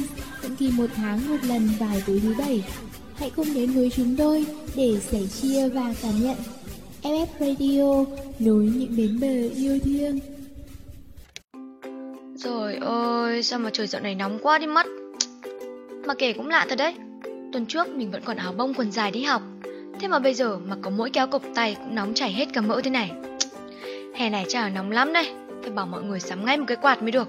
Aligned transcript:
định 0.43 0.55
kỳ 0.55 0.71
một 0.71 0.85
tháng 0.95 1.29
một 1.29 1.35
lần 1.43 1.69
vào 1.79 1.95
tối 2.07 2.19
thứ 2.23 2.33
bảy. 2.37 2.63
Hãy 3.15 3.31
cùng 3.35 3.53
đến 3.53 3.71
với 3.71 3.91
chúng 3.95 4.15
tôi 4.17 4.45
để 4.75 4.99
sẻ 4.99 5.19
chia 5.41 5.69
và 5.69 5.93
cảm 6.01 6.23
nhận 6.23 6.35
FF 7.03 7.27
Radio 7.39 8.05
nối 8.39 8.63
những 8.63 8.95
bến 8.97 9.19
bờ 9.21 9.49
yêu 9.55 9.79
thương. 9.83 10.19
Rồi 12.35 12.75
ơi, 12.75 13.43
sao 13.43 13.59
mà 13.59 13.69
trời 13.73 13.87
dạo 13.87 14.01
này 14.01 14.15
nóng 14.15 14.39
quá 14.41 14.59
đi 14.59 14.67
mất 14.67 14.87
Mà 16.07 16.13
kể 16.13 16.33
cũng 16.33 16.47
lạ 16.47 16.65
thật 16.69 16.75
đấy 16.75 16.95
Tuần 17.53 17.65
trước 17.65 17.89
mình 17.89 18.11
vẫn 18.11 18.21
còn 18.25 18.37
áo 18.37 18.53
bông 18.53 18.73
quần 18.73 18.91
dài 18.91 19.11
đi 19.11 19.23
học 19.23 19.41
Thế 19.99 20.07
mà 20.07 20.19
bây 20.19 20.33
giờ 20.33 20.57
mà 20.57 20.75
có 20.81 20.89
mỗi 20.89 21.09
kéo 21.09 21.27
cộc 21.27 21.41
tay 21.55 21.75
cũng 21.79 21.95
nóng 21.95 22.13
chảy 22.13 22.31
hết 22.31 22.45
cả 22.53 22.61
mỡ 22.61 22.81
thế 22.83 22.89
này. 22.89 23.11
Hè 24.15 24.29
này 24.29 24.45
là 24.53 24.69
nóng 24.69 24.91
lắm 24.91 25.13
đây 25.13 25.29
Phải 25.61 25.71
bảo 25.71 25.85
mọi 25.85 26.03
người 26.03 26.19
sắm 26.19 26.45
ngay 26.45 26.57
một 26.57 26.65
cái 26.67 26.77
quạt 26.81 27.01
mới 27.01 27.11
được. 27.11 27.27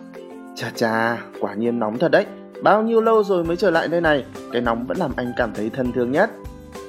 Chà 0.56 0.70
chà, 0.74 1.18
quả 1.40 1.54
nhiên 1.54 1.78
nóng 1.78 1.98
thật 1.98 2.10
đấy. 2.10 2.26
Bao 2.62 2.82
nhiêu 2.82 3.00
lâu 3.00 3.24
rồi 3.24 3.44
mới 3.44 3.56
trở 3.56 3.70
lại 3.70 3.88
nơi 3.88 4.00
này? 4.00 4.24
Cái 4.52 4.62
nóng 4.62 4.86
vẫn 4.86 4.96
làm 4.96 5.12
anh 5.16 5.32
cảm 5.36 5.52
thấy 5.54 5.70
thân 5.70 5.92
thương 5.92 6.12
nhất. 6.12 6.30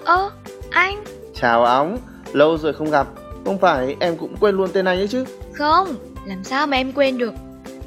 Ơ, 0.06 0.32
anh? 0.72 1.04
Chào 1.36 1.64
óng, 1.66 1.98
lâu 2.34 2.58
rồi 2.58 2.74
không 2.74 2.92
gặp. 2.92 3.08
Không 3.46 3.58
phải 3.58 3.96
em 4.00 4.18
cũng 4.18 4.36
quên 4.40 4.56
luôn 4.56 4.70
tên 4.74 4.86
anh 4.86 4.98
ấy 4.98 5.08
chứ? 5.08 5.26
Không, 5.54 5.96
làm 6.26 6.44
sao 6.44 6.68
mà 6.68 6.78
em 6.78 6.92
quên 6.92 7.18
được? 7.18 7.34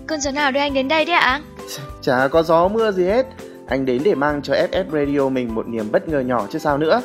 Cơn 0.07 0.21
gió 0.21 0.31
nào 0.31 0.53
đưa 0.53 0.61
anh 0.61 0.75
đến 0.75 0.89
đây 0.89 1.05
đấy 1.05 1.17
ạ? 1.17 1.41
Chả 2.03 2.29
có 2.29 2.43
gió 2.43 2.69
mưa 2.69 2.93
gì 2.93 3.05
hết. 3.05 3.27
Anh 3.67 3.85
đến 3.85 4.03
để 4.05 4.15
mang 4.15 4.43
cho 4.43 4.55
FF 4.55 4.85
Radio 4.91 5.29
mình 5.29 5.55
một 5.55 5.69
niềm 5.69 5.93
bất 5.93 6.09
ngờ 6.09 6.21
nhỏ 6.21 6.47
chứ 6.51 6.59
sao 6.59 6.79
nữa 6.79 7.03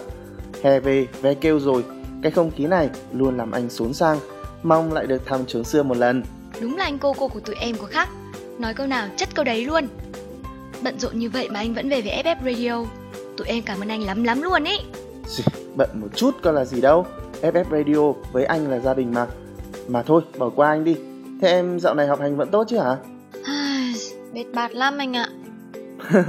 Hè 0.67 0.79
về, 0.79 1.07
ve 1.21 1.33
kêu 1.33 1.59
rồi. 1.59 1.83
Cái 2.21 2.31
không 2.31 2.51
khí 2.51 2.67
này 2.67 2.89
luôn 3.13 3.37
làm 3.37 3.51
anh 3.51 3.69
xốn 3.69 3.93
sang. 3.93 4.17
Mong 4.63 4.93
lại 4.93 5.07
được 5.07 5.25
thăm 5.25 5.45
chốn 5.45 5.63
xưa 5.63 5.83
một 5.83 5.97
lần. 5.97 6.23
Đúng 6.61 6.77
là 6.77 6.83
anh 6.83 6.99
cô 6.99 7.13
cô 7.13 7.27
của 7.27 7.39
tụi 7.39 7.55
em 7.55 7.75
có 7.81 7.87
khác. 7.87 8.09
Nói 8.59 8.73
câu 8.73 8.87
nào 8.87 9.07
chất 9.17 9.29
câu 9.35 9.45
đấy 9.45 9.65
luôn. 9.65 9.87
Bận 10.83 10.99
rộn 10.99 11.19
như 11.19 11.29
vậy 11.29 11.49
mà 11.49 11.59
anh 11.59 11.73
vẫn 11.73 11.89
về 11.89 12.01
với 12.01 12.23
FF 12.23 12.35
Radio. 12.45 12.85
Tụi 13.37 13.47
em 13.47 13.63
cảm 13.63 13.81
ơn 13.81 13.89
anh 13.89 14.03
lắm 14.03 14.23
lắm 14.23 14.41
luôn 14.41 14.63
ý. 14.63 14.77
Bận 15.75 15.89
một 15.93 16.07
chút 16.15 16.35
có 16.41 16.51
là 16.51 16.65
gì 16.65 16.81
đâu. 16.81 17.05
FF 17.41 17.63
Radio 17.71 18.21
với 18.31 18.45
anh 18.45 18.71
là 18.71 18.79
gia 18.79 18.93
đình 18.93 19.13
mà. 19.13 19.27
Mà 19.87 20.03
thôi, 20.03 20.21
bỏ 20.37 20.49
qua 20.49 20.69
anh 20.69 20.83
đi. 20.83 20.95
Thế 21.41 21.47
em 21.47 21.79
dạo 21.79 21.95
này 21.95 22.07
học 22.07 22.19
hành 22.19 22.37
vẫn 22.37 22.49
tốt 22.51 22.67
chứ 22.69 22.77
hả? 22.77 22.95
Ai, 23.43 23.93
Bết 24.33 24.45
bát 24.53 24.75
lắm 24.75 24.97
anh 24.97 25.15
ạ. 25.15 25.29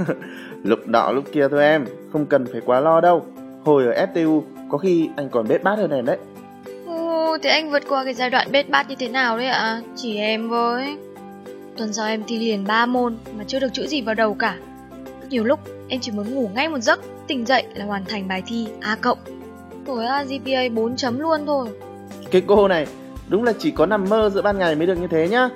Lúc 0.63 0.87
đó 0.87 1.11
lúc 1.11 1.23
kia 1.31 1.47
thôi 1.51 1.63
em 1.63 1.85
Không 2.11 2.25
cần 2.25 2.45
phải 2.51 2.61
quá 2.65 2.79
lo 2.79 3.01
đâu 3.01 3.25
Hồi 3.69 3.85
ở 3.85 4.05
FTU 4.13 4.41
có 4.69 4.77
khi 4.77 5.09
anh 5.15 5.29
còn 5.29 5.47
bết 5.47 5.63
bát 5.63 5.75
hơn 5.77 5.91
em 5.91 6.05
đấy. 6.05 6.17
Ồ, 6.87 7.37
thế 7.43 7.49
anh 7.49 7.71
vượt 7.71 7.83
qua 7.89 8.03
cái 8.03 8.13
giai 8.13 8.29
đoạn 8.29 8.51
bết 8.51 8.69
bát 8.69 8.89
như 8.89 8.95
thế 8.99 9.07
nào 9.07 9.37
đấy 9.37 9.47
ạ? 9.47 9.81
Chỉ 9.95 10.17
em 10.17 10.49
với. 10.49 10.97
Tuần 11.77 11.93
sau 11.93 12.07
em 12.07 12.23
thi 12.27 12.39
liền 12.39 12.67
3 12.67 12.85
môn 12.85 13.17
mà 13.37 13.43
chưa 13.47 13.59
được 13.59 13.67
chữ 13.73 13.87
gì 13.87 14.01
vào 14.01 14.15
đầu 14.15 14.33
cả. 14.33 14.57
Nhiều 15.29 15.43
lúc 15.43 15.59
em 15.87 15.99
chỉ 15.99 16.11
muốn 16.11 16.35
ngủ 16.35 16.49
ngay 16.55 16.69
một 16.69 16.79
giấc 16.79 16.99
Tỉnh 17.27 17.45
dậy 17.45 17.63
là 17.75 17.85
hoàn 17.85 18.05
thành 18.05 18.27
bài 18.27 18.43
thi 18.47 18.67
A 18.81 18.95
cộng. 18.95 19.17
Rồi 19.87 20.05
à, 20.05 20.23
GPA 20.23 20.61
4 20.75 20.95
chấm 20.95 21.19
luôn 21.19 21.45
thôi. 21.45 21.67
Cái 22.31 22.41
cô 22.47 22.67
này 22.67 22.87
đúng 23.27 23.43
là 23.43 23.53
chỉ 23.59 23.71
có 23.71 23.85
nằm 23.85 24.09
mơ 24.09 24.29
giữa 24.33 24.41
ban 24.41 24.57
ngày 24.57 24.75
mới 24.75 24.87
được 24.87 24.95
như 24.95 25.07
thế 25.07 25.27
nhá. 25.27 25.49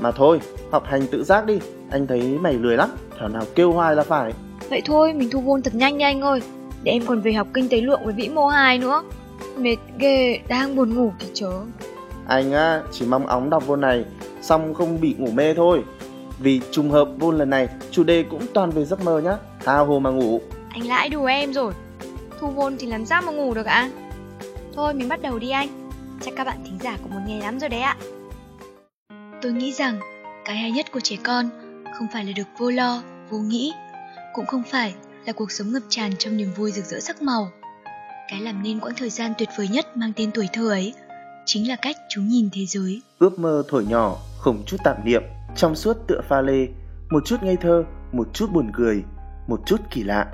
Mà 0.00 0.10
thôi, 0.10 0.40
học 0.70 0.84
hành 0.86 1.06
tự 1.06 1.24
giác 1.24 1.46
đi 1.46 1.58
Anh 1.90 2.06
thấy 2.06 2.22
mày 2.40 2.52
lười 2.52 2.76
lắm 2.76 2.90
Thảo 3.18 3.28
nào 3.28 3.42
kêu 3.54 3.72
hoài 3.72 3.96
là 3.96 4.02
phải. 4.02 4.32
Vậy 4.70 4.82
thôi, 4.84 5.12
mình 5.12 5.30
thu 5.30 5.40
vôn 5.40 5.62
thật 5.62 5.74
nhanh 5.74 5.98
đi 5.98 6.04
anh 6.04 6.20
ơi 6.20 6.40
Để 6.84 6.92
em 6.92 7.06
còn 7.06 7.20
về 7.20 7.32
học 7.32 7.48
kinh 7.54 7.68
tế 7.68 7.80
lượng 7.80 8.00
với 8.04 8.14
vĩ 8.14 8.28
mô 8.28 8.46
2 8.46 8.78
nữa. 8.78 9.02
Mệt 9.56 9.76
ghê, 9.98 10.40
đang 10.48 10.76
buồn 10.76 10.94
ngủ 10.94 11.12
thì 11.18 11.26
chớ. 11.34 11.52
Anh 12.26 12.52
á, 12.52 12.82
chỉ 12.92 13.06
mong 13.06 13.26
óng 13.26 13.50
đọc 13.50 13.66
vô 13.66 13.76
này 13.76 14.04
Xong 14.42 14.74
không 14.74 15.00
bị 15.00 15.14
ngủ 15.18 15.30
mê 15.30 15.54
thôi. 15.54 15.84
Vì 16.38 16.60
trùng 16.70 16.90
hợp 16.90 17.08
vô 17.18 17.30
lần 17.30 17.50
này 17.50 17.68
Chủ 17.90 18.04
đề 18.04 18.22
cũng 18.22 18.46
toàn 18.54 18.70
về 18.70 18.84
giấc 18.84 19.04
mơ 19.04 19.20
nhá. 19.20 19.36
Tha 19.64 19.78
hồ 19.78 19.98
mà 19.98 20.10
ngủ. 20.10 20.40
Anh 20.70 20.86
lãi 20.86 21.08
đùa 21.08 21.24
em 21.24 21.52
rồi. 21.52 21.72
Thu 22.40 22.48
vôn 22.48 22.76
thì 22.78 22.86
làm 22.86 23.06
sao 23.06 23.22
mà 23.22 23.32
ngủ 23.32 23.54
được 23.54 23.66
ạ? 23.66 23.90
Thôi 24.74 24.94
mình 24.94 25.08
bắt 25.08 25.22
đầu 25.22 25.38
đi 25.38 25.50
anh. 25.50 25.68
Chắc 26.22 26.34
các 26.36 26.44
bạn 26.44 26.56
thính 26.64 26.78
giả 26.82 26.96
cũng 27.02 27.14
muốn 27.14 27.24
nghe 27.26 27.40
lắm 27.40 27.60
rồi 27.60 27.68
đấy 27.68 27.80
ạ. 27.80 27.96
Tôi 29.42 29.52
nghĩ 29.52 29.72
rằng 29.72 29.98
Cái 30.44 30.56
hay 30.56 30.70
nhất 30.70 30.86
của 30.92 31.00
trẻ 31.00 31.16
con 31.22 31.48
Không 31.98 32.06
phải 32.12 32.24
là 32.24 32.32
được 32.36 32.48
vô 32.58 32.70
lo, 32.70 33.02
vô 33.30 33.38
nghĩ 33.38 33.72
Cũng 34.34 34.46
không 34.46 34.62
phải 34.70 34.94
là 35.26 35.32
cuộc 35.32 35.52
sống 35.52 35.72
ngập 35.72 35.82
tràn 35.88 36.12
trong 36.18 36.36
niềm 36.36 36.52
vui 36.56 36.72
rực 36.72 36.84
rỡ 36.84 37.00
sắc 37.00 37.22
màu. 37.22 37.50
Cái 38.30 38.40
làm 38.40 38.62
nên 38.62 38.80
quãng 38.80 38.94
thời 38.96 39.10
gian 39.10 39.32
tuyệt 39.38 39.48
vời 39.58 39.68
nhất 39.68 39.96
mang 39.96 40.12
tên 40.16 40.30
tuổi 40.34 40.48
thơ 40.52 40.68
ấy 40.68 40.94
Chính 41.46 41.68
là 41.68 41.76
cách 41.82 41.96
chúng 42.08 42.28
nhìn 42.28 42.48
thế 42.52 42.66
giới. 42.66 43.02
Ước 43.18 43.38
mơ 43.38 43.62
thổi 43.68 43.84
nhỏ, 43.84 44.16
không 44.38 44.62
chút 44.66 44.76
tạm 44.84 44.96
niệm 45.04 45.22
Trong 45.56 45.74
suốt 45.74 45.96
tựa 46.06 46.20
pha 46.28 46.40
lê 46.40 46.68
Một 47.10 47.22
chút 47.26 47.42
ngây 47.42 47.56
thơ, 47.56 47.84
một 48.12 48.28
chút 48.32 48.50
buồn 48.52 48.70
cười 48.74 49.02
Một 49.46 49.60
chút 49.66 49.80
kỳ 49.90 50.02
lạ. 50.02 50.26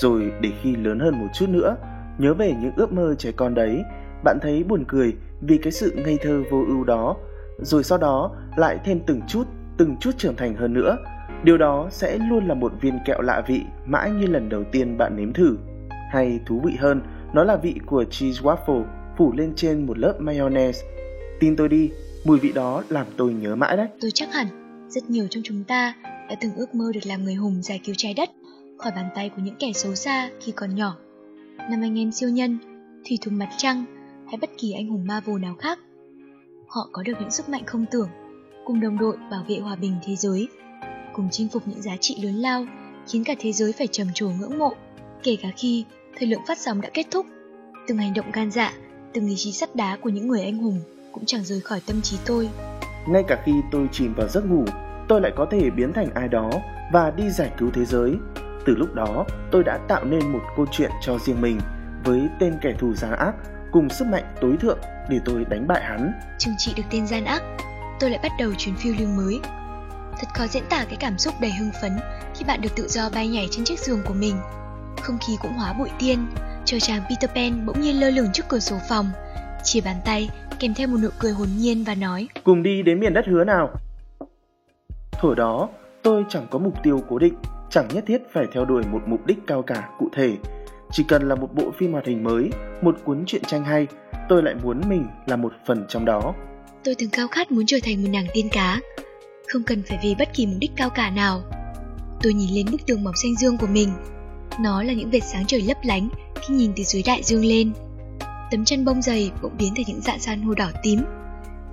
Rồi 0.00 0.32
để 0.40 0.50
khi 0.62 0.76
lớn 0.76 0.98
hơn 1.00 1.18
một 1.20 1.28
chút 1.34 1.48
nữa 1.48 1.76
Nhớ 2.18 2.34
về 2.34 2.54
những 2.60 2.72
ước 2.76 2.92
mơ 2.92 3.14
trẻ 3.18 3.32
con 3.36 3.54
đấy 3.54 3.82
Bạn 4.24 4.38
thấy 4.42 4.64
buồn 4.64 4.84
cười 4.88 5.16
vì 5.40 5.58
cái 5.62 5.72
sự 5.72 5.92
ngây 5.96 6.18
thơ 6.22 6.42
vô 6.50 6.64
ưu 6.68 6.84
đó 6.84 7.16
Rồi 7.58 7.84
sau 7.84 7.98
đó 7.98 8.36
lại 8.56 8.78
thêm 8.84 9.00
từng 9.06 9.20
chút, 9.28 9.44
từng 9.76 9.96
chút 10.00 10.10
trưởng 10.18 10.36
thành 10.36 10.54
hơn 10.54 10.74
nữa 10.74 10.96
Điều 11.44 11.58
đó 11.58 11.88
sẽ 11.90 12.18
luôn 12.18 12.48
là 12.48 12.54
một 12.54 12.72
viên 12.80 12.98
kẹo 13.06 13.20
lạ 13.20 13.42
vị 13.46 13.62
mãi 13.86 14.10
như 14.10 14.26
lần 14.26 14.48
đầu 14.48 14.64
tiên 14.72 14.98
bạn 14.98 15.16
nếm 15.16 15.32
thử. 15.32 15.56
Hay 16.10 16.40
thú 16.46 16.60
vị 16.64 16.76
hơn, 16.78 17.02
nó 17.34 17.44
là 17.44 17.56
vị 17.56 17.74
của 17.86 18.04
cheese 18.04 18.42
waffle 18.42 18.84
phủ 19.16 19.32
lên 19.36 19.52
trên 19.56 19.86
một 19.86 19.98
lớp 19.98 20.14
mayonnaise. 20.18 20.86
Tin 21.40 21.56
tôi 21.56 21.68
đi, 21.68 21.90
mùi 22.24 22.38
vị 22.38 22.52
đó 22.52 22.82
làm 22.88 23.06
tôi 23.16 23.32
nhớ 23.32 23.56
mãi 23.56 23.76
đấy. 23.76 23.86
Tôi 24.00 24.10
chắc 24.10 24.34
hẳn 24.34 24.46
rất 24.88 25.10
nhiều 25.10 25.26
trong 25.30 25.42
chúng 25.46 25.64
ta 25.64 25.94
đã 26.04 26.36
từng 26.40 26.54
ước 26.56 26.74
mơ 26.74 26.84
được 26.94 27.06
làm 27.06 27.24
người 27.24 27.34
hùng 27.34 27.62
giải 27.62 27.80
cứu 27.84 27.94
trái 27.98 28.14
đất 28.14 28.30
khỏi 28.78 28.92
bàn 28.96 29.08
tay 29.14 29.28
của 29.28 29.42
những 29.42 29.54
kẻ 29.58 29.72
xấu 29.74 29.94
xa 29.94 30.30
khi 30.40 30.52
còn 30.52 30.74
nhỏ. 30.74 30.96
Năm 31.70 31.80
anh 31.80 31.98
em 31.98 32.12
siêu 32.12 32.28
nhân, 32.28 32.58
thủy 33.08 33.18
thủ 33.22 33.30
mặt 33.30 33.48
trăng 33.56 33.84
hay 34.26 34.36
bất 34.40 34.50
kỳ 34.58 34.72
anh 34.72 34.88
hùng 34.88 35.06
Marvel 35.06 35.38
nào 35.38 35.54
khác. 35.58 35.78
Họ 36.68 36.88
có 36.92 37.02
được 37.02 37.12
những 37.20 37.30
sức 37.30 37.48
mạnh 37.48 37.62
không 37.66 37.84
tưởng, 37.90 38.08
cùng 38.64 38.80
đồng 38.80 38.98
đội 38.98 39.16
bảo 39.30 39.44
vệ 39.48 39.58
hòa 39.58 39.76
bình 39.76 39.92
thế 40.06 40.16
giới 40.16 40.48
cùng 41.20 41.28
chinh 41.30 41.48
phục 41.48 41.68
những 41.68 41.82
giá 41.82 41.96
trị 42.00 42.16
lớn 42.22 42.34
lao 42.34 42.66
khiến 43.08 43.24
cả 43.24 43.34
thế 43.40 43.52
giới 43.52 43.72
phải 43.72 43.86
trầm 43.86 44.06
trồ 44.14 44.30
ngưỡng 44.30 44.58
mộ 44.58 44.72
kể 45.22 45.36
cả 45.42 45.48
khi 45.56 45.84
thời 46.18 46.28
lượng 46.28 46.40
phát 46.48 46.58
sóng 46.58 46.80
đã 46.80 46.88
kết 46.94 47.06
thúc. 47.10 47.26
Từng 47.88 47.98
hành 47.98 48.14
động 48.14 48.32
gan 48.32 48.50
dạ 48.50 48.72
từng 49.14 49.28
ý 49.28 49.34
chí 49.36 49.52
sắt 49.52 49.76
đá 49.76 49.96
của 49.96 50.08
những 50.08 50.28
người 50.28 50.42
anh 50.42 50.58
hùng 50.58 50.80
cũng 51.12 51.24
chẳng 51.26 51.44
rời 51.44 51.60
khỏi 51.60 51.80
tâm 51.86 52.02
trí 52.02 52.16
tôi. 52.26 52.48
Ngay 53.08 53.22
cả 53.28 53.42
khi 53.44 53.52
tôi 53.72 53.88
chìm 53.92 54.14
vào 54.14 54.28
giấc 54.28 54.44
ngủ 54.44 54.64
tôi 55.08 55.20
lại 55.20 55.32
có 55.36 55.46
thể 55.50 55.70
biến 55.70 55.92
thành 55.92 56.08
ai 56.14 56.28
đó 56.28 56.50
và 56.92 57.10
đi 57.10 57.30
giải 57.30 57.50
cứu 57.58 57.70
thế 57.74 57.84
giới. 57.84 58.14
Từ 58.66 58.74
lúc 58.76 58.94
đó 58.94 59.26
tôi 59.50 59.64
đã 59.64 59.78
tạo 59.88 60.04
nên 60.04 60.32
một 60.32 60.42
câu 60.56 60.66
chuyện 60.72 60.90
cho 61.02 61.18
riêng 61.18 61.40
mình 61.40 61.60
với 62.04 62.20
tên 62.40 62.54
kẻ 62.62 62.74
thù 62.78 62.94
gian 62.94 63.12
ác 63.12 63.32
cùng 63.72 63.88
sức 63.88 64.06
mạnh 64.06 64.34
tối 64.40 64.56
thượng 64.60 64.78
để 65.10 65.20
tôi 65.24 65.44
đánh 65.50 65.66
bại 65.66 65.84
hắn. 65.84 66.12
Chừng 66.38 66.54
trị 66.58 66.72
được 66.76 66.84
tên 66.90 67.06
gian 67.06 67.24
ác 67.24 67.42
tôi 68.00 68.10
lại 68.10 68.20
bắt 68.22 68.32
đầu 68.38 68.52
chuyến 68.58 68.74
phiêu 68.74 68.94
lưu 68.98 69.08
mới 69.08 69.40
Thật 70.20 70.28
khó 70.34 70.46
diễn 70.46 70.62
tả 70.70 70.84
cái 70.88 70.96
cảm 71.00 71.18
xúc 71.18 71.34
đầy 71.40 71.50
hưng 71.52 71.70
phấn 71.82 71.92
khi 72.34 72.44
bạn 72.44 72.60
được 72.60 72.76
tự 72.76 72.88
do 72.88 73.10
bay 73.14 73.28
nhảy 73.28 73.48
trên 73.50 73.64
chiếc 73.64 73.78
giường 73.78 74.02
của 74.06 74.14
mình. 74.14 74.36
Không 75.02 75.18
khí 75.26 75.36
cũng 75.42 75.52
hóa 75.52 75.72
bụi 75.72 75.88
tiên, 75.98 76.26
chờ 76.64 76.78
chàng 76.80 77.02
Peter 77.08 77.30
Pan 77.30 77.66
bỗng 77.66 77.80
nhiên 77.80 78.00
lơ 78.00 78.10
lửng 78.10 78.28
trước 78.32 78.48
cửa 78.48 78.58
sổ 78.58 78.76
phòng, 78.88 79.10
chỉ 79.64 79.80
bàn 79.80 79.96
tay 80.04 80.30
kèm 80.58 80.74
theo 80.74 80.88
một 80.88 80.96
nụ 81.02 81.08
cười 81.18 81.32
hồn 81.32 81.48
nhiên 81.58 81.84
và 81.84 81.94
nói 81.94 82.28
Cùng 82.44 82.62
đi 82.62 82.82
đến 82.82 83.00
miền 83.00 83.14
đất 83.14 83.26
hứa 83.26 83.44
nào. 83.44 83.70
Thổi 85.12 85.36
đó, 85.36 85.68
tôi 86.02 86.24
chẳng 86.28 86.46
có 86.50 86.58
mục 86.58 86.74
tiêu 86.82 87.04
cố 87.08 87.18
định, 87.18 87.34
chẳng 87.70 87.88
nhất 87.88 88.04
thiết 88.06 88.22
phải 88.32 88.44
theo 88.54 88.64
đuổi 88.64 88.82
một 88.90 89.02
mục 89.06 89.26
đích 89.26 89.38
cao 89.46 89.62
cả 89.62 89.88
cụ 89.98 90.08
thể. 90.16 90.36
Chỉ 90.92 91.04
cần 91.08 91.28
là 91.28 91.34
một 91.34 91.54
bộ 91.54 91.70
phim 91.78 91.92
hoạt 91.92 92.06
hình 92.06 92.24
mới, 92.24 92.50
một 92.82 92.96
cuốn 93.04 93.24
truyện 93.26 93.42
tranh 93.44 93.64
hay, 93.64 93.86
tôi 94.28 94.42
lại 94.42 94.54
muốn 94.62 94.80
mình 94.88 95.06
là 95.26 95.36
một 95.36 95.52
phần 95.66 95.84
trong 95.88 96.04
đó. 96.04 96.34
Tôi 96.84 96.94
từng 96.98 97.10
khao 97.10 97.28
khát 97.28 97.52
muốn 97.52 97.66
trở 97.66 97.76
thành 97.82 98.02
một 98.02 98.08
nàng 98.12 98.26
tiên 98.34 98.48
cá, 98.52 98.80
không 99.50 99.62
cần 99.62 99.82
phải 99.82 99.98
vì 100.02 100.14
bất 100.14 100.28
kỳ 100.34 100.46
mục 100.46 100.56
đích 100.60 100.70
cao 100.76 100.90
cả 100.90 101.10
nào. 101.10 101.42
Tôi 102.22 102.34
nhìn 102.34 102.50
lên 102.50 102.66
bức 102.70 102.86
tường 102.86 103.04
mỏng 103.04 103.14
xanh 103.22 103.36
dương 103.36 103.58
của 103.58 103.66
mình. 103.66 103.92
Nó 104.60 104.82
là 104.82 104.92
những 104.92 105.10
vệt 105.10 105.22
sáng 105.32 105.44
trời 105.46 105.62
lấp 105.62 105.76
lánh 105.82 106.08
khi 106.42 106.54
nhìn 106.54 106.72
từ 106.76 106.82
dưới 106.84 107.02
đại 107.02 107.22
dương 107.22 107.44
lên. 107.44 107.72
Tấm 108.50 108.64
chân 108.64 108.84
bông 108.84 109.02
dày 109.02 109.30
bỗng 109.42 109.56
biến 109.58 109.74
thành 109.76 109.84
những 109.88 110.00
dạng 110.00 110.20
san 110.20 110.42
hô 110.42 110.54
đỏ 110.54 110.70
tím. 110.82 111.00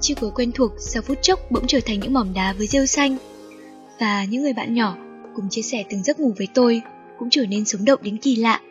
Chiếc 0.01 0.15
cối 0.21 0.31
quen 0.35 0.51
thuộc 0.51 0.71
sau 0.79 1.01
phút 1.01 1.17
chốc 1.21 1.39
bỗng 1.51 1.67
trở 1.67 1.79
thành 1.85 1.99
những 1.99 2.13
mỏm 2.13 2.33
đá 2.33 2.53
với 2.53 2.67
rêu 2.67 2.85
xanh. 2.85 3.17
Và 3.99 4.25
những 4.25 4.43
người 4.43 4.53
bạn 4.53 4.73
nhỏ 4.73 4.97
cùng 5.35 5.49
chia 5.49 5.61
sẻ 5.61 5.83
từng 5.89 6.03
giấc 6.03 6.19
ngủ 6.19 6.33
với 6.37 6.47
tôi 6.53 6.81
cũng 7.19 7.29
trở 7.29 7.45
nên 7.45 7.65
sống 7.65 7.85
động 7.85 7.99
đến 8.03 8.17
kỳ 8.17 8.35
lạ. 8.35 8.61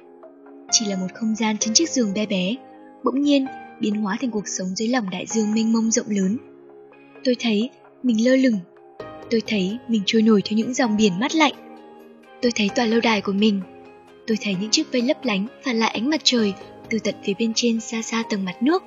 Chỉ 0.70 0.86
là 0.86 0.96
một 0.96 1.06
không 1.14 1.34
gian 1.34 1.58
trên 1.58 1.74
chiếc 1.74 1.90
giường 1.90 2.12
bé 2.14 2.26
bé, 2.26 2.54
bỗng 3.04 3.22
nhiên 3.22 3.46
biến 3.80 3.94
hóa 3.94 4.16
thành 4.20 4.30
cuộc 4.30 4.48
sống 4.48 4.68
dưới 4.76 4.88
lòng 4.88 5.10
đại 5.10 5.26
dương 5.26 5.54
mênh 5.54 5.72
mông 5.72 5.90
rộng 5.90 6.06
lớn. 6.08 6.36
Tôi 7.24 7.36
thấy 7.40 7.70
mình 8.02 8.24
lơ 8.24 8.36
lửng 8.36 8.58
Tôi 9.30 9.42
thấy 9.46 9.78
mình 9.88 10.02
trôi 10.06 10.22
nổi 10.22 10.42
theo 10.44 10.56
những 10.56 10.74
dòng 10.74 10.96
biển 10.96 11.20
mát 11.20 11.34
lạnh. 11.34 11.52
Tôi 12.42 12.52
thấy 12.56 12.70
tòa 12.76 12.86
lâu 12.86 13.00
đài 13.02 13.20
của 13.20 13.32
mình. 13.32 13.60
Tôi 14.26 14.38
thấy 14.40 14.56
những 14.60 14.70
chiếc 14.70 14.92
vây 14.92 15.02
lấp 15.02 15.16
lánh 15.22 15.46
phản 15.64 15.76
lại 15.76 15.90
ánh 15.90 16.10
mặt 16.10 16.20
trời 16.24 16.54
từ 16.90 16.98
tận 17.04 17.14
phía 17.24 17.32
bên 17.38 17.52
trên 17.54 17.80
xa 17.80 18.02
xa 18.02 18.22
tầng 18.30 18.44
mặt 18.44 18.62
nước. 18.62 18.82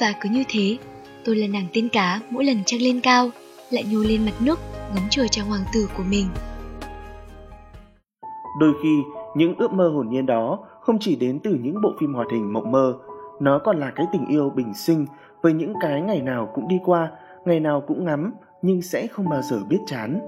Và 0.00 0.14
cứ 0.20 0.28
như 0.28 0.44
thế, 0.48 0.76
tôi 1.24 1.36
là 1.36 1.46
nàng 1.46 1.66
tiên 1.72 1.88
cá 1.88 2.20
mỗi 2.30 2.44
lần 2.44 2.56
trăng 2.66 2.82
lên 2.82 3.00
cao, 3.00 3.30
lại 3.70 3.84
nhô 3.90 3.98
lên 3.98 4.24
mặt 4.24 4.34
nước 4.40 4.58
ngắm 4.94 5.04
trời 5.10 5.28
trang 5.28 5.46
hoàng 5.46 5.64
tử 5.74 5.88
của 5.96 6.02
mình. 6.10 6.26
Đôi 8.60 8.72
khi, 8.82 8.98
những 9.36 9.54
ước 9.58 9.72
mơ 9.72 9.88
hồn 9.88 10.08
nhiên 10.10 10.26
đó 10.26 10.58
không 10.80 10.98
chỉ 11.00 11.16
đến 11.16 11.40
từ 11.42 11.56
những 11.62 11.82
bộ 11.82 11.92
phim 12.00 12.14
hoạt 12.14 12.26
hình 12.32 12.52
mộng 12.52 12.70
mơ, 12.70 12.94
nó 13.40 13.58
còn 13.58 13.80
là 13.80 13.92
cái 13.96 14.06
tình 14.12 14.26
yêu 14.26 14.52
bình 14.56 14.74
sinh 14.74 15.06
với 15.42 15.52
những 15.52 15.74
cái 15.80 16.00
ngày 16.00 16.22
nào 16.22 16.52
cũng 16.54 16.68
đi 16.68 16.76
qua, 16.84 17.10
ngày 17.44 17.60
nào 17.60 17.80
cũng 17.86 18.04
ngắm 18.04 18.32
nhưng 18.64 18.82
sẽ 18.82 19.06
không 19.06 19.28
bao 19.28 19.42
giờ 19.42 19.56
biết 19.68 19.78
chán. 19.86 20.20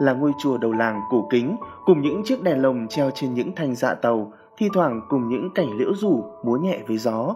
Là 0.00 0.12
ngôi 0.12 0.32
chùa 0.42 0.58
đầu 0.58 0.72
làng 0.72 1.00
cổ 1.10 1.28
kính 1.30 1.56
cùng 1.86 2.02
những 2.02 2.22
chiếc 2.24 2.42
đèn 2.42 2.62
lồng 2.62 2.86
treo 2.88 3.10
trên 3.14 3.34
những 3.34 3.52
thanh 3.56 3.74
dạ 3.74 3.94
tàu, 3.94 4.32
thi 4.56 4.68
thoảng 4.74 5.00
cùng 5.08 5.28
những 5.28 5.50
cảnh 5.54 5.78
liễu 5.78 5.94
rủ 5.94 6.24
múa 6.44 6.56
nhẹ 6.56 6.78
với 6.88 6.98
gió. 6.98 7.34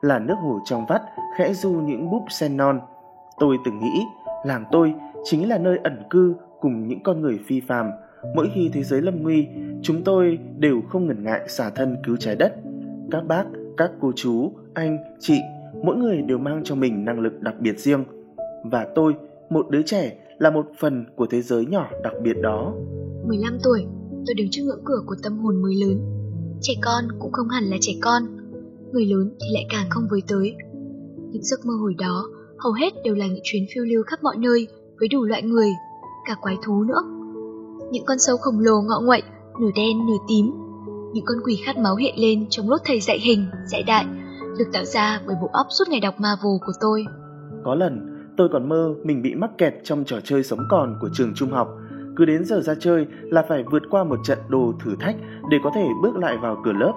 Là 0.00 0.18
nước 0.18 0.34
hồ 0.42 0.60
trong 0.64 0.86
vắt 0.88 1.02
khẽ 1.36 1.52
du 1.52 1.70
những 1.72 2.10
búp 2.10 2.22
sen 2.30 2.56
non. 2.56 2.80
Tôi 3.38 3.56
từng 3.64 3.78
nghĩ 3.78 4.02
làng 4.44 4.64
tôi 4.72 4.94
chính 5.24 5.48
là 5.48 5.58
nơi 5.58 5.78
ẩn 5.84 6.02
cư 6.10 6.34
cùng 6.60 6.88
những 6.88 7.02
con 7.02 7.20
người 7.20 7.38
phi 7.46 7.60
phàm. 7.60 7.90
Mỗi 8.34 8.50
khi 8.54 8.70
thế 8.72 8.82
giới 8.82 9.02
lâm 9.02 9.22
nguy, 9.22 9.48
chúng 9.82 10.02
tôi 10.04 10.38
đều 10.58 10.80
không 10.88 11.06
ngần 11.06 11.24
ngại 11.24 11.40
xả 11.48 11.70
thân 11.70 11.96
cứu 12.06 12.16
trái 12.16 12.36
đất. 12.36 12.54
Các 13.10 13.26
bác, 13.26 13.44
các 13.76 13.90
cô 14.00 14.12
chú, 14.16 14.52
anh, 14.74 14.98
chị, 15.20 15.40
mỗi 15.82 15.96
người 15.96 16.22
đều 16.22 16.38
mang 16.38 16.60
cho 16.64 16.74
mình 16.74 17.04
năng 17.04 17.20
lực 17.20 17.40
đặc 17.40 17.54
biệt 17.60 17.78
riêng. 17.78 18.04
Và 18.64 18.86
tôi, 18.94 19.14
một 19.50 19.66
đứa 19.70 19.82
trẻ, 19.82 20.18
là 20.38 20.50
một 20.50 20.66
phần 20.80 21.04
của 21.16 21.26
thế 21.30 21.42
giới 21.42 21.66
nhỏ 21.66 21.90
đặc 22.02 22.12
biệt 22.22 22.36
đó. 22.42 22.72
15 23.26 23.58
tuổi, 23.64 23.86
tôi 24.10 24.34
đứng 24.34 24.48
trước 24.50 24.62
ngưỡng 24.64 24.84
cửa 24.84 25.02
của 25.06 25.16
tâm 25.22 25.38
hồn 25.38 25.62
mới 25.62 25.74
lớn. 25.74 26.00
Trẻ 26.60 26.74
con 26.82 27.04
cũng 27.18 27.32
không 27.32 27.48
hẳn 27.48 27.64
là 27.64 27.76
trẻ 27.80 27.92
con, 28.02 28.22
người 28.92 29.04
lớn 29.06 29.30
thì 29.40 29.46
lại 29.54 29.66
càng 29.70 29.86
không 29.90 30.04
với 30.10 30.20
tới. 30.28 30.56
Những 31.30 31.42
giấc 31.42 31.66
mơ 31.66 31.72
hồi 31.80 31.94
đó 31.98 32.24
hầu 32.58 32.72
hết 32.72 32.92
đều 33.04 33.14
là 33.14 33.26
những 33.26 33.42
chuyến 33.42 33.62
phiêu 33.74 33.84
lưu 33.84 34.02
khắp 34.06 34.22
mọi 34.22 34.36
nơi 34.36 34.68
với 34.98 35.08
đủ 35.08 35.24
loại 35.24 35.42
người, 35.42 35.68
cả 36.28 36.36
quái 36.40 36.56
thú 36.64 36.84
nữa. 36.84 37.02
Những 37.90 38.04
con 38.06 38.18
sâu 38.18 38.36
khổng 38.36 38.60
lồ 38.60 38.80
ngọ 38.80 39.00
nguậy, 39.04 39.22
nửa 39.60 39.70
đen 39.76 40.06
nửa 40.06 40.18
tím, 40.28 40.46
những 41.12 41.24
con 41.24 41.38
quỷ 41.44 41.58
khát 41.64 41.78
máu 41.78 41.96
hiện 41.96 42.14
lên 42.18 42.46
trong 42.50 42.70
lúc 42.70 42.80
thầy 42.84 43.00
dạy 43.00 43.18
hình, 43.18 43.46
dạy 43.72 43.82
đại, 43.82 44.04
được 44.58 44.64
tạo 44.72 44.84
ra 44.84 45.20
bởi 45.26 45.36
bộ 45.42 45.48
óc 45.52 45.66
suốt 45.70 45.84
ngày 45.88 46.00
đọc 46.00 46.14
Marvel 46.18 46.56
của 46.66 46.72
tôi. 46.80 47.04
Có 47.64 47.74
lần, 47.74 48.15
tôi 48.36 48.48
còn 48.48 48.68
mơ 48.68 48.94
mình 49.02 49.22
bị 49.22 49.34
mắc 49.34 49.50
kẹt 49.58 49.74
trong 49.82 50.04
trò 50.04 50.20
chơi 50.24 50.42
sống 50.42 50.60
còn 50.70 50.98
của 51.00 51.08
trường 51.12 51.34
trung 51.34 51.50
học. 51.50 51.68
Cứ 52.16 52.24
đến 52.24 52.44
giờ 52.44 52.60
ra 52.60 52.74
chơi 52.74 53.06
là 53.22 53.44
phải 53.48 53.64
vượt 53.70 53.82
qua 53.90 54.04
một 54.04 54.18
trận 54.24 54.38
đồ 54.48 54.72
thử 54.84 54.96
thách 55.00 55.16
để 55.50 55.58
có 55.64 55.70
thể 55.74 55.88
bước 56.02 56.16
lại 56.16 56.36
vào 56.36 56.60
cửa 56.64 56.72
lớp. 56.72 56.92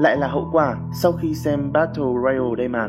Lại 0.00 0.16
là 0.16 0.28
hậu 0.28 0.48
quả 0.52 0.76
sau 1.02 1.12
khi 1.12 1.34
xem 1.34 1.72
Battle 1.72 2.04
Royale 2.22 2.56
đây 2.56 2.68
mà. 2.68 2.88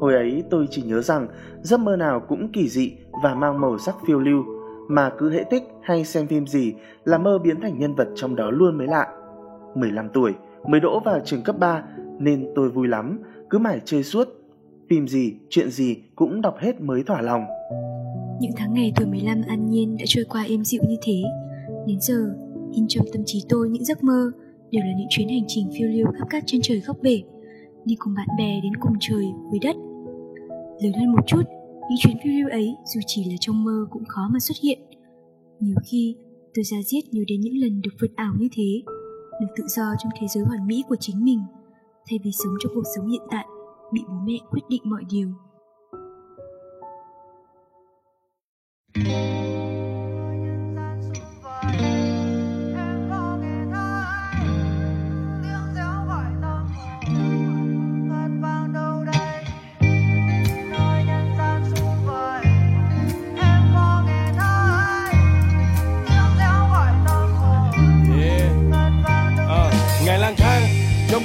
Hồi 0.00 0.14
ấy 0.14 0.44
tôi 0.50 0.66
chỉ 0.70 0.82
nhớ 0.82 1.00
rằng 1.00 1.28
giấc 1.62 1.80
mơ 1.80 1.96
nào 1.96 2.20
cũng 2.20 2.52
kỳ 2.52 2.68
dị 2.68 2.92
và 3.22 3.34
mang 3.34 3.60
màu 3.60 3.78
sắc 3.78 3.94
phiêu 4.06 4.20
lưu, 4.20 4.44
mà 4.88 5.10
cứ 5.18 5.30
hệ 5.30 5.44
tích 5.50 5.62
hay 5.82 6.04
xem 6.04 6.26
phim 6.26 6.46
gì 6.46 6.74
là 7.04 7.18
mơ 7.18 7.38
biến 7.38 7.60
thành 7.60 7.78
nhân 7.78 7.94
vật 7.94 8.08
trong 8.14 8.36
đó 8.36 8.50
luôn 8.50 8.78
mới 8.78 8.86
lạ. 8.86 9.06
15 9.74 10.08
tuổi, 10.08 10.34
mới 10.68 10.80
đỗ 10.80 11.00
vào 11.00 11.20
trường 11.24 11.42
cấp 11.42 11.58
3 11.58 11.82
nên 12.18 12.46
tôi 12.54 12.68
vui 12.68 12.88
lắm, 12.88 13.18
cứ 13.50 13.58
mải 13.58 13.80
chơi 13.84 14.02
suốt. 14.02 14.28
Phim 14.90 15.08
gì, 15.08 15.32
chuyện 15.50 15.70
gì 15.70 15.96
cũng 16.14 16.40
đọc 16.40 16.54
hết 16.58 16.80
mới 16.80 17.02
thỏa 17.02 17.22
lòng. 17.22 17.44
Những 18.40 18.52
tháng 18.56 18.74
ngày 18.74 18.92
tuổi 18.96 19.06
15 19.06 19.42
an 19.48 19.70
nhiên 19.70 19.96
đã 19.98 20.04
trôi 20.06 20.24
qua 20.28 20.42
êm 20.42 20.64
dịu 20.64 20.82
như 20.88 20.96
thế. 21.02 21.22
Đến 21.86 22.00
giờ, 22.00 22.34
in 22.72 22.84
trong 22.88 23.06
tâm 23.12 23.22
trí 23.26 23.42
tôi 23.48 23.68
những 23.68 23.84
giấc 23.84 24.04
mơ 24.04 24.30
đều 24.70 24.82
là 24.84 24.92
những 24.98 25.06
chuyến 25.10 25.28
hành 25.28 25.44
trình 25.48 25.70
phiêu 25.78 25.88
lưu 25.88 26.06
khắp 26.18 26.26
các 26.30 26.42
chân 26.46 26.60
trời 26.62 26.80
góc 26.80 26.96
bể, 27.02 27.22
đi 27.84 27.96
cùng 27.98 28.14
bạn 28.14 28.28
bè 28.38 28.60
đến 28.62 28.76
cùng 28.80 28.92
trời 29.00 29.24
với 29.50 29.58
đất. 29.62 29.76
Lớn 30.82 30.92
hơn 30.92 31.12
một 31.12 31.26
chút, 31.26 31.42
những 31.74 31.98
chuyến 31.98 32.16
phiêu 32.24 32.32
lưu 32.32 32.48
ấy 32.50 32.74
dù 32.94 33.00
chỉ 33.06 33.24
là 33.30 33.36
trong 33.40 33.64
mơ 33.64 33.86
cũng 33.90 34.04
khó 34.04 34.28
mà 34.32 34.38
xuất 34.38 34.54
hiện. 34.62 34.78
Nhiều 35.60 35.76
khi, 35.84 36.16
tôi 36.54 36.64
ra 36.64 36.76
giết 36.84 37.00
nhớ 37.12 37.22
đến 37.26 37.40
những 37.40 37.56
lần 37.56 37.80
được 37.80 37.90
vượt 38.00 38.16
ảo 38.16 38.34
như 38.38 38.48
thế, 38.52 38.82
được 39.40 39.46
tự 39.56 39.64
do 39.68 39.84
trong 40.02 40.12
thế 40.20 40.26
giới 40.28 40.44
hoàn 40.44 40.66
mỹ 40.66 40.84
của 40.88 40.96
chính 41.00 41.24
mình, 41.24 41.40
thay 42.10 42.18
vì 42.24 42.30
sống 42.32 42.54
trong 42.60 42.72
cuộc 42.74 42.84
sống 42.96 43.08
hiện 43.08 43.22
tại, 43.30 43.46
bị 43.94 44.04
bố 44.08 44.14
mẹ 44.26 44.38
quyết 44.50 44.62
định 44.68 44.82
mọi 44.84 45.04
điều. 45.10 45.28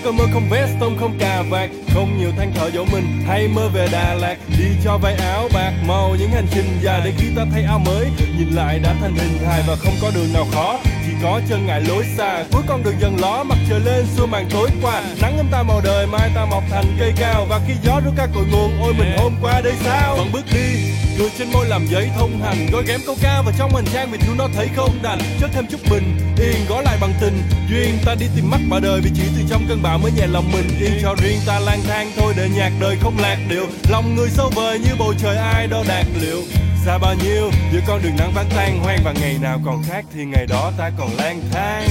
Cơn 0.09 0.17
mơ 0.17 0.25
không 0.33 0.49
vest 0.49 0.71
tông 0.79 0.97
không 0.99 1.17
cà 1.19 1.43
vạt, 1.49 1.69
không 1.93 2.17
nhiều 2.19 2.31
than 2.37 2.51
thở 2.55 2.69
dỗ 2.71 2.85
mình. 2.91 3.21
Hay 3.27 3.47
mơ 3.47 3.69
về 3.73 3.87
đà 3.91 4.13
lạt, 4.13 4.35
đi 4.59 4.65
cho 4.83 4.97
vay 4.97 5.13
áo 5.13 5.49
bạc, 5.53 5.73
màu 5.87 6.15
những 6.19 6.31
hành 6.31 6.47
trình 6.51 6.77
dài 6.81 7.01
để 7.05 7.13
khi 7.17 7.27
ta 7.35 7.45
thấy 7.51 7.63
áo 7.63 7.79
mới. 7.79 8.07
Nhìn 8.37 8.49
lại 8.49 8.79
đã 8.79 8.95
thành 9.01 9.15
hình 9.15 9.47
hài 9.47 9.61
và 9.67 9.75
không 9.75 9.93
có 10.01 10.11
đường 10.15 10.33
nào 10.33 10.47
khó. 10.51 10.79
Chỉ 11.05 11.11
có 11.23 11.41
chân 11.49 11.65
ngại 11.65 11.81
lối 11.81 12.03
xa, 12.17 12.43
cuối 12.51 12.61
con 12.67 12.83
đường 12.83 12.95
dần 13.01 13.17
ló. 13.19 13.43
Mặt 13.43 13.57
trời 13.69 13.79
lên, 13.79 14.05
xua 14.17 14.25
màn 14.25 14.49
tối 14.49 14.69
qua. 14.81 15.01
Nắng 15.21 15.37
ấm 15.37 15.47
ta 15.51 15.63
màu 15.63 15.81
đời, 15.83 16.07
mai 16.07 16.29
ta 16.35 16.45
mọc 16.45 16.63
thành 16.69 16.95
cây 16.99 17.13
cao. 17.19 17.45
Và 17.49 17.59
khi 17.67 17.73
gió 17.83 17.99
rút 18.05 18.13
ca 18.17 18.27
cội 18.35 18.45
nguồn, 18.51 18.81
ôi 18.81 18.93
mình 18.97 19.17
hôm 19.17 19.33
qua 19.41 19.61
đây 19.61 19.73
sao? 19.83 20.15
Vẫn 20.17 20.31
bước 20.31 20.45
đi 20.53 20.88
Người 21.19 21.29
trên 21.37 21.51
môi 21.51 21.67
làm 21.67 21.85
giấy 21.87 22.09
thông 22.17 22.41
hành, 22.41 22.67
gói 22.71 22.83
ghém 22.87 22.99
câu 23.05 23.15
ca 23.21 23.41
vào 23.41 23.53
trong 23.57 23.75
hành 23.75 23.85
trang 23.93 24.11
vì 24.11 24.17
thiếu 24.17 24.35
nó 24.37 24.47
thấy 24.55 24.67
không 24.75 24.99
đành. 25.03 25.19
Chất 25.41 25.49
thêm 25.53 25.65
chút 25.71 25.77
bình 25.91 26.17
yên 26.37 26.65
gói 26.69 26.83
lại 26.83 26.97
bằng 27.01 27.13
tình. 27.21 27.41
Duyên 27.69 27.97
ta 28.05 28.15
đi 28.19 28.25
tìm 28.35 28.49
mắt 28.49 28.59
mà 28.67 28.79
đời 28.79 29.01
vì 29.03 29.11
chỉ 29.15 29.23
từ 29.37 29.43
trong 29.49 29.65
cơn 29.69 29.81
bão 29.81 29.97
mới 29.97 30.11
nhẹ 30.11 30.27
lòng 30.27 30.51
mình. 30.51 30.67
Yên 30.79 30.91
cho 31.01 31.15
riêng 31.23 31.39
ta 31.47 31.59
lang 31.59 31.79
thang 31.87 32.11
thôi 32.17 32.33
để 32.37 32.49
nhạc 32.49 32.71
đời 32.81 32.97
không 33.01 33.17
lạc 33.19 33.37
điệu. 33.49 33.65
Lòng 33.89 34.15
người 34.15 34.29
sâu 34.29 34.51
vời 34.55 34.79
như 34.79 34.95
bầu 34.99 35.13
trời 35.17 35.37
ai 35.37 35.67
đo 35.67 35.83
đạt 35.87 36.05
liệu. 36.21 36.41
Xa 36.85 36.97
bao 36.97 37.15
nhiêu, 37.23 37.51
giữa 37.73 37.79
con 37.87 38.01
đường 38.03 38.15
nắng 38.17 38.31
vắng 38.35 38.49
tan 38.55 38.79
hoang 38.79 38.99
và 39.03 39.13
ngày 39.21 39.37
nào 39.41 39.61
còn 39.65 39.83
khác 39.89 40.05
thì 40.13 40.25
ngày 40.25 40.45
đó 40.45 40.71
ta 40.77 40.91
còn 40.97 41.09
lang 41.17 41.41
thang. 41.51 41.87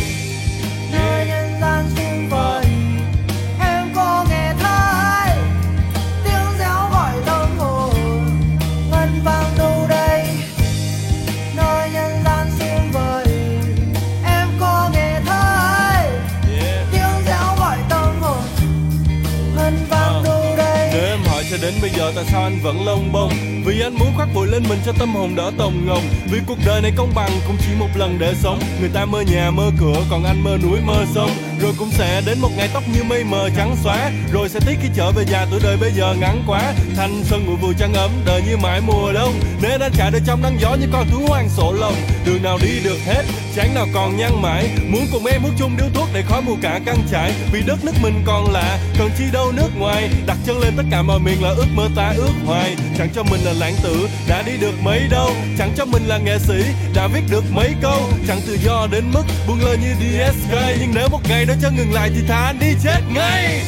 Cho 21.51 21.57
đến 21.63 21.75
bây 21.83 21.91
giờ 21.91 22.13
tại 22.15 22.25
sao 22.33 22.43
anh 22.43 22.59
vẫn 22.63 22.87
lông 22.87 23.13
bông? 23.13 23.33
Vì 23.65 23.81
anh 23.81 23.95
muốn 23.95 24.13
khoác 24.17 24.29
vội 24.35 24.47
lên 24.47 24.63
mình 24.69 24.79
cho 24.87 24.93
tâm 24.99 25.15
hồn 25.15 25.35
đỡ 25.35 25.51
tồng 25.59 25.87
ngồng. 25.87 26.03
Vì 26.31 26.39
cuộc 26.47 26.59
đời 26.67 26.81
này 26.81 26.93
công 26.97 27.13
bằng 27.15 27.31
cũng 27.47 27.57
chỉ 27.67 27.75
một 27.79 27.89
lần 27.95 28.19
để 28.19 28.35
sống. 28.43 28.61
Người 28.81 28.89
ta 28.89 29.05
mơ 29.05 29.21
nhà, 29.21 29.51
mơ 29.51 29.71
cửa, 29.81 30.03
còn 30.11 30.25
anh 30.25 30.45
mơ 30.45 30.59
núi, 30.63 30.81
mơ 30.81 31.05
sông. 31.15 31.31
Rồi 31.61 31.73
cũng 31.79 31.91
sẽ 31.91 32.23
đến 32.27 32.39
một 32.41 32.51
ngày 32.57 32.69
tóc 32.75 32.83
như 32.95 33.03
mây 33.05 33.25
mờ 33.25 33.51
trắng 33.57 33.77
xóa. 33.85 34.11
Rồi 34.33 34.49
sẽ 34.49 34.61
tiếc 34.67 34.79
khi 34.83 34.89
trở 34.97 35.11
về 35.11 35.25
già 35.31 35.47
tuổi 35.51 35.61
đời 35.63 35.77
bây 35.77 35.93
giờ 35.93 36.15
ngắn 36.21 36.43
quá. 36.47 36.73
Thanh 36.97 37.23
xuân 37.25 37.47
mùa 37.47 37.57
vừa 37.57 37.73
trăng 37.79 37.95
ấm, 37.95 38.11
đời 38.25 38.43
như 38.49 38.57
mãi 38.57 38.81
mùa 38.81 39.13
đông. 39.13 39.41
Nên 39.63 39.81
anh 39.81 39.93
chạy 39.97 40.11
đời 40.11 40.21
trong 40.27 40.43
nắng 40.43 40.57
gió 40.61 40.75
như 40.75 40.87
con 40.93 41.07
thú 41.11 41.19
hoang 41.29 41.49
sổ 41.49 41.73
lồng 41.73 41.95
đường 42.27 42.43
nào 42.43 42.59
đi 42.63 42.81
được 42.85 42.99
hết, 43.07 43.23
chán 43.57 43.75
nào 43.75 43.87
còn 43.95 44.17
nhăn 44.17 44.43
mãi. 44.43 44.69
Muốn 44.87 45.07
cùng 45.13 45.27
em 45.27 45.43
hút 45.43 45.53
chung 45.59 45.77
điếu 45.77 45.87
thuốc 45.95 46.09
để 46.13 46.23
khói 46.23 46.43
mù 46.43 46.57
cả 46.63 46.81
căng 46.87 47.03
trải 47.11 47.33
vì 47.53 47.63
đất 47.67 47.85
nước 47.85 47.93
mình 48.03 48.23
còn 48.27 48.53
lạ, 48.53 48.79
cần 48.99 49.11
chi 49.19 49.25
đâu 49.33 49.53
nước 49.53 49.69
ngoài. 49.79 50.11
Đặt 50.27 50.37
chân 50.47 50.59
lên 50.59 50.73
tất 50.77 50.83
cả 50.91 51.03
mọi 51.03 51.19
miền 51.19 51.38
là 51.43 51.49
ước 51.49 51.67
mơ 51.75 51.89
ta 51.97 52.15
ước 52.17 52.33
hoài. 52.47 52.77
Chẳng 52.99 53.09
cho 53.15 53.23
mình 53.23 53.41
là 53.41 53.53
lãng 53.53 53.75
tử, 53.83 54.09
đã 54.29 54.43
đi 54.43 54.53
được 54.61 54.75
mấy 54.83 55.01
đâu. 55.11 55.31
Chẳng 55.59 55.73
cho 55.77 55.85
mình 55.85 56.03
là 56.07 56.19
nghệ 56.19 56.39
sĩ, 56.39 56.63
đã 56.95 57.07
viết 57.07 57.23
được 57.31 57.45
mấy 57.53 57.75
câu. 57.83 58.01
Chẳng 58.29 58.41
tự 58.47 58.59
do 58.65 58.87
đến 58.91 59.05
mức 59.13 59.25
buông 59.47 59.61
lời 59.61 59.77
như 59.77 59.95
DSK 59.95 60.55
nhưng 60.81 60.91
nếu 60.95 61.09
một 61.09 61.21
ngày 61.29 61.45
đó 61.45 61.55
cho 61.63 61.71
ngừng 61.71 61.93
lại 61.93 62.11
thì 62.15 62.21
thà 62.29 62.47
anh 62.47 62.59
đi 62.59 62.75
chết 62.85 63.01
ngay. 63.15 63.63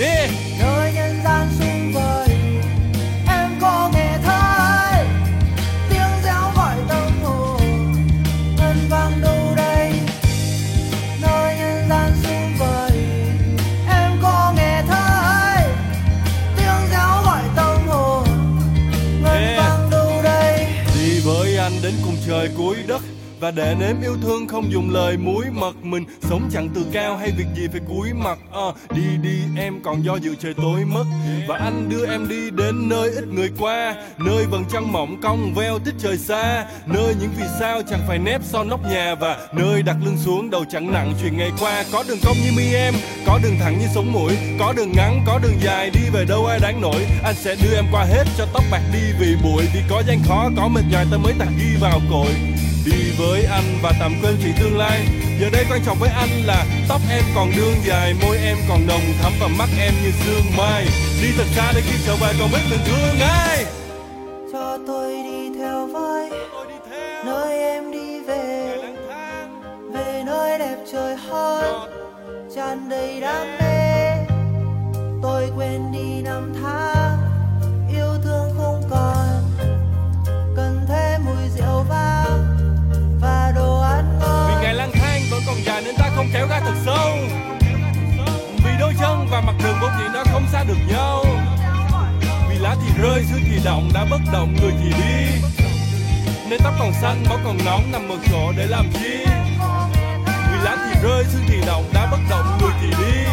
Yeah. 0.00 0.30
Nơi 0.60 0.92
nhân 0.92 1.20
gian 1.24 1.48
xung 1.58 1.73
và 23.40 23.50
để 23.50 23.76
nếm 23.80 24.00
yêu 24.00 24.16
thương 24.22 24.48
không 24.48 24.72
dùng 24.72 24.90
lời 24.90 25.16
muối 25.16 25.44
mật 25.52 25.76
mình. 25.82 26.04
Sống 26.22 26.48
chẳng 26.52 26.68
từ 26.74 26.86
cao 26.92 27.16
hay 27.16 27.30
việc 27.30 27.46
gì 27.56 27.68
phải 27.72 27.80
cúi 27.88 28.12
mặt. 28.12 28.38
À, 28.52 28.68
đi 28.94 29.02
đi 29.22 29.38
em 29.56 29.82
còn 29.82 30.04
do 30.04 30.16
dự 30.16 30.34
trời 30.34 30.54
tối 30.54 30.84
mất. 30.84 31.04
Và 31.48 31.58
anh 31.58 31.88
đưa 31.88 32.06
em 32.06 32.28
đi 32.28 32.50
đến 32.50 32.88
nơi 32.88 33.10
ít 33.10 33.24
người 33.28 33.50
qua. 33.58 33.94
Nơi 34.18 34.46
vầng 34.46 34.64
trăng 34.72 34.92
mỏng 34.92 35.20
cong 35.22 35.54
veo 35.54 35.78
tích 35.78 35.94
trời 35.98 36.18
xa. 36.18 36.66
Nơi 36.86 37.14
những 37.20 37.30
vì 37.38 37.44
sao 37.60 37.82
chẳng 37.90 38.00
phải 38.08 38.18
nép 38.18 38.40
son 38.44 38.68
nóc 38.68 38.80
nhà. 38.82 39.14
Và 39.14 39.48
nơi 39.52 39.82
đặt 39.82 39.96
lưng 40.04 40.18
xuống 40.24 40.50
đầu 40.50 40.64
chẳng 40.70 40.92
nặng. 40.92 41.14
Chuyện 41.22 41.36
ngày 41.36 41.50
qua 41.60 41.84
có 41.92 42.04
đường 42.08 42.18
cong 42.24 42.36
như 42.44 42.52
mi 42.56 42.74
em 42.74 42.94
có 43.26 43.40
đường 43.42 43.56
thẳng 43.60 43.78
như 43.78 43.86
sống 43.94 44.12
mũi 44.12 44.32
có 44.58 44.72
đường 44.76 44.92
ngắn 44.92 45.22
có 45.26 45.38
đường 45.42 45.60
dài 45.64 45.90
đi 45.90 46.00
về 46.12 46.24
đâu 46.24 46.46
ai 46.46 46.58
đáng 46.58 46.80
nổi. 46.80 47.06
Anh 47.24 47.34
sẽ 47.34 47.56
đưa 47.62 47.74
em 47.76 47.84
qua 47.92 48.04
hết 48.04 48.24
cho 48.38 48.46
tóc 48.52 48.62
bạc 48.70 48.82
đi 48.92 49.12
vì 49.20 49.36
bụi. 49.42 49.64
Vì 49.74 49.80
có 49.88 50.02
gian 50.06 50.18
khó 50.28 50.50
có 50.56 50.68
mệt 50.68 50.82
nhòi 50.90 51.06
ta 51.10 51.16
mới 51.16 51.32
tạc 51.38 51.48
ghi 51.58 51.76
vào 51.80 52.00
cội 52.10 52.53
đi 52.84 53.12
với 53.18 53.44
anh 53.44 53.78
và 53.82 53.92
tạm 54.00 54.14
quên 54.22 54.36
chuyện 54.42 54.54
tương 54.60 54.78
lai. 54.78 55.06
Giờ 55.40 55.50
đây 55.52 55.64
quan 55.70 55.80
trọng 55.86 55.98
với 55.98 56.10
anh 56.10 56.28
là 56.44 56.66
tóc 56.88 57.00
em 57.10 57.24
còn 57.34 57.50
đương 57.56 57.74
dài 57.84 58.14
môi 58.22 58.36
em 58.36 58.56
còn 58.68 58.86
nồng 58.86 59.02
thắm 59.22 59.32
và 59.40 59.48
mắt 59.48 59.68
em 59.80 59.94
như 60.02 60.10
sương 60.24 60.56
mai. 60.56 60.86
Đi 61.22 61.28
thật 61.36 61.46
xa 61.54 61.72
để 61.74 61.80
khi 61.80 61.98
trở 62.06 62.16
về 62.16 62.32
còn 62.40 62.50
biết 62.52 62.62
mình 62.70 62.80
thương 62.86 63.20
ai 63.20 63.64
cho 64.52 64.78
tôi 64.86 65.12
đi 65.12 65.58
theo 65.58 65.86
với 65.86 66.30
nơi 67.24 67.58
em 67.58 67.92
đi 67.92 68.20
về. 68.20 68.76
Về 69.92 70.22
nơi 70.26 70.58
đẹp 70.58 70.76
trời 70.92 71.16
hơn 71.16 71.90
tràn 72.56 72.88
đầy 72.88 73.20
đam 73.20 73.46
mê. 73.58 74.10
Tôi 75.22 75.50
quên 75.56 75.92
đi 75.92 76.22
năm 76.22 76.52
tháng 76.62 77.18
yêu 77.92 78.14
thương 78.24 78.54
không 78.56 78.82
còn. 78.90 79.42
Cần 80.56 80.86
thêm 80.88 81.24
mùi 81.24 81.48
rượu 81.58 81.84
vang 81.88 82.13
kéo 86.34 86.46
ga 86.46 86.60
thật 86.60 86.74
sâu. 86.84 87.18
Vì 88.64 88.70
đôi 88.80 88.94
chân 89.00 89.26
và 89.30 89.40
mặt 89.40 89.54
đường 89.64 89.76
của 89.80 89.90
chị 89.98 90.04
nó 90.14 90.24
không 90.32 90.46
xa 90.52 90.64
được 90.64 90.78
nhau. 90.88 91.24
Vì 92.48 92.56
lá 92.58 92.76
thì 92.82 93.02
rơi 93.02 93.24
xưa 93.24 93.38
thì 93.50 93.60
động 93.64 93.90
đã 93.94 94.06
bất 94.10 94.20
động, 94.32 94.56
người 94.60 94.72
thì 94.82 94.90
đi. 94.90 95.42
Nên 96.50 96.60
tóc 96.64 96.74
còn 96.78 96.92
xanh, 96.92 97.24
máu 97.28 97.38
còn 97.44 97.58
nóng, 97.64 97.92
nằm 97.92 98.08
một 98.08 98.16
chỗ 98.30 98.52
để 98.56 98.66
làm 98.66 98.90
chi? 98.92 99.24
Vì 100.26 100.58
lá 100.62 100.76
thì 100.86 101.00
rơi 101.02 101.24
xưa 101.24 101.38
thì 101.48 101.60
động 101.66 101.84
đã 101.94 102.08
bất 102.10 102.20
động, 102.30 102.58
người 102.60 102.72
thì 102.80 102.90
đi. 102.90 103.24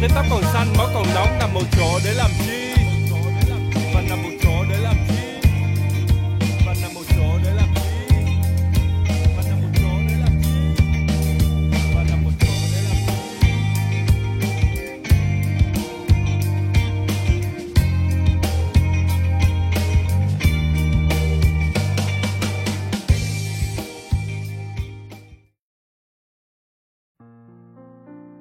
Nên 0.00 0.10
tóc 0.14 0.24
còn 0.30 0.42
xanh, 0.42 0.74
máu 0.78 0.88
còn 0.94 1.06
nóng, 1.14 1.38
nằm 1.38 1.54
một 1.54 1.64
chỗ 1.78 2.00
để 2.04 2.12
làm 2.12 2.30
chi? 2.46 2.74
Và 3.94 4.00
nằm 4.08 4.22
một 4.22 4.32
chỗ 4.42 4.53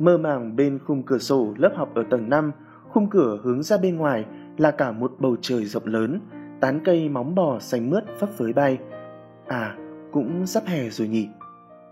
Mơ 0.04 0.18
màng 0.18 0.56
bên 0.56 0.80
khung 0.86 1.04
cửa 1.04 1.18
sổ 1.18 1.54
lớp 1.58 1.74
học 1.76 1.96
ở 1.96 2.04
tầng 2.10 2.30
5, 2.30 2.52
khung 2.90 3.10
cửa 3.10 3.40
hướng 3.44 3.64
ra 3.64 3.78
bên 3.78 3.98
ngoài 3.98 4.26
là 4.58 4.72
cả 4.72 4.92
một 4.92 5.12
bầu 5.20 5.36
trời 5.42 5.66
rộng 5.66 5.86
lớn, 5.86 6.20
tán 6.62 6.80
cây 6.86 7.10
móng 7.10 7.36
bò 7.36 7.60
xanh 7.60 7.90
mướt 7.90 8.04
phấp 8.20 8.30
phới 8.30 8.54
bay. 8.54 8.78
À, 9.48 9.78
cũng 10.12 10.46
sắp 10.46 10.64
hè 10.66 10.90
rồi 10.90 11.08
nhỉ. 11.08 11.28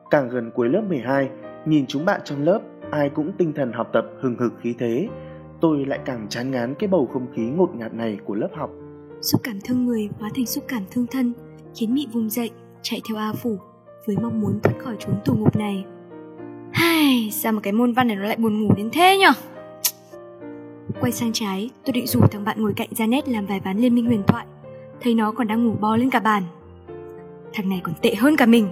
Càng 0.09 0.29
gần 0.29 0.51
cuối 0.55 0.69
lớp 0.69 0.81
12, 0.89 1.29
nhìn 1.65 1.85
chúng 1.87 2.05
bạn 2.05 2.21
trong 2.23 2.43
lớp, 2.43 2.61
ai 2.91 3.09
cũng 3.09 3.31
tinh 3.37 3.53
thần 3.53 3.71
học 3.71 3.89
tập 3.93 4.05
hừng 4.21 4.37
hực 4.37 4.53
khí 4.61 4.75
thế. 4.79 5.07
Tôi 5.61 5.85
lại 5.85 5.99
càng 6.05 6.27
chán 6.29 6.51
ngán 6.51 6.75
cái 6.79 6.87
bầu 6.87 7.09
không 7.13 7.27
khí 7.35 7.41
ngột 7.41 7.75
ngạt 7.75 7.93
này 7.93 8.17
của 8.25 8.35
lớp 8.35 8.49
học. 8.55 8.69
Xúc 9.21 9.41
cảm 9.43 9.59
thương 9.63 9.85
người 9.85 10.09
hóa 10.19 10.29
thành 10.35 10.45
xúc 10.45 10.63
cảm 10.67 10.83
thương 10.91 11.07
thân, 11.11 11.33
khiến 11.75 11.93
Mị 11.93 12.07
vùng 12.13 12.29
dậy, 12.29 12.49
chạy 12.81 13.01
theo 13.09 13.17
A 13.17 13.33
Phủ, 13.33 13.57
với 14.07 14.15
mong 14.21 14.41
muốn 14.41 14.59
thoát 14.63 14.73
khỏi 14.79 14.95
chốn 14.99 15.15
tù 15.25 15.35
ngục 15.35 15.55
này. 15.55 15.85
Hay, 16.71 17.29
sao 17.31 17.51
mà 17.51 17.61
cái 17.61 17.73
môn 17.73 17.93
văn 17.93 18.07
này 18.07 18.15
nó 18.15 18.23
lại 18.23 18.37
buồn 18.37 18.61
ngủ 18.61 18.73
đến 18.77 18.89
thế 18.93 19.17
nhở? 19.17 19.31
Quay 20.99 21.11
sang 21.11 21.33
trái, 21.33 21.69
tôi 21.85 21.93
định 21.93 22.07
rủ 22.07 22.21
thằng 22.31 22.45
bạn 22.45 22.61
ngồi 22.61 22.73
cạnh 22.73 22.89
Janet 22.91 23.21
làm 23.25 23.45
vài 23.45 23.59
ván 23.59 23.77
liên 23.77 23.95
minh 23.95 24.05
huyền 24.05 24.23
thoại. 24.27 24.45
Thấy 25.01 25.15
nó 25.15 25.31
còn 25.31 25.47
đang 25.47 25.65
ngủ 25.65 25.75
bo 25.79 25.95
lên 25.95 26.09
cả 26.09 26.19
bàn. 26.19 26.43
Thằng 27.53 27.69
này 27.69 27.81
còn 27.83 27.95
tệ 28.01 28.15
hơn 28.15 28.35
cả 28.35 28.45
mình. 28.45 28.67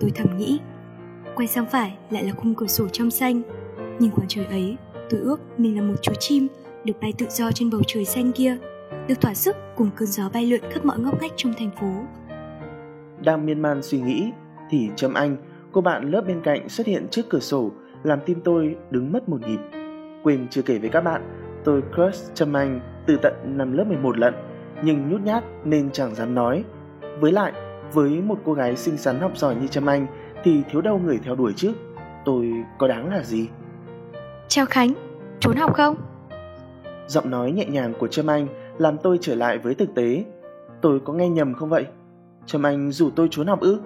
Tôi 0.00 0.10
thầm 0.14 0.38
nghĩ. 0.38 0.58
Quay 1.34 1.46
sang 1.46 1.66
phải 1.66 1.92
lại 2.10 2.24
là 2.24 2.32
khung 2.32 2.54
cửa 2.54 2.66
sổ 2.66 2.88
trong 2.88 3.10
xanh. 3.10 3.42
Nhìn 3.98 4.10
khoảng 4.10 4.28
trời 4.28 4.46
ấy, 4.46 4.76
tôi 5.10 5.20
ước 5.20 5.40
mình 5.58 5.76
là 5.76 5.82
một 5.82 5.94
chú 6.02 6.12
chim 6.20 6.48
được 6.84 7.00
bay 7.00 7.12
tự 7.18 7.26
do 7.30 7.52
trên 7.52 7.70
bầu 7.70 7.82
trời 7.86 8.04
xanh 8.04 8.32
kia, 8.32 8.56
được 9.08 9.20
thỏa 9.20 9.34
sức 9.34 9.56
cùng 9.76 9.90
cơn 9.96 10.08
gió 10.08 10.28
bay 10.32 10.46
lượn 10.46 10.60
khắp 10.70 10.84
mọi 10.84 10.98
ngóc 10.98 11.22
ngách 11.22 11.32
trong 11.36 11.54
thành 11.58 11.70
phố. 11.80 11.92
Đang 13.24 13.46
miên 13.46 13.62
man 13.62 13.82
suy 13.82 14.00
nghĩ 14.00 14.30
thì 14.70 14.88
Trâm 14.96 15.14
Anh, 15.14 15.36
cô 15.72 15.80
bạn 15.80 16.10
lớp 16.10 16.20
bên 16.26 16.40
cạnh 16.44 16.68
xuất 16.68 16.86
hiện 16.86 17.06
trước 17.10 17.22
cửa 17.28 17.40
sổ 17.40 17.70
làm 18.02 18.18
tim 18.26 18.40
tôi 18.44 18.76
đứng 18.90 19.12
mất 19.12 19.28
một 19.28 19.40
nhịp. 19.46 19.58
Quên 20.22 20.46
chưa 20.50 20.62
kể 20.62 20.78
với 20.78 20.90
các 20.90 21.00
bạn, 21.00 21.22
tôi 21.64 21.82
crush 21.94 22.34
Trâm 22.34 22.56
Anh 22.56 22.80
từ 23.06 23.16
tận 23.22 23.34
năm 23.44 23.72
lớp 23.72 23.84
11 23.84 24.18
lận, 24.18 24.34
nhưng 24.82 25.10
nhút 25.10 25.20
nhát 25.20 25.44
nên 25.64 25.90
chẳng 25.90 26.14
dám 26.14 26.34
nói. 26.34 26.64
Với 27.20 27.32
lại, 27.32 27.52
với 27.92 28.10
một 28.10 28.38
cô 28.44 28.52
gái 28.52 28.76
xinh 28.76 28.96
xắn 28.96 29.20
học 29.20 29.32
giỏi 29.36 29.54
như 29.54 29.66
Trâm 29.66 29.86
Anh 29.86 30.06
thì 30.44 30.62
thiếu 30.70 30.80
đâu 30.80 30.98
người 30.98 31.18
theo 31.24 31.36
đuổi 31.36 31.52
chứ. 31.56 31.72
Tôi 32.24 32.52
có 32.78 32.88
đáng 32.88 33.08
là 33.08 33.22
gì? 33.22 33.48
Chào 34.48 34.66
Khánh, 34.66 34.92
trốn 35.40 35.56
học 35.56 35.74
không? 35.74 35.96
Giọng 37.06 37.30
nói 37.30 37.52
nhẹ 37.52 37.66
nhàng 37.66 37.92
của 37.98 38.06
Trâm 38.06 38.26
Anh 38.26 38.46
làm 38.78 38.98
tôi 38.98 39.18
trở 39.20 39.34
lại 39.34 39.58
với 39.58 39.74
thực 39.74 39.94
tế. 39.94 40.24
Tôi 40.80 41.00
có 41.04 41.12
nghe 41.12 41.28
nhầm 41.28 41.54
không 41.54 41.68
vậy? 41.68 41.86
Trâm 42.46 42.66
Anh 42.66 42.90
rủ 42.90 43.10
tôi 43.10 43.28
trốn 43.30 43.46
học 43.46 43.60
ư? 43.60 43.80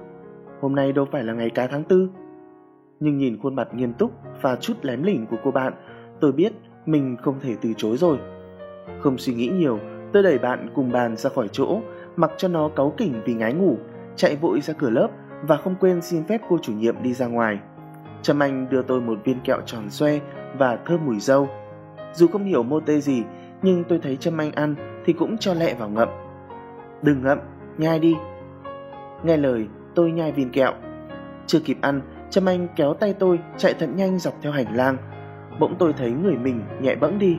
Hôm 0.61 0.75
nay 0.75 0.93
đâu 0.93 1.05
phải 1.13 1.25
là 1.25 1.33
ngày 1.33 1.51
cá 1.51 1.67
tháng 1.67 1.85
tư. 1.85 2.09
Nhưng 3.01 3.19
nhìn 3.19 3.39
khuôn 3.43 3.55
mặt 3.55 3.75
nghiêm 3.75 3.93
túc 3.93 4.13
và 4.43 4.57
chút 4.57 4.75
lém 4.83 5.03
lỉnh 5.03 5.27
của 5.27 5.37
cô 5.45 5.51
bạn, 5.51 5.73
tôi 6.21 6.33
biết 6.33 6.53
mình 6.87 7.17
không 7.23 7.41
thể 7.41 7.57
từ 7.61 7.73
chối 7.77 7.97
rồi. 7.97 8.19
Không 9.01 9.19
suy 9.19 9.35
nghĩ 9.35 9.49
nhiều, 9.49 9.79
tôi 10.13 10.23
đẩy 10.23 10.39
bạn 10.39 10.71
cùng 10.75 10.93
bàn 10.93 11.17
ra 11.17 11.31
khỏi 11.31 11.49
chỗ, 11.53 11.81
mặc 12.17 12.31
cho 12.37 12.49
nó 12.49 12.69
cáu 12.69 12.93
kỉnh 12.97 13.15
vì 13.25 13.35
ngái 13.35 13.55
ngủ, 13.55 13.77
chạy 14.17 14.37
vội 14.37 14.61
ra 14.61 14.75
cửa 14.79 14.91
lớp 14.91 15.09
và 15.43 15.57
không 15.57 15.75
quên 15.81 16.03
xin 16.03 16.25
phép 16.25 16.41
cô 16.49 16.59
chủ 16.63 16.73
nhiệm 16.73 17.03
đi 17.03 17.15
ra 17.15 17.27
ngoài. 17.27 17.59
Trâm 18.23 18.43
Anh 18.43 18.67
đưa 18.71 18.83
tôi 18.83 19.01
một 19.01 19.19
viên 19.25 19.41
kẹo 19.45 19.61
tròn 19.67 19.91
xoe 19.91 20.19
và 20.59 20.79
thơm 20.87 21.07
mùi 21.07 21.21
dâu. 21.21 21.49
Dù 22.13 22.27
không 22.27 22.45
hiểu 22.45 22.63
mô 22.63 22.81
tê 22.81 23.01
gì, 23.01 23.23
nhưng 23.63 23.85
tôi 23.85 23.99
thấy 24.03 24.17
Trâm 24.17 24.41
Anh 24.41 24.53
ăn 24.53 24.75
thì 25.05 25.13
cũng 25.13 25.39
cho 25.39 25.55
lẹ 25.55 25.75
vào 25.75 25.89
ngậm. 25.89 26.09
Đừng 27.03 27.23
ngậm, 27.23 27.39
nhai 27.79 27.99
đi. 27.99 28.15
Nghe 29.25 29.37
lời, 29.37 29.67
tôi 29.95 30.13
nhai 30.13 30.33
viên 30.33 30.51
kẹo. 30.51 30.73
Chưa 31.47 31.61
kịp 31.61 31.79
ăn, 31.81 32.01
Trâm 32.31 32.49
Anh 32.49 32.69
kéo 32.77 32.95
tay 32.95 33.15
tôi 33.19 33.39
chạy 33.57 33.75
thật 33.75 33.89
nhanh 33.95 34.19
dọc 34.19 34.35
theo 34.43 34.53
hành 34.53 34.77
lang. 34.77 34.97
Bỗng 35.61 35.77
tôi 35.79 35.93
thấy 35.93 36.11
người 36.11 36.35
mình 36.37 36.65
nhẹ 36.81 36.95
bẫng 36.95 37.19
đi. 37.19 37.37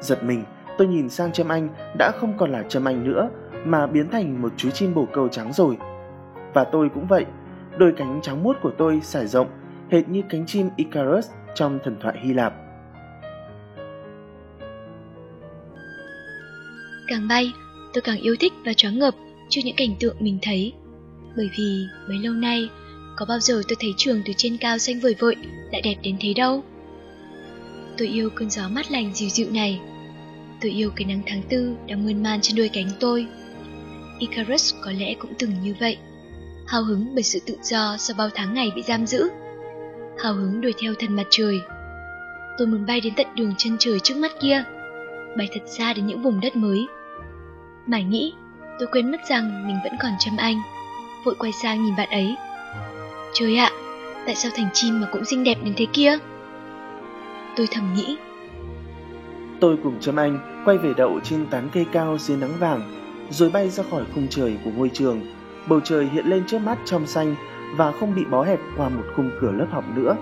Giật 0.00 0.24
mình, 0.24 0.44
tôi 0.78 0.88
nhìn 0.88 1.08
sang 1.08 1.32
Trâm 1.32 1.48
Anh 1.48 1.68
đã 1.98 2.10
không 2.20 2.38
còn 2.38 2.50
là 2.50 2.62
Trâm 2.62 2.84
Anh 2.84 3.04
nữa 3.04 3.28
mà 3.64 3.86
biến 3.86 4.08
thành 4.10 4.42
một 4.42 4.52
chú 4.56 4.70
chim 4.70 4.94
bồ 4.94 5.06
câu 5.12 5.28
trắng 5.28 5.52
rồi. 5.52 5.76
Và 6.54 6.64
tôi 6.64 6.88
cũng 6.94 7.06
vậy, 7.06 7.26
đôi 7.76 7.92
cánh 7.96 8.20
trắng 8.22 8.42
muốt 8.42 8.56
của 8.62 8.72
tôi 8.78 9.00
xải 9.00 9.26
rộng, 9.26 9.48
hệt 9.90 10.08
như 10.08 10.22
cánh 10.30 10.46
chim 10.46 10.68
Icarus 10.76 11.30
trong 11.54 11.78
thần 11.84 11.96
thoại 12.00 12.14
Hy 12.22 12.32
Lạp. 12.32 12.54
Càng 17.08 17.28
bay, 17.28 17.52
tôi 17.94 18.02
càng 18.02 18.18
yêu 18.18 18.36
thích 18.40 18.52
và 18.66 18.72
choáng 18.72 18.98
ngợp 18.98 19.14
trước 19.48 19.60
những 19.64 19.76
cảnh 19.76 19.94
tượng 20.00 20.16
mình 20.20 20.38
thấy. 20.42 20.72
Bởi 21.36 21.50
vì 21.58 21.86
mấy 22.08 22.18
lâu 22.18 22.32
nay, 22.32 22.68
có 23.16 23.26
bao 23.28 23.38
giờ 23.40 23.62
tôi 23.68 23.76
thấy 23.80 23.94
trường 23.96 24.22
từ 24.24 24.32
trên 24.36 24.56
cao 24.56 24.78
xanh 24.78 25.00
vời 25.00 25.14
vợi 25.18 25.36
lại 25.72 25.82
đẹp 25.82 25.94
đến 26.02 26.16
thế 26.20 26.32
đâu. 26.36 26.64
Tôi 27.98 28.08
yêu 28.08 28.30
cơn 28.30 28.50
gió 28.50 28.68
mát 28.68 28.90
lành 28.90 29.14
dịu 29.14 29.28
dịu 29.28 29.46
này. 29.50 29.80
Tôi 30.60 30.70
yêu 30.70 30.90
cái 30.96 31.04
nắng 31.04 31.22
tháng 31.26 31.42
tư 31.48 31.74
đang 31.88 32.04
mơn 32.06 32.22
man 32.22 32.40
trên 32.40 32.56
đôi 32.56 32.70
cánh 32.72 32.90
tôi. 33.00 33.26
Icarus 34.18 34.74
có 34.80 34.92
lẽ 34.92 35.14
cũng 35.14 35.32
từng 35.38 35.50
như 35.62 35.74
vậy. 35.80 35.96
Hào 36.66 36.84
hứng 36.84 37.14
bởi 37.14 37.22
sự 37.22 37.38
tự 37.46 37.56
do 37.62 37.96
sau 37.98 38.14
bao 38.18 38.28
tháng 38.34 38.54
ngày 38.54 38.70
bị 38.74 38.82
giam 38.82 39.06
giữ. 39.06 39.28
Hào 40.22 40.34
hứng 40.34 40.60
đuổi 40.60 40.74
theo 40.78 40.94
thần 40.94 41.16
mặt 41.16 41.26
trời. 41.30 41.60
Tôi 42.58 42.66
muốn 42.66 42.86
bay 42.86 43.00
đến 43.00 43.14
tận 43.16 43.26
đường 43.36 43.54
chân 43.58 43.76
trời 43.78 44.00
trước 44.00 44.16
mắt 44.16 44.32
kia. 44.40 44.64
Bay 45.36 45.48
thật 45.54 45.62
xa 45.66 45.92
đến 45.92 46.06
những 46.06 46.22
vùng 46.22 46.40
đất 46.40 46.56
mới. 46.56 46.86
Mải 47.86 48.04
nghĩ, 48.04 48.32
tôi 48.78 48.88
quên 48.92 49.10
mất 49.10 49.20
rằng 49.28 49.66
mình 49.66 49.76
vẫn 49.84 49.92
còn 50.02 50.12
châm 50.18 50.36
anh. 50.36 50.60
Vội 51.24 51.34
quay 51.38 51.52
sang 51.52 51.84
nhìn 51.84 51.96
bạn 51.96 52.10
ấy. 52.10 52.36
Trời 53.32 53.56
ạ, 53.56 53.70
tại 54.26 54.34
sao 54.34 54.52
thành 54.56 54.68
chim 54.72 55.00
mà 55.00 55.06
cũng 55.12 55.24
xinh 55.24 55.44
đẹp 55.44 55.58
đến 55.64 55.74
thế 55.76 55.86
kia? 55.92 56.18
Tôi 57.56 57.68
thầm 57.72 57.94
nghĩ. 57.94 58.16
Tôi 59.60 59.78
cùng 59.82 60.00
Trâm 60.00 60.16
Anh 60.16 60.62
quay 60.64 60.78
về 60.78 60.92
đậu 60.96 61.20
trên 61.20 61.46
tán 61.46 61.68
cây 61.72 61.86
cao 61.92 62.18
dưới 62.18 62.36
nắng 62.36 62.52
vàng, 62.58 62.82
rồi 63.30 63.50
bay 63.50 63.70
ra 63.70 63.84
khỏi 63.90 64.04
khung 64.14 64.26
trời 64.30 64.56
của 64.64 64.70
ngôi 64.76 64.90
trường, 64.94 65.20
bầu 65.68 65.80
trời 65.80 66.08
hiện 66.12 66.26
lên 66.26 66.44
trước 66.46 66.58
mắt 66.58 66.78
trong 66.84 67.06
xanh 67.06 67.34
và 67.76 67.92
không 67.92 68.14
bị 68.14 68.24
bó 68.24 68.44
hẹp 68.44 68.60
qua 68.76 68.88
một 68.88 69.04
khung 69.16 69.30
cửa 69.40 69.52
lớp 69.52 69.66
học 69.70 69.84
nữa. 69.96 70.16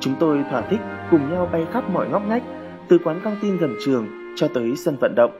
Chúng 0.00 0.14
tôi 0.20 0.44
thỏa 0.50 0.60
thích 0.60 0.80
cùng 1.10 1.30
nhau 1.30 1.48
bay 1.52 1.66
khắp 1.72 1.90
mọi 1.90 2.08
ngóc 2.08 2.22
ngách, 2.28 2.42
từ 2.88 2.98
quán 3.04 3.20
căng 3.24 3.36
tin 3.42 3.56
gần 3.56 3.76
trường 3.84 4.08
cho 4.36 4.48
tới 4.48 4.76
sân 4.76 4.96
vận 5.00 5.14
động. 5.14 5.30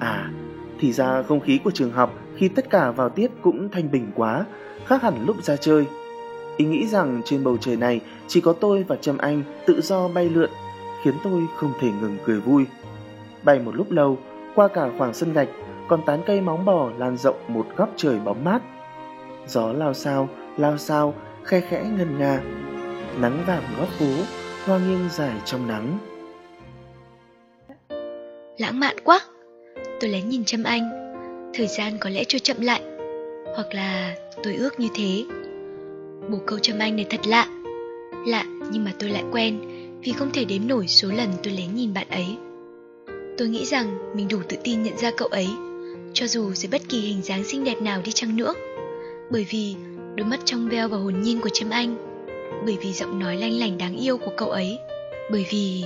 À, 0.00 0.30
thì 0.80 0.92
ra 0.92 1.22
không 1.22 1.40
khí 1.40 1.60
của 1.64 1.70
trường 1.70 1.92
học 1.92 2.14
khi 2.36 2.48
tất 2.48 2.70
cả 2.70 2.90
vào 2.90 3.08
tiết 3.08 3.30
cũng 3.42 3.68
thanh 3.72 3.90
bình 3.90 4.06
quá, 4.14 4.44
khác 4.86 5.02
hẳn 5.02 5.24
lúc 5.26 5.42
ra 5.42 5.56
chơi. 5.56 5.84
Ý 6.56 6.64
nghĩ 6.64 6.86
rằng 6.86 7.22
trên 7.24 7.44
bầu 7.44 7.56
trời 7.60 7.76
này 7.76 8.00
chỉ 8.26 8.40
có 8.40 8.52
tôi 8.52 8.82
và 8.88 8.96
Trâm 8.96 9.18
Anh 9.18 9.42
tự 9.66 9.80
do 9.80 10.08
bay 10.08 10.28
lượn, 10.28 10.50
khiến 11.02 11.14
tôi 11.24 11.42
không 11.56 11.72
thể 11.80 11.88
ngừng 12.00 12.16
cười 12.24 12.40
vui. 12.40 12.66
Bay 13.42 13.58
một 13.58 13.74
lúc 13.74 13.90
lâu, 13.90 14.18
qua 14.54 14.68
cả 14.68 14.90
khoảng 14.98 15.14
sân 15.14 15.32
gạch, 15.32 15.48
còn 15.88 16.00
tán 16.06 16.20
cây 16.26 16.40
móng 16.40 16.64
bò 16.64 16.90
lan 16.98 17.16
rộng 17.16 17.36
một 17.48 17.66
góc 17.76 17.88
trời 17.96 18.18
bóng 18.18 18.44
mát. 18.44 18.62
Gió 19.46 19.72
lao 19.72 19.94
sao, 19.94 20.28
lao 20.56 20.78
sao, 20.78 21.14
khe 21.44 21.60
khẽ 21.60 21.84
ngân 21.98 22.18
nga. 22.18 22.40
Nắng 23.20 23.44
vàng 23.46 23.62
góc 23.78 23.88
phố, 23.88 24.06
hoa 24.66 24.78
nghiêng 24.78 25.08
dài 25.10 25.34
trong 25.44 25.68
nắng. 25.68 25.98
Lãng 28.58 28.80
mạn 28.80 28.96
quá! 29.04 29.20
Tôi 30.04 30.12
lén 30.12 30.28
nhìn 30.28 30.44
chăm 30.44 30.64
Anh. 30.64 30.90
Thời 31.54 31.66
gian 31.66 31.98
có 32.00 32.10
lẽ 32.10 32.24
trôi 32.24 32.40
chậm 32.40 32.60
lại. 32.60 32.82
Hoặc 33.56 33.74
là 33.74 34.14
tôi 34.42 34.54
ước 34.54 34.80
như 34.80 34.88
thế. 34.94 35.24
Bồ 36.30 36.38
câu 36.46 36.58
chăm 36.58 36.78
Anh 36.78 36.96
này 36.96 37.06
thật 37.10 37.26
lạ. 37.26 37.46
Lạ 38.26 38.44
nhưng 38.72 38.84
mà 38.84 38.92
tôi 38.98 39.10
lại 39.10 39.24
quen 39.32 39.60
vì 40.02 40.12
không 40.12 40.30
thể 40.32 40.44
đếm 40.44 40.68
nổi 40.68 40.88
số 40.88 41.08
lần 41.08 41.28
tôi 41.42 41.52
lén 41.52 41.74
nhìn 41.74 41.94
bạn 41.94 42.06
ấy. 42.10 42.26
Tôi 43.38 43.48
nghĩ 43.48 43.64
rằng 43.64 44.16
mình 44.16 44.28
đủ 44.28 44.38
tự 44.48 44.56
tin 44.64 44.82
nhận 44.82 44.98
ra 44.98 45.10
cậu 45.16 45.28
ấy, 45.28 45.48
cho 46.12 46.26
dù 46.26 46.52
dưới 46.52 46.68
bất 46.72 46.82
kỳ 46.88 47.00
hình 47.00 47.22
dáng 47.22 47.44
xinh 47.44 47.64
đẹp 47.64 47.82
nào 47.82 48.00
đi 48.04 48.12
chăng 48.12 48.36
nữa. 48.36 48.54
Bởi 49.30 49.46
vì 49.50 49.74
đôi 50.14 50.26
mắt 50.26 50.40
trong 50.44 50.68
veo 50.68 50.88
và 50.88 50.96
hồn 50.96 51.22
nhiên 51.22 51.40
của 51.40 51.50
Trâm 51.52 51.70
Anh, 51.70 51.96
bởi 52.66 52.76
vì 52.80 52.92
giọng 52.92 53.18
nói 53.18 53.36
lanh 53.36 53.58
lành 53.58 53.78
đáng 53.78 53.96
yêu 53.96 54.18
của 54.18 54.32
cậu 54.36 54.50
ấy, 54.50 54.78
bởi 55.30 55.46
vì 55.50 55.84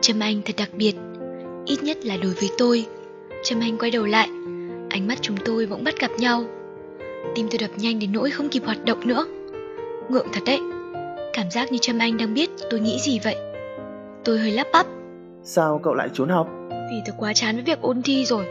Trâm 0.00 0.20
Anh 0.20 0.42
thật 0.44 0.54
đặc 0.56 0.70
biệt, 0.72 0.94
ít 1.66 1.82
nhất 1.82 2.04
là 2.04 2.16
đối 2.16 2.32
với 2.32 2.50
tôi. 2.58 2.86
Trâm 3.42 3.60
Anh 3.60 3.78
quay 3.78 3.90
đầu 3.90 4.06
lại, 4.06 4.28
ánh 4.90 5.06
mắt 5.08 5.18
chúng 5.20 5.36
tôi 5.44 5.66
bỗng 5.66 5.84
bắt 5.84 5.94
gặp 6.00 6.10
nhau. 6.18 6.44
Tim 7.34 7.46
tôi 7.50 7.58
đập 7.58 7.70
nhanh 7.76 7.98
đến 7.98 8.12
nỗi 8.12 8.30
không 8.30 8.48
kịp 8.48 8.62
hoạt 8.64 8.84
động 8.84 8.98
nữa. 9.06 9.26
Ngượng 10.08 10.26
thật 10.32 10.40
đấy, 10.46 10.60
cảm 11.32 11.50
giác 11.50 11.72
như 11.72 11.78
Trâm 11.80 11.98
Anh 11.98 12.16
đang 12.16 12.34
biết 12.34 12.50
tôi 12.70 12.80
nghĩ 12.80 12.98
gì 12.98 13.20
vậy. 13.24 13.36
Tôi 14.24 14.38
hơi 14.38 14.50
lắp 14.50 14.66
bắp. 14.72 14.86
Sao 15.42 15.80
cậu 15.82 15.94
lại 15.94 16.08
trốn 16.14 16.28
học? 16.28 16.48
Vì 16.70 16.96
tôi 17.06 17.14
quá 17.18 17.32
chán 17.34 17.54
với 17.54 17.64
việc 17.64 17.80
ôn 17.80 18.02
thi 18.02 18.24
rồi. 18.24 18.44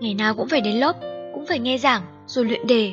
Ngày 0.00 0.14
nào 0.14 0.34
cũng 0.34 0.48
phải 0.48 0.60
đến 0.60 0.76
lớp, 0.76 0.96
cũng 1.34 1.46
phải 1.46 1.58
nghe 1.58 1.78
giảng, 1.78 2.02
rồi 2.26 2.44
luyện 2.44 2.66
đề. 2.66 2.92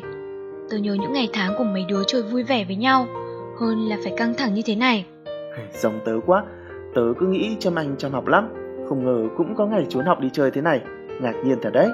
Tôi 0.70 0.80
nhớ 0.80 0.94
những 0.94 1.14
ngày 1.14 1.30
tháng 1.34 1.54
cùng 1.58 1.74
mấy 1.74 1.86
đứa 1.88 2.04
chơi 2.08 2.22
vui 2.22 2.44
vẻ 2.44 2.66
với 2.66 2.76
nhau, 2.76 3.08
hơn 3.60 3.90
là 3.90 3.98
phải 4.04 4.14
căng 4.18 4.34
thẳng 4.34 4.54
như 4.54 4.62
thế 4.66 4.76
này. 4.76 5.06
Giống 5.82 6.00
tớ 6.06 6.14
quá, 6.26 6.44
tớ 6.96 7.02
cứ 7.20 7.28
nghĩ 7.28 7.56
Trâm 7.60 7.76
Anh 7.76 7.96
chăm 7.98 8.12
học 8.12 8.28
lắm, 8.28 8.50
không 8.90 9.06
ngờ 9.06 9.30
cũng 9.38 9.56
có 9.56 9.66
ngày 9.66 9.86
trốn 9.90 10.06
học 10.06 10.20
đi 10.20 10.30
chơi 10.34 10.52
thế 10.52 10.62
này, 10.62 10.82
ngạc 11.22 11.34
nhiên 11.44 11.58
thật 11.62 11.70
đấy. 11.74 11.90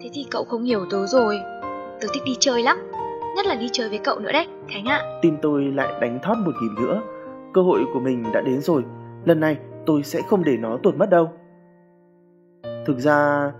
Thế 0.00 0.10
thì 0.12 0.26
cậu 0.30 0.44
không 0.44 0.62
hiểu 0.62 0.80
tớ 0.90 1.06
rồi. 1.06 1.40
Tớ 2.00 2.08
thích 2.14 2.22
đi 2.26 2.36
chơi 2.40 2.62
lắm, 2.62 2.76
nhất 3.36 3.46
là 3.46 3.54
đi 3.54 3.68
chơi 3.72 3.88
với 3.88 3.98
cậu 3.98 4.18
nữa 4.18 4.32
đấy, 4.32 4.46
Khánh 4.68 4.84
ạ. 4.84 5.00
Tim 5.22 5.36
tôi 5.42 5.64
lại 5.64 5.92
đánh 6.00 6.18
thót 6.22 6.34
một 6.34 6.52
nhịp 6.62 6.82
nữa, 6.82 7.02
cơ 7.54 7.62
hội 7.62 7.80
của 7.94 8.00
mình 8.00 8.24
đã 8.32 8.40
đến 8.40 8.60
rồi, 8.60 8.82
lần 9.24 9.40
này 9.40 9.58
tôi 9.86 10.02
sẽ 10.02 10.22
không 10.22 10.44
để 10.44 10.56
nó 10.56 10.78
tuột 10.82 10.96
mất 10.96 11.10
đâu. 11.10 11.30
Thực 12.86 12.98
ra, 12.98 13.52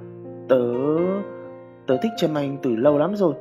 tớ... 0.49 0.63
tớ 1.87 1.97
thích 2.03 2.13
Trâm 2.17 2.35
Anh 2.35 2.57
từ 2.63 2.77
lâu 2.77 2.99
lắm 2.99 3.17
rồi, 3.17 3.35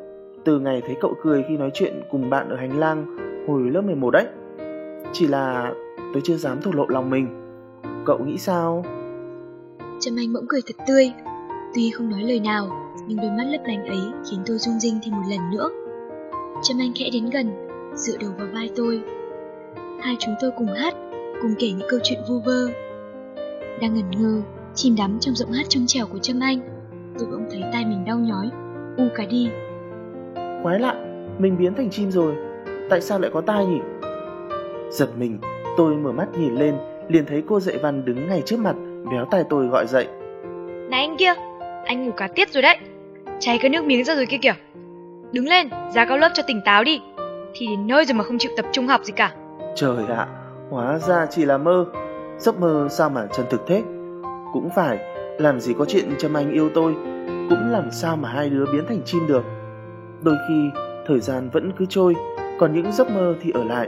từ 0.45 0.59
ngày 0.59 0.81
thấy 0.85 0.95
cậu 1.01 1.13
cười 1.21 1.43
khi 1.47 1.57
nói 1.57 1.71
chuyện 1.73 2.01
cùng 2.11 2.29
bạn 2.29 2.49
ở 2.49 2.55
hành 2.55 2.79
lang 2.79 3.17
hồi 3.47 3.61
lớp 3.61 3.81
11 3.81 4.11
đấy. 4.11 4.27
Chỉ 5.13 5.27
là 5.27 5.73
tôi 6.13 6.21
chưa 6.25 6.35
dám 6.35 6.61
thổ 6.61 6.71
lộ 6.71 6.85
lòng 6.87 7.09
mình. 7.09 7.27
Cậu 8.05 8.19
nghĩ 8.19 8.37
sao? 8.37 8.85
Trâm 9.99 10.15
Anh 10.17 10.33
bỗng 10.33 10.45
cười 10.47 10.61
thật 10.67 10.83
tươi, 10.87 11.11
tuy 11.75 11.91
không 11.91 12.09
nói 12.09 12.23
lời 12.23 12.39
nào, 12.39 12.67
nhưng 13.07 13.17
đôi 13.17 13.31
mắt 13.31 13.43
lấp 13.47 13.61
lánh 13.65 13.85
ấy 13.85 13.99
khiến 14.31 14.39
tôi 14.45 14.57
rung 14.57 14.79
rinh 14.79 14.99
thêm 15.03 15.13
một 15.13 15.23
lần 15.29 15.39
nữa. 15.51 15.69
Trâm 16.63 16.77
Anh 16.79 16.91
khẽ 16.95 17.09
đến 17.13 17.29
gần, 17.29 17.51
dựa 17.95 18.17
đầu 18.19 18.31
vào 18.37 18.47
vai 18.53 18.69
tôi. 18.75 19.01
Hai 20.01 20.15
chúng 20.19 20.33
tôi 20.41 20.51
cùng 20.57 20.67
hát, 20.67 20.93
cùng 21.41 21.51
kể 21.59 21.71
những 21.71 21.87
câu 21.89 21.99
chuyện 22.03 22.19
vu 22.29 22.39
vơ. 22.39 22.67
Đang 23.81 23.93
ngẩn 23.93 24.11
ngơ, 24.11 24.41
chìm 24.75 24.95
đắm 24.95 25.17
trong 25.19 25.35
giọng 25.35 25.51
hát 25.51 25.65
trong 25.69 25.83
trẻo 25.87 26.05
của 26.11 26.17
Trâm 26.17 26.39
Anh, 26.39 26.59
tôi 27.19 27.27
bỗng 27.31 27.45
thấy 27.51 27.61
tai 27.73 27.85
mình 27.85 28.05
đau 28.05 28.19
nhói, 28.19 28.49
u 28.97 29.03
cả 29.15 29.25
đi. 29.25 29.49
Quái 30.63 30.79
lạ, 30.79 30.95
mình 31.39 31.57
biến 31.59 31.73
thành 31.73 31.89
chim 31.89 32.11
rồi, 32.11 32.35
tại 32.89 33.01
sao 33.01 33.19
lại 33.19 33.31
có 33.33 33.41
tai 33.41 33.65
nhỉ? 33.65 33.79
Giật 34.89 35.09
mình, 35.17 35.39
tôi 35.77 35.95
mở 35.95 36.11
mắt 36.11 36.27
nhìn 36.37 36.55
lên, 36.55 36.75
liền 37.07 37.25
thấy 37.25 37.43
cô 37.47 37.59
dạy 37.59 37.77
văn 37.77 38.05
đứng 38.05 38.27
ngay 38.29 38.41
trước 38.45 38.59
mặt, 38.59 38.75
véo 39.11 39.25
tay 39.31 39.43
tôi 39.49 39.67
gọi 39.67 39.87
dậy. 39.87 40.07
Này 40.89 41.05
anh 41.05 41.17
kia, 41.17 41.33
anh 41.85 42.05
ngủ 42.05 42.11
cả 42.17 42.27
tiết 42.27 42.49
rồi 42.51 42.61
đấy, 42.61 42.77
cháy 43.39 43.57
cái 43.61 43.69
nước 43.69 43.85
miếng 43.85 44.03
ra 44.03 44.15
rồi 44.15 44.25
kia 44.25 44.37
kìa. 44.37 44.55
Đứng 45.31 45.47
lên, 45.47 45.69
ra 45.93 46.05
cao 46.05 46.17
lớp 46.17 46.29
cho 46.33 46.43
tỉnh 46.47 46.61
táo 46.65 46.83
đi, 46.83 47.01
thì 47.53 47.67
đến 47.67 47.87
nơi 47.87 48.05
rồi 48.05 48.13
mà 48.13 48.23
không 48.23 48.37
chịu 48.37 48.51
tập 48.57 48.65
trung 48.71 48.87
học 48.87 49.01
gì 49.03 49.13
cả. 49.15 49.33
Trời 49.75 50.05
ạ, 50.09 50.27
hóa 50.69 50.99
ra 50.99 51.25
chỉ 51.29 51.45
là 51.45 51.57
mơ, 51.57 51.85
giấc 52.37 52.59
mơ 52.59 52.87
sao 52.91 53.09
mà 53.09 53.27
chân 53.37 53.45
thực 53.49 53.61
thế? 53.67 53.83
Cũng 54.53 54.69
phải, 54.75 54.97
làm 55.39 55.59
gì 55.59 55.73
có 55.79 55.85
chuyện 55.85 56.15
Trâm 56.17 56.33
Anh 56.33 56.51
yêu 56.51 56.69
tôi, 56.73 56.93
cũng 57.49 57.71
làm 57.71 57.91
sao 57.91 58.15
mà 58.15 58.29
hai 58.29 58.49
đứa 58.49 58.65
biến 58.73 58.85
thành 58.87 59.01
chim 59.05 59.27
được. 59.27 59.43
Đôi 60.21 60.35
khi, 60.47 60.69
thời 61.07 61.19
gian 61.19 61.49
vẫn 61.49 61.71
cứ 61.77 61.85
trôi, 61.89 62.15
còn 62.59 62.73
những 62.73 62.91
giấc 62.91 63.11
mơ 63.11 63.35
thì 63.41 63.51
ở 63.51 63.63
lại. 63.63 63.87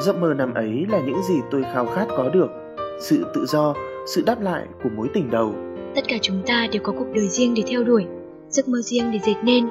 Giấc 0.00 0.16
mơ 0.20 0.34
năm 0.34 0.54
ấy 0.54 0.86
là 0.88 1.00
những 1.00 1.22
gì 1.22 1.34
tôi 1.50 1.64
khao 1.74 1.86
khát 1.86 2.06
có 2.08 2.28
được, 2.28 2.50
sự 3.00 3.26
tự 3.34 3.46
do, 3.46 3.74
sự 4.06 4.22
đáp 4.26 4.40
lại 4.40 4.66
của 4.82 4.88
mối 4.96 5.08
tình 5.14 5.30
đầu. 5.30 5.54
Tất 5.96 6.04
cả 6.08 6.16
chúng 6.22 6.42
ta 6.46 6.66
đều 6.72 6.82
có 6.82 6.92
cuộc 6.98 7.06
đời 7.14 7.28
riêng 7.28 7.54
để 7.54 7.62
theo 7.66 7.84
đuổi, 7.84 8.06
giấc 8.48 8.68
mơ 8.68 8.78
riêng 8.82 9.10
để 9.12 9.18
dệt 9.18 9.34
nên, 9.42 9.68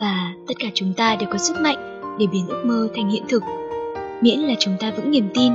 và 0.00 0.34
tất 0.48 0.54
cả 0.58 0.68
chúng 0.74 0.92
ta 0.96 1.16
đều 1.20 1.28
có 1.32 1.38
sức 1.38 1.56
mạnh 1.60 2.00
để 2.18 2.26
biến 2.32 2.46
ước 2.48 2.62
mơ 2.66 2.88
thành 2.96 3.10
hiện 3.10 3.22
thực, 3.28 3.42
miễn 4.20 4.38
là 4.38 4.54
chúng 4.58 4.74
ta 4.80 4.92
vững 4.96 5.10
niềm 5.10 5.28
tin. 5.34 5.52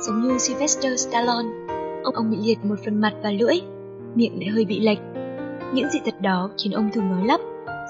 Giống 0.00 0.20
như 0.22 0.38
Sylvester 0.38 1.08
Stallone, 1.08 1.48
ông 2.04 2.14
ông 2.14 2.30
bị 2.30 2.36
liệt 2.42 2.58
một 2.64 2.74
phần 2.84 3.00
mặt 3.00 3.12
và 3.22 3.30
lưỡi, 3.30 3.60
miệng 4.14 4.40
lại 4.40 4.48
hơi 4.48 4.64
bị 4.64 4.80
lệch. 4.80 4.98
Những 5.74 5.88
dị 5.92 5.98
tật 6.04 6.20
đó 6.20 6.50
khiến 6.62 6.72
ông 6.72 6.90
thường 6.92 7.10
nói 7.10 7.26
lắp, 7.26 7.40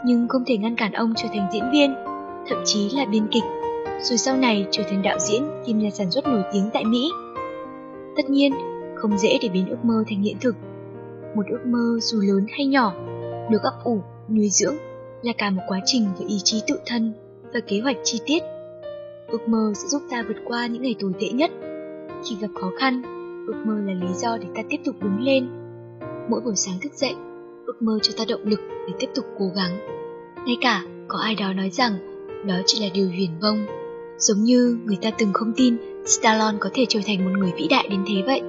nhưng 0.05 0.29
không 0.29 0.45
thể 0.47 0.57
ngăn 0.57 0.77
cản 0.77 0.93
ông 0.93 1.15
trở 1.17 1.29
thành 1.35 1.49
diễn 1.53 1.71
viên, 1.73 1.95
thậm 2.49 2.59
chí 2.65 2.91
là 2.97 3.05
biên 3.05 3.27
kịch, 3.31 3.45
rồi 4.03 4.19
sau 4.19 4.37
này 4.37 4.67
trở 4.71 4.83
thành 4.91 5.03
đạo 5.03 5.19
diễn 5.19 5.43
kim 5.67 5.79
nhà 5.79 5.91
sản 5.91 6.11
xuất 6.11 6.27
nổi 6.27 6.43
tiếng 6.53 6.71
tại 6.73 6.85
Mỹ. 6.85 7.11
Tất 8.17 8.31
nhiên, 8.31 8.53
không 8.97 9.19
dễ 9.19 9.39
để 9.43 9.49
biến 9.49 9.69
ước 9.69 9.85
mơ 9.85 10.05
thành 10.09 10.23
hiện 10.23 10.37
thực. 10.41 10.55
Một 11.35 11.43
ước 11.51 11.67
mơ 11.67 11.99
dù 12.03 12.21
lớn 12.21 12.47
hay 12.51 12.67
nhỏ, 12.67 12.95
được 13.51 13.63
ấp 13.63 13.75
ủ, 13.85 14.03
nuôi 14.29 14.49
dưỡng 14.51 14.77
là 15.23 15.33
cả 15.39 15.51
một 15.51 15.63
quá 15.69 15.81
trình 15.85 16.07
với 16.19 16.29
ý 16.29 16.37
chí 16.45 16.63
tự 16.67 16.79
thân 16.87 17.13
và 17.55 17.61
kế 17.61 17.81
hoạch 17.81 17.97
chi 18.05 18.21
tiết. 18.27 18.43
Ước 19.29 19.49
mơ 19.49 19.73
sẽ 19.75 19.89
giúp 19.89 20.03
ta 20.11 20.25
vượt 20.29 20.37
qua 20.45 20.67
những 20.67 20.83
ngày 20.83 20.95
tồi 21.01 21.13
tệ 21.21 21.29
nhất. 21.29 21.51
Khi 22.25 22.37
gặp 22.41 22.49
khó 22.61 22.71
khăn, 22.79 23.03
ước 23.47 23.57
mơ 23.67 23.75
là 23.87 23.93
lý 23.93 24.15
do 24.15 24.39
để 24.39 24.47
ta 24.55 24.63
tiếp 24.69 24.77
tục 24.85 24.95
đứng 25.01 25.21
lên. 25.21 25.49
Mỗi 26.29 26.41
buổi 26.41 26.57
sáng 26.57 26.79
thức 26.83 26.93
dậy, 26.95 27.15
ước 27.67 27.83
mơ 27.83 27.99
cho 28.03 28.13
ta 28.19 28.25
động 28.29 28.45
lực 28.45 28.61
để 28.89 28.95
tiếp 28.99 29.09
tục 29.15 29.25
cố 29.39 29.45
gắng. 29.57 29.79
Ngay 30.47 30.57
cả 30.61 30.83
có 31.09 31.19
ai 31.19 31.35
đó 31.35 31.53
nói 31.53 31.71
rằng 31.71 31.93
đó 32.47 32.55
chỉ 32.67 32.85
là 32.85 32.89
điều 32.95 33.09
huyền 33.09 33.31
vông. 33.41 33.67
Giống 34.19 34.39
như 34.39 34.79
người 34.85 34.99
ta 35.03 35.11
từng 35.19 35.33
không 35.33 35.53
tin 35.57 35.77
Stallone 36.07 36.59
có 36.61 36.71
thể 36.75 36.87
trở 36.89 37.01
thành 37.07 37.25
một 37.25 37.31
người 37.39 37.53
vĩ 37.57 37.69
đại 37.71 37.89
đến 37.91 38.01
thế 38.09 38.23
vậy. 38.27 38.43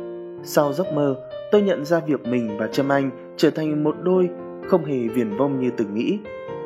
Sau 0.44 0.74
giấc 0.74 0.94
mơ, 0.94 1.16
tôi 1.52 1.62
nhận 1.62 1.86
ra 1.86 2.00
việc 2.00 2.28
mình 2.28 2.58
và 2.58 2.68
Trâm 2.68 2.90
Anh 2.90 3.12
trở 3.38 3.50
thành 3.50 3.84
một 3.84 3.96
đôi 4.04 4.30
không 4.68 4.86
hề 4.86 5.08
viển 5.08 5.38
vông 5.38 5.60
như 5.60 5.72
từng 5.78 5.94
nghĩ. 5.94 6.20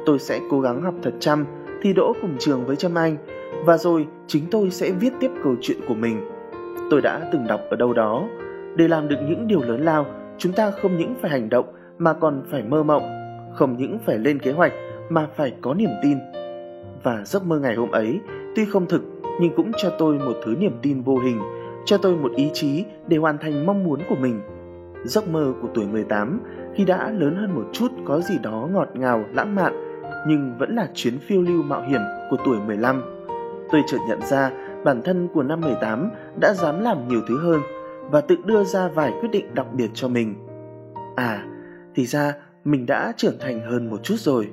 Tôi 0.06 0.19
sẽ 0.19 0.39
cố 0.52 0.62
gắng 0.62 0.82
học 0.82 0.93
thật 1.04 1.13
chăm, 1.19 1.46
thi 1.82 1.93
đỗ 1.93 2.13
cùng 2.22 2.36
trường 2.39 2.65
với 2.65 2.76
Trâm 2.76 2.96
Anh, 2.96 3.17
và 3.65 3.78
rồi 3.78 4.08
chính 4.28 4.43
tôi 4.52 4.69
sẽ 4.69 4.91
viết 4.91 5.13
tiếp 5.19 5.32
câu 5.43 5.56
chuyện 5.62 5.78
của 5.88 5.96
mình. 5.96 6.22
Tôi 6.89 7.02
đã 7.02 7.30
từng 7.34 7.48
đọc 7.48 7.62
ở 7.69 7.76
đâu 7.76 7.93
đó, 7.93 8.28
để 8.76 8.88
làm 8.88 9.08
được 9.08 9.15
những 9.30 9.48
điều 9.48 9.62
lớn 9.62 9.82
lao, 9.82 10.06
chúng 10.38 10.54
ta 10.54 10.72
không 10.72 10.98
những 10.98 11.15
phải 11.22 11.32
hành 11.32 11.50
động 11.50 11.65
mà 11.98 12.13
còn 12.13 12.43
phải 12.52 12.63
mơ 12.63 12.84
mộng, 12.84 13.04
không 13.56 13.78
những 13.78 14.00
phải 14.06 14.17
lên 14.17 14.39
kế 14.39 14.52
hoạch 14.52 14.74
mà 15.10 15.28
phải 15.36 15.54
có 15.62 15.74
niềm 15.74 15.89
tin. 16.04 16.17
Và 17.04 17.22
giấc 17.26 17.46
mơ 17.46 17.60
ngày 17.60 17.76
hôm 17.76 17.91
ấy 17.91 18.19
tuy 18.56 18.65
không 18.65 18.86
thực 18.86 19.02
nhưng 19.41 19.56
cũng 19.56 19.72
cho 19.78 19.89
tôi 19.89 20.19
một 20.19 20.36
thứ 20.46 20.56
niềm 20.60 20.74
tin 20.82 21.02
vô 21.02 21.17
hình, 21.17 21.39
cho 21.86 21.98
tôi 21.98 22.15
một 22.15 22.32
ý 22.36 22.50
chí 22.54 22.84
để 23.08 23.17
hoàn 23.17 23.38
thành 23.38 23.65
mong 23.65 23.84
muốn 23.84 24.00
của 24.10 24.15
mình. 24.15 24.41
Giấc 25.06 25.28
mơ 25.28 25.54
của 25.62 25.68
tuổi 25.74 25.88
18 25.88 26.39
khi 26.76 26.86
đã 26.86 27.12
lớn 27.12 27.36
hơn 27.36 27.56
một 27.56 27.70
chút 27.74 27.92
có 28.06 28.22
gì 28.22 28.38
đó 28.44 28.70
ngọt 28.72 28.89
ngào, 28.94 29.26
lãng 29.34 29.56
mạn, 29.56 29.74
nhưng 30.28 30.58
vẫn 30.58 30.76
là 30.76 30.88
chuyến 30.94 31.20
phiêu 31.20 31.42
lưu 31.42 31.63
mạo 31.63 31.82
hiểm 31.82 32.02
của 32.30 32.38
tuổi 32.46 32.58
15. 32.60 33.02
Tôi 33.72 33.82
chợt 33.88 33.98
nhận 34.08 34.22
ra 34.22 34.52
bản 34.84 35.02
thân 35.04 35.28
của 35.34 35.44
năm 35.44 35.62
18 35.62 36.10
đã 36.42 36.54
dám 36.54 36.82
làm 36.82 37.08
nhiều 37.08 37.22
thứ 37.28 37.39
hơn 37.39 37.62
và 38.12 38.22
tự 38.22 38.36
đưa 38.46 38.63
ra 38.63 38.88
vài 38.88 39.13
quyết 39.20 39.30
định 39.32 39.54
đặc 39.54 39.68
biệt 39.74 39.89
cho 39.94 40.08
mình. 40.08 40.36
À, 41.16 41.46
thì 41.96 42.06
ra 42.06 42.34
mình 42.66 42.86
đã 42.86 43.13
trưởng 43.18 43.39
thành 43.39 43.62
hơn 43.62 43.89
một 43.89 44.04
chút 44.04 44.16
rồi. 44.18 44.48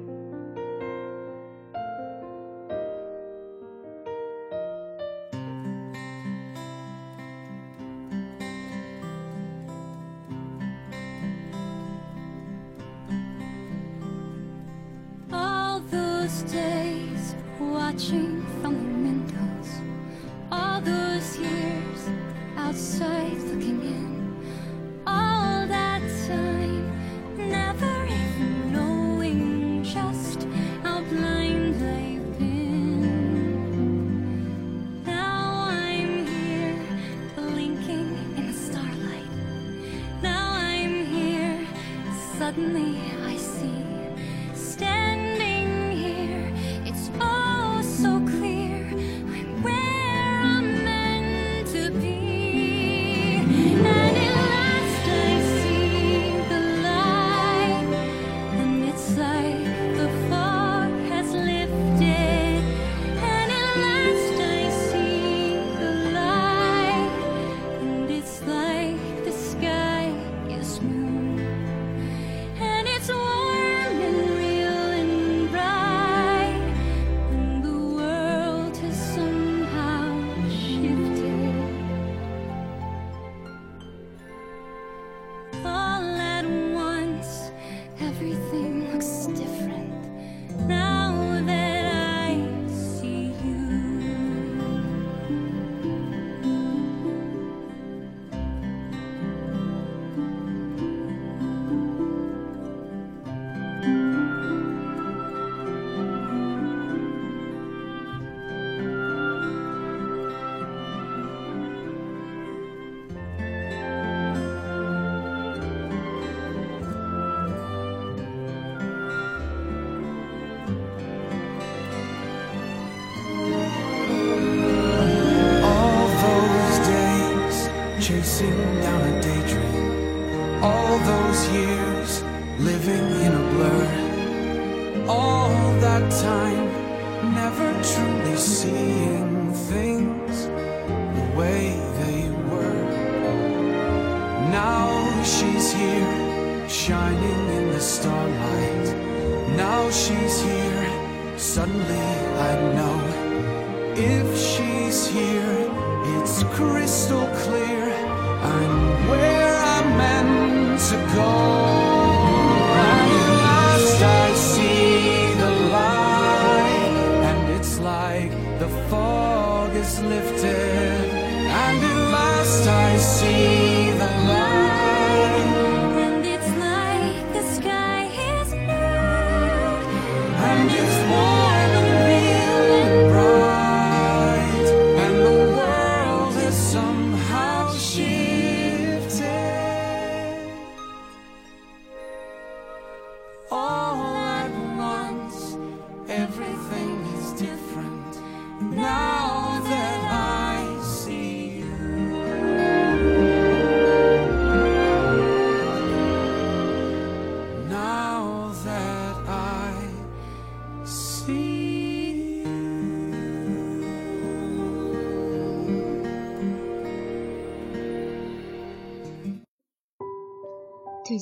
See 173.01 173.80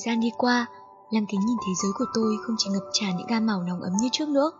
gian 0.09 0.19
đi 0.19 0.31
qua, 0.37 0.65
làm 1.09 1.25
kính 1.25 1.39
nhìn 1.39 1.57
thế 1.67 1.73
giới 1.83 1.91
của 1.97 2.05
tôi 2.13 2.37
không 2.41 2.55
chỉ 2.57 2.69
ngập 2.69 2.83
tràn 2.91 3.17
những 3.17 3.27
gam 3.27 3.45
màu 3.45 3.63
nóng 3.63 3.81
ấm 3.81 3.93
như 4.01 4.09
trước 4.11 4.29
nữa. 4.29 4.51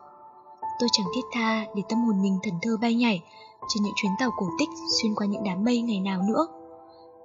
Tôi 0.79 0.89
chẳng 0.91 1.07
thiết 1.15 1.21
tha 1.31 1.65
để 1.75 1.81
tâm 1.89 1.99
hồn 1.99 2.21
mình 2.21 2.39
thần 2.43 2.53
thơ 2.61 2.77
bay 2.81 2.95
nhảy 2.95 3.23
trên 3.67 3.83
những 3.83 3.93
chuyến 3.95 4.11
tàu 4.19 4.29
cổ 4.37 4.47
tích 4.59 4.69
xuyên 5.01 5.15
qua 5.15 5.27
những 5.27 5.43
đám 5.43 5.63
mây 5.63 5.81
ngày 5.81 5.99
nào 5.99 6.21
nữa. 6.27 6.47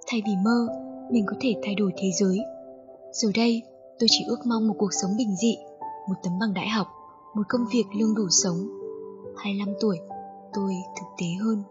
Thay 0.07 0.21
vì 0.25 0.31
mơ, 0.43 0.67
mình 1.11 1.25
có 1.27 1.35
thể 1.41 1.55
thay 1.63 1.75
đổi 1.75 1.91
thế 1.97 2.07
giới. 2.19 2.37
Giờ 3.13 3.29
đây, 3.35 3.61
tôi 3.99 4.07
chỉ 4.09 4.25
ước 4.27 4.39
mong 4.45 4.67
một 4.67 4.75
cuộc 4.77 4.93
sống 5.01 5.11
bình 5.17 5.35
dị, 5.35 5.57
một 6.09 6.15
tấm 6.23 6.33
bằng 6.39 6.53
đại 6.53 6.69
học, 6.69 6.87
một 7.35 7.43
công 7.49 7.65
việc 7.73 7.85
lương 7.99 8.15
đủ 8.15 8.27
sống. 8.29 8.57
25 9.37 9.75
tuổi, 9.81 9.97
tôi 10.53 10.73
thực 10.95 11.07
tế 11.17 11.27
hơn. 11.43 11.63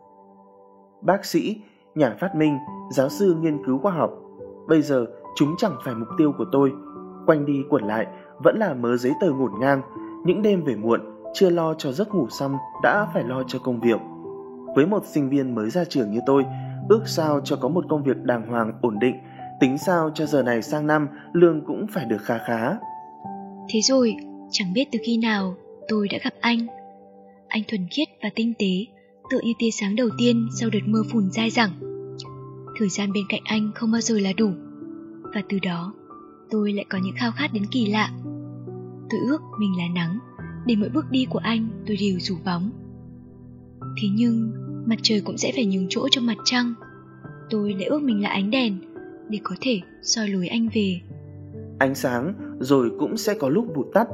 Bác 1.01 1.25
sĩ, 1.25 1.57
nhà 1.95 2.17
phát 2.21 2.35
minh, 2.37 2.59
giáo 2.93 3.09
sư 3.09 3.35
nghiên 3.41 3.67
cứu 3.67 3.79
khoa 3.83 3.93
học. 3.93 4.11
Bây 4.69 4.83
giờ 4.83 5.07
chúng 5.35 5.55
chẳng 5.59 5.77
phải 5.85 5.95
mục 5.95 6.09
tiêu 6.19 6.33
của 6.39 6.47
tôi. 6.53 6.73
Quanh 7.27 7.47
đi 7.47 7.63
quẩn 7.71 7.85
lại 7.85 8.07
vẫn 8.39 8.59
là 8.59 8.75
mớ 8.75 8.97
giấy 8.97 9.13
tờ 9.21 9.31
ngổn 9.31 9.53
ngang. 9.61 9.83
Những 10.25 10.43
đêm 10.43 10.65
về 10.65 10.77
muộn, 10.77 11.01
chưa 11.35 11.51
lo 11.51 11.75
cho 11.75 11.93
giấc 11.93 12.15
ngủ 12.15 12.27
xong 12.31 12.57
đã 12.83 13.07
phải 13.15 13.25
lo 13.25 13.43
cho 13.43 13.59
công 13.59 13.81
việc. 13.81 14.01
Với 14.77 14.87
một 14.87 15.05
sinh 15.07 15.31
viên 15.31 15.55
mới 15.55 15.71
ra 15.71 15.85
trường 15.85 16.13
như 16.13 16.21
tôi, 16.27 16.45
ước 16.89 17.03
sao 17.07 17.41
cho 17.45 17.57
có 17.57 17.69
một 17.69 17.85
công 17.89 18.05
việc 18.05 18.17
đàng 18.23 18.49
hoàng 18.49 18.73
ổn 18.83 18.99
định, 18.99 19.15
tính 19.61 19.79
sao 19.79 20.11
cho 20.15 20.27
giờ 20.27 20.43
này 20.43 20.63
sang 20.63 20.87
năm 20.87 21.09
lương 21.33 21.65
cũng 21.67 21.87
phải 21.87 22.05
được 22.05 22.21
khá 22.23 22.39
khá. 22.39 22.77
Thế 23.69 23.81
rồi, 23.81 24.17
chẳng 24.51 24.73
biết 24.73 24.89
từ 24.93 24.99
khi 25.07 25.19
nào 25.19 25.55
tôi 25.89 26.09
đã 26.09 26.19
gặp 26.25 26.35
anh. 26.41 26.67
Anh 27.49 27.63
thuần 27.69 27.87
khiết 27.91 28.09
và 28.23 28.31
tinh 28.35 28.53
tế, 28.59 28.95
tựa 29.31 29.41
như 29.45 29.53
tia 29.59 29.71
sáng 29.71 29.97
đầu 29.97 30.09
tiên 30.19 30.49
sau 30.61 30.71
đợt 30.71 30.79
mưa 30.87 31.03
phùn 31.13 31.31
dai 31.31 31.51
dẳng. 31.51 31.71
Thời 32.79 32.89
gian 32.89 33.13
bên 33.13 33.25
cạnh 33.29 33.41
anh 33.45 33.71
không 33.75 33.93
bao 33.93 34.01
giờ 34.01 34.19
là 34.19 34.33
đủ. 34.37 34.51
Và 35.35 35.43
từ 35.49 35.59
đó, 35.63 35.95
tôi 36.51 36.73
lại 36.73 36.85
có 36.89 36.99
những 37.05 37.15
khao 37.17 37.31
khát 37.37 37.53
đến 37.53 37.63
kỳ 37.71 37.87
lạ. 37.87 38.11
Tôi 39.11 39.21
ước 39.29 39.41
mình 39.59 39.73
là 39.79 39.85
nắng, 39.95 40.19
để 40.67 40.77
mỗi 40.77 40.89
bước 40.89 41.05
đi 41.11 41.27
của 41.31 41.39
anh 41.39 41.69
tôi 41.87 41.97
đều 42.01 42.21
rủ 42.21 42.35
bóng. 42.45 42.71
Thế 43.81 44.09
nhưng, 44.15 44.53
mặt 44.87 44.97
trời 45.03 45.21
cũng 45.21 45.39
sẽ 45.39 45.53
phải 45.55 45.67
nhường 45.67 45.87
chỗ 45.89 46.09
cho 46.11 46.21
mặt 46.21 46.37
trăng. 46.45 46.75
Tôi 47.51 47.73
lại 47.73 47.85
ước 47.85 48.03
mình 48.03 48.23
là 48.23 48.29
ánh 48.29 48.51
đèn, 48.51 48.77
để 49.29 49.39
có 49.43 49.57
thể 49.61 49.81
soi 50.03 50.29
lối 50.29 50.49
anh 50.49 50.69
về. 50.75 51.01
Ánh 51.79 51.95
sáng 51.95 52.35
rồi 52.61 52.91
cũng 52.99 53.17
sẽ 53.17 53.35
có 53.35 53.49
lúc 53.49 53.67
vụt 53.75 53.87
tắt. 53.95 54.09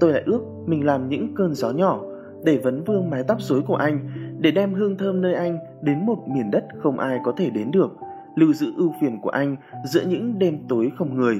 Tôi 0.00 0.12
lại 0.12 0.22
ước 0.26 0.40
mình 0.66 0.86
làm 0.86 1.08
những 1.08 1.34
cơn 1.34 1.54
gió 1.54 1.70
nhỏ 1.70 2.02
để 2.44 2.58
vấn 2.58 2.84
vương 2.84 3.10
mái 3.10 3.22
tóc 3.28 3.40
rối 3.40 3.62
của 3.62 3.76
anh, 3.76 4.10
để 4.40 4.50
đem 4.50 4.74
hương 4.74 4.96
thơm 4.98 5.20
nơi 5.20 5.34
anh 5.34 5.58
đến 5.82 6.06
một 6.06 6.28
miền 6.28 6.50
đất 6.50 6.64
không 6.78 6.98
ai 6.98 7.18
có 7.24 7.32
thể 7.36 7.50
đến 7.50 7.70
được, 7.70 7.90
lưu 8.36 8.52
giữ 8.52 8.72
ưu 8.76 8.92
phiền 9.00 9.20
của 9.22 9.30
anh 9.30 9.56
giữa 9.84 10.04
những 10.08 10.38
đêm 10.38 10.58
tối 10.68 10.90
không 10.96 11.14
người. 11.14 11.38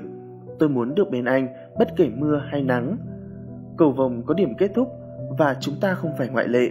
Tôi 0.58 0.68
muốn 0.68 0.94
được 0.94 1.10
bên 1.10 1.24
anh 1.24 1.48
bất 1.78 1.96
kể 1.96 2.08
mưa 2.18 2.42
hay 2.50 2.62
nắng. 2.62 2.96
Cầu 3.76 3.92
vồng 3.92 4.22
có 4.26 4.34
điểm 4.34 4.54
kết 4.58 4.70
thúc 4.74 4.88
và 5.38 5.56
chúng 5.60 5.74
ta 5.80 5.94
không 5.94 6.10
phải 6.18 6.28
ngoại 6.28 6.48
lệ. 6.48 6.70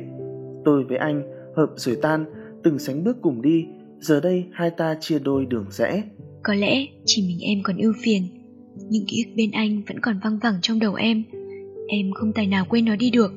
Tôi 0.65 0.83
với 0.83 0.97
anh 0.97 1.23
hợp 1.55 1.69
rồi 1.75 1.97
tan, 2.01 2.25
từng 2.63 2.79
sánh 2.79 3.03
bước 3.03 3.17
cùng 3.21 3.41
đi, 3.41 3.67
giờ 3.99 4.19
đây 4.19 4.45
hai 4.51 4.69
ta 4.69 4.95
chia 4.99 5.19
đôi 5.19 5.45
đường 5.45 5.65
rẽ. 5.69 6.03
Có 6.43 6.53
lẽ 6.53 6.85
chỉ 7.05 7.27
mình 7.27 7.39
em 7.41 7.59
còn 7.63 7.77
ưu 7.77 7.93
phiền 8.03 8.23
Những 8.89 9.05
ký 9.07 9.23
ức 9.25 9.31
bên 9.35 9.51
anh 9.51 9.81
vẫn 9.87 9.99
còn 9.99 10.19
văng 10.23 10.39
vẳng 10.43 10.55
trong 10.61 10.79
đầu 10.79 10.93
em 10.93 11.23
Em 11.87 12.11
không 12.13 12.33
tài 12.33 12.47
nào 12.47 12.65
quên 12.69 12.85
nó 12.85 12.95
đi 12.95 13.11
được 13.11 13.33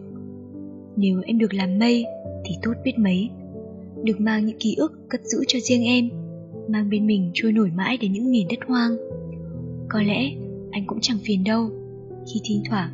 Nếu 0.96 1.20
em 1.26 1.38
được 1.38 1.54
làm 1.54 1.78
mây 1.78 2.04
Thì 2.44 2.54
tốt 2.62 2.72
biết 2.84 2.98
mấy 2.98 3.30
Được 4.04 4.20
mang 4.20 4.46
những 4.46 4.58
ký 4.58 4.74
ức 4.78 4.92
cất 5.08 5.20
giữ 5.24 5.38
cho 5.48 5.58
riêng 5.62 5.84
em 5.84 6.08
Mang 6.70 6.90
bên 6.90 7.06
mình 7.06 7.30
trôi 7.34 7.52
nổi 7.52 7.70
mãi 7.76 7.96
đến 7.96 8.12
những 8.12 8.30
miền 8.30 8.46
đất 8.50 8.58
hoang 8.66 8.96
Có 9.88 10.02
lẽ 10.02 10.32
anh 10.70 10.86
cũng 10.86 10.98
chẳng 11.00 11.18
phiền 11.24 11.44
đâu 11.44 11.70
Khi 12.32 12.40
thi 12.44 12.60
thoảng 12.68 12.90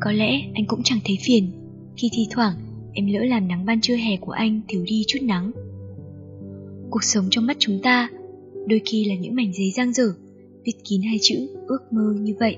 Có 0.00 0.12
lẽ 0.12 0.40
anh 0.54 0.66
cũng 0.66 0.80
chẳng 0.84 0.98
thấy 1.04 1.18
phiền 1.26 1.50
Khi 1.96 2.10
thi 2.12 2.26
thoảng 2.30 2.54
em 2.92 3.06
lỡ 3.06 3.20
làm 3.24 3.48
nắng 3.48 3.64
ban 3.66 3.80
trưa 3.80 3.96
hè 3.96 4.16
của 4.16 4.32
anh 4.32 4.60
thiếu 4.68 4.84
đi 4.86 5.04
chút 5.06 5.18
nắng 5.22 5.52
Cuộc 6.90 7.04
sống 7.04 7.26
trong 7.30 7.46
mắt 7.46 7.56
chúng 7.58 7.78
ta 7.82 8.08
đôi 8.66 8.80
khi 8.84 9.04
là 9.04 9.14
những 9.14 9.34
mảnh 9.34 9.52
giấy 9.52 9.70
giang 9.70 9.92
dở, 9.92 10.14
viết 10.64 10.72
kín 10.84 11.02
hai 11.02 11.16
chữ 11.20 11.48
ước 11.66 11.92
mơ 11.92 12.14
như 12.20 12.34
vậy. 12.40 12.56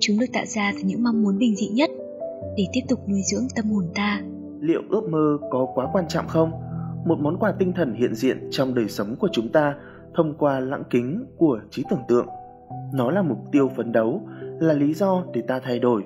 Chúng 0.00 0.18
được 0.18 0.26
tạo 0.32 0.44
ra 0.46 0.72
từ 0.76 0.82
những 0.84 1.02
mong 1.02 1.22
muốn 1.22 1.38
bình 1.38 1.56
dị 1.56 1.68
nhất 1.68 1.90
để 2.56 2.66
tiếp 2.72 2.80
tục 2.88 3.08
nuôi 3.08 3.20
dưỡng 3.32 3.46
tâm 3.56 3.64
hồn 3.70 3.84
ta. 3.94 4.22
Liệu 4.60 4.80
ước 4.90 5.08
mơ 5.10 5.38
có 5.50 5.66
quá 5.74 5.86
quan 5.92 6.04
trọng 6.08 6.28
không? 6.28 6.50
Một 7.04 7.18
món 7.20 7.36
quà 7.38 7.52
tinh 7.52 7.72
thần 7.72 7.94
hiện 7.94 8.14
diện 8.14 8.48
trong 8.50 8.74
đời 8.74 8.88
sống 8.88 9.16
của 9.18 9.28
chúng 9.32 9.48
ta 9.48 9.74
thông 10.14 10.34
qua 10.38 10.60
lãng 10.60 10.82
kính 10.90 11.24
của 11.36 11.60
trí 11.70 11.84
tưởng 11.90 12.02
tượng. 12.08 12.26
Nó 12.94 13.10
là 13.10 13.22
mục 13.22 13.38
tiêu 13.52 13.70
phấn 13.76 13.92
đấu, 13.92 14.28
là 14.60 14.74
lý 14.74 14.94
do 14.94 15.24
để 15.32 15.42
ta 15.48 15.58
thay 15.58 15.78
đổi. 15.78 16.04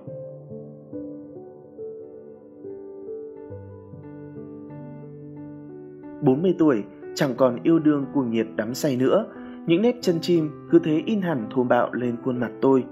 bốn 6.22 6.42
mươi 6.42 6.54
tuổi, 6.58 6.82
chẳng 7.14 7.34
còn 7.36 7.58
yêu 7.62 7.78
đương 7.78 8.06
cuồng 8.14 8.30
nhiệt 8.30 8.46
đắm 8.56 8.74
say 8.74 8.96
nữa 8.96 9.26
những 9.66 9.82
nếp 9.82 9.94
chân 10.00 10.20
chim 10.20 10.50
cứ 10.70 10.78
thế 10.78 11.02
in 11.06 11.20
hẳn 11.20 11.46
thô 11.50 11.64
bạo 11.64 11.92
lên 11.92 12.16
khuôn 12.24 12.40
mặt 12.40 12.50
tôi 12.60 12.84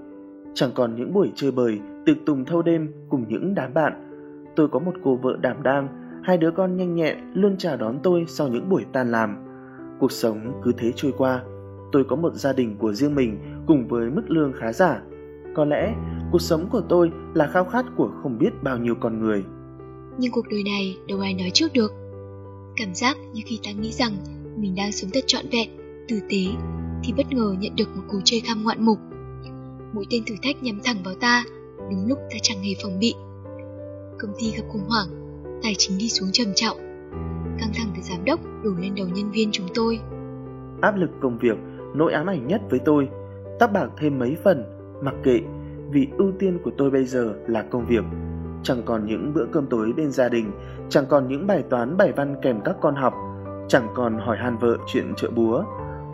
chẳng 0.53 0.69
còn 0.75 0.95
những 0.95 1.13
buổi 1.13 1.31
chơi 1.35 1.51
bời 1.51 1.79
tiệc 2.05 2.17
tùng 2.25 2.45
thâu 2.45 2.61
đêm 2.61 2.93
cùng 3.09 3.25
những 3.27 3.55
đám 3.55 3.73
bạn 3.73 3.93
tôi 4.55 4.67
có 4.67 4.79
một 4.79 4.93
cô 5.03 5.15
vợ 5.15 5.37
đảm 5.41 5.63
đang 5.63 5.87
hai 6.27 6.37
đứa 6.37 6.51
con 6.51 6.77
nhanh 6.77 6.95
nhẹn 6.95 7.17
luôn 7.33 7.57
chào 7.57 7.77
đón 7.77 7.99
tôi 8.03 8.25
sau 8.27 8.47
những 8.47 8.69
buổi 8.69 8.85
tan 8.93 9.11
làm. 9.11 9.37
Cuộc 9.99 10.11
sống 10.11 10.61
cứ 10.63 10.71
thế 10.77 10.91
trôi 10.95 11.13
qua. 11.17 11.43
Tôi 11.91 12.03
có 12.07 12.15
một 12.15 12.33
gia 12.33 12.53
đình 12.53 12.75
của 12.79 12.93
riêng 12.93 13.15
mình 13.15 13.37
cùng 13.67 13.87
với 13.87 14.09
mức 14.09 14.21
lương 14.27 14.53
khá 14.59 14.73
giả. 14.73 15.01
Có 15.55 15.65
lẽ 15.65 15.95
cuộc 16.31 16.41
sống 16.41 16.69
của 16.71 16.81
tôi 16.89 17.11
là 17.33 17.47
khao 17.47 17.65
khát 17.65 17.85
của 17.97 18.11
không 18.23 18.37
biết 18.37 18.63
bao 18.63 18.77
nhiêu 18.77 18.95
con 18.99 19.19
người. 19.19 19.43
Nhưng 20.17 20.31
cuộc 20.31 20.47
đời 20.49 20.63
này 20.63 20.97
đâu 21.07 21.19
ai 21.19 21.33
nói 21.33 21.49
trước 21.53 21.73
được. 21.73 21.91
Cảm 22.75 22.93
giác 22.93 23.17
như 23.33 23.41
khi 23.45 23.59
ta 23.63 23.71
nghĩ 23.71 23.91
rằng 23.91 24.11
mình 24.57 24.75
đang 24.75 24.91
sống 24.91 25.09
thật 25.13 25.23
trọn 25.27 25.45
vẹn, 25.51 25.69
tử 26.07 26.19
tế, 26.29 26.45
thì 27.03 27.13
bất 27.17 27.33
ngờ 27.33 27.55
nhận 27.59 27.75
được 27.75 27.95
một 27.95 28.03
cú 28.07 28.17
chơi 28.23 28.39
kham 28.39 28.63
ngoạn 28.63 28.85
mục. 28.85 28.97
Mũi 29.93 30.05
tên 30.09 30.23
thử 30.27 30.35
thách 30.43 30.63
nhắm 30.63 30.79
thẳng 30.83 30.97
vào 31.05 31.13
ta, 31.19 31.43
đúng 31.77 32.07
lúc 32.07 32.17
ta 32.31 32.37
chẳng 32.41 32.61
hề 32.63 32.71
phòng 32.83 32.99
bị. 32.99 33.13
Công 34.19 34.31
ty 34.39 34.51
gặp 34.51 34.63
khủng 34.69 34.87
hoảng, 34.87 35.26
tài 35.63 35.73
chính 35.77 35.97
đi 35.97 36.09
xuống 36.09 36.29
trầm 36.31 36.47
trọng. 36.55 36.77
Căng 37.59 37.71
thẳng 37.73 37.91
từ 37.95 38.01
giám 38.01 38.25
đốc 38.25 38.39
đổ 38.63 38.71
lên 38.79 38.95
đầu 38.95 39.07
nhân 39.07 39.31
viên 39.31 39.49
chúng 39.51 39.67
tôi. 39.75 39.99
Áp 40.81 40.95
lực 40.95 41.09
công 41.21 41.37
việc, 41.37 41.57
nỗi 41.95 42.13
ám 42.13 42.29
ảnh 42.29 42.47
nhất 42.47 42.61
với 42.69 42.79
tôi, 42.85 43.09
tóc 43.59 43.71
bạc 43.73 43.87
thêm 43.97 44.19
mấy 44.19 44.37
phần, 44.43 44.63
mặc 45.01 45.15
kệ, 45.23 45.39
vì 45.89 46.07
ưu 46.17 46.31
tiên 46.39 46.59
của 46.63 46.71
tôi 46.77 46.91
bây 46.91 47.05
giờ 47.05 47.33
là 47.47 47.61
công 47.61 47.85
việc 47.85 48.03
chẳng 48.67 48.81
còn 48.85 49.05
những 49.05 49.33
bữa 49.33 49.45
cơm 49.51 49.67
tối 49.67 49.93
bên 49.97 50.11
gia 50.11 50.29
đình, 50.29 50.51
chẳng 50.89 51.05
còn 51.09 51.27
những 51.27 51.47
bài 51.47 51.63
toán 51.69 51.97
bài 51.97 52.11
văn 52.15 52.35
kèm 52.41 52.61
các 52.65 52.75
con 52.81 52.95
học, 52.95 53.13
chẳng 53.67 53.87
còn 53.95 54.17
hỏi 54.17 54.37
han 54.37 54.57
vợ 54.57 54.77
chuyện 54.87 55.13
chợ 55.17 55.29
búa. 55.35 55.63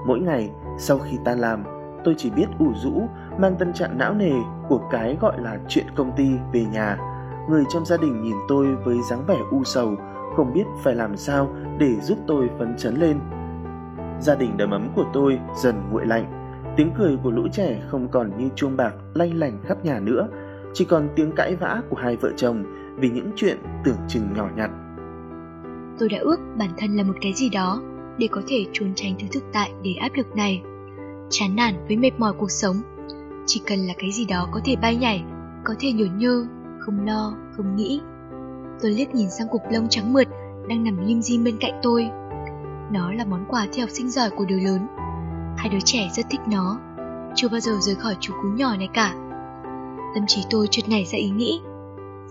Mỗi 0.08 0.20
ngày, 0.20 0.50
sau 0.80 1.00
khi 1.00 1.18
ta 1.26 1.36
làm, 1.36 1.64
tôi 2.04 2.16
chỉ 2.18 2.30
biết 2.30 2.46
ủ 2.60 2.74
rũ, 2.84 3.08
mang 3.40 3.56
tâm 3.60 3.74
trạng 3.74 3.98
não 3.98 4.14
nề 4.14 4.34
của 4.70 4.82
cái 4.92 5.18
gọi 5.22 5.42
là 5.42 5.60
chuyện 5.68 5.86
công 5.96 6.12
ty 6.18 6.28
về 6.54 6.66
nhà. 6.74 6.98
Người 7.50 7.64
trong 7.70 7.86
gia 7.86 7.98
đình 7.98 8.22
nhìn 8.22 8.36
tôi 8.48 8.76
với 8.76 8.98
dáng 9.10 9.24
vẻ 9.28 9.40
u 9.52 9.64
sầu, 9.64 9.96
không 10.36 10.54
biết 10.54 10.64
phải 10.84 10.96
làm 10.96 11.18
sao 11.18 11.56
để 11.80 11.96
giúp 12.02 12.18
tôi 12.28 12.50
phấn 12.60 12.78
chấn 12.78 12.96
lên. 12.96 13.20
Gia 14.20 14.36
đình 14.36 14.58
đầm 14.58 14.72
ấm 14.72 14.88
của 14.96 15.06
tôi 15.14 15.40
dần 15.56 15.76
nguội 15.92 16.06
lạnh, 16.06 16.26
tiếng 16.78 16.92
cười 16.98 17.18
của 17.24 17.32
lũ 17.32 17.48
trẻ 17.52 17.82
không 17.88 18.08
còn 18.08 18.38
như 18.38 18.50
chuông 18.56 18.78
bạc 18.78 18.94
lanh 19.14 19.40
lành 19.40 19.60
khắp 19.68 19.86
nhà 19.86 20.00
nữa, 20.00 20.28
chỉ 20.74 20.86
còn 20.86 21.10
tiếng 21.16 21.32
cãi 21.32 21.56
vã 21.56 21.82
của 21.90 21.98
hai 21.98 22.16
vợ 22.16 22.32
chồng 22.38 22.64
vì 22.96 23.10
những 23.10 23.32
chuyện 23.36 23.58
tưởng 23.84 23.98
chừng 24.08 24.34
nhỏ 24.36 24.50
nhặt. 24.56 24.72
Tôi 26.00 26.10
đã 26.10 26.18
ước 26.22 26.40
bản 26.58 26.70
thân 26.78 26.96
là 26.96 27.04
một 27.04 27.16
cái 27.22 27.34
gì 27.34 27.50
đó 27.50 27.82
để 28.18 28.28
có 28.32 28.42
thể 28.48 28.66
trốn 28.74 28.92
tránh 28.96 29.14
thứ 29.20 29.28
thực 29.32 29.44
tại 29.54 29.72
để 29.84 29.94
áp 29.94 30.10
lực 30.16 30.36
này. 30.36 30.62
Chán 31.30 31.56
nản 31.56 31.76
với 31.88 31.98
mệt 31.98 32.12
mỏi 32.18 32.34
cuộc 32.38 32.52
sống, 32.52 32.76
chỉ 33.46 33.62
cần 33.68 33.80
là 33.80 33.94
cái 33.98 34.12
gì 34.12 34.26
đó 34.26 34.48
có 34.52 34.60
thể 34.66 34.76
bay 34.82 34.96
nhảy, 34.96 35.24
có 35.64 35.74
thể 35.80 35.92
nhổn 35.92 36.18
nhơ, 36.18 36.46
không 36.86 37.06
lo, 37.06 37.34
không 37.58 37.76
nghĩ. 37.76 38.02
Tôi 38.82 38.92
liếc 38.92 39.16
nhìn 39.16 39.30
sang 39.30 39.48
cục 39.48 39.62
lông 39.72 39.90
trắng 39.90 40.14
mượt 40.14 40.28
đang 40.68 40.84
nằm 40.84 41.06
lim 41.06 41.22
dim 41.22 41.44
bên 41.44 41.58
cạnh 41.60 41.80
tôi. 41.82 42.10
Nó 42.92 43.12
là 43.12 43.26
món 43.26 43.46
quà 43.50 43.68
theo 43.74 43.86
học 43.86 43.90
sinh 43.92 44.10
giỏi 44.10 44.30
của 44.30 44.46
đứa 44.46 44.60
lớn. 44.60 44.88
Hai 45.58 45.70
đứa 45.70 45.80
trẻ 45.86 46.10
rất 46.14 46.26
thích 46.30 46.42
nó, 46.48 46.80
chưa 47.36 47.48
bao 47.48 47.60
giờ 47.60 47.72
rời 47.82 47.96
khỏi 47.96 48.16
chú 48.20 48.34
cú 48.42 48.48
nhỏ 48.48 48.76
này 48.78 48.90
cả. 48.94 49.14
Tâm 50.16 50.24
trí 50.28 50.42
tôi 50.50 50.68
chợt 50.72 50.90
nảy 50.90 51.06
ra 51.06 51.18
ý 51.18 51.30
nghĩ. 51.30 51.62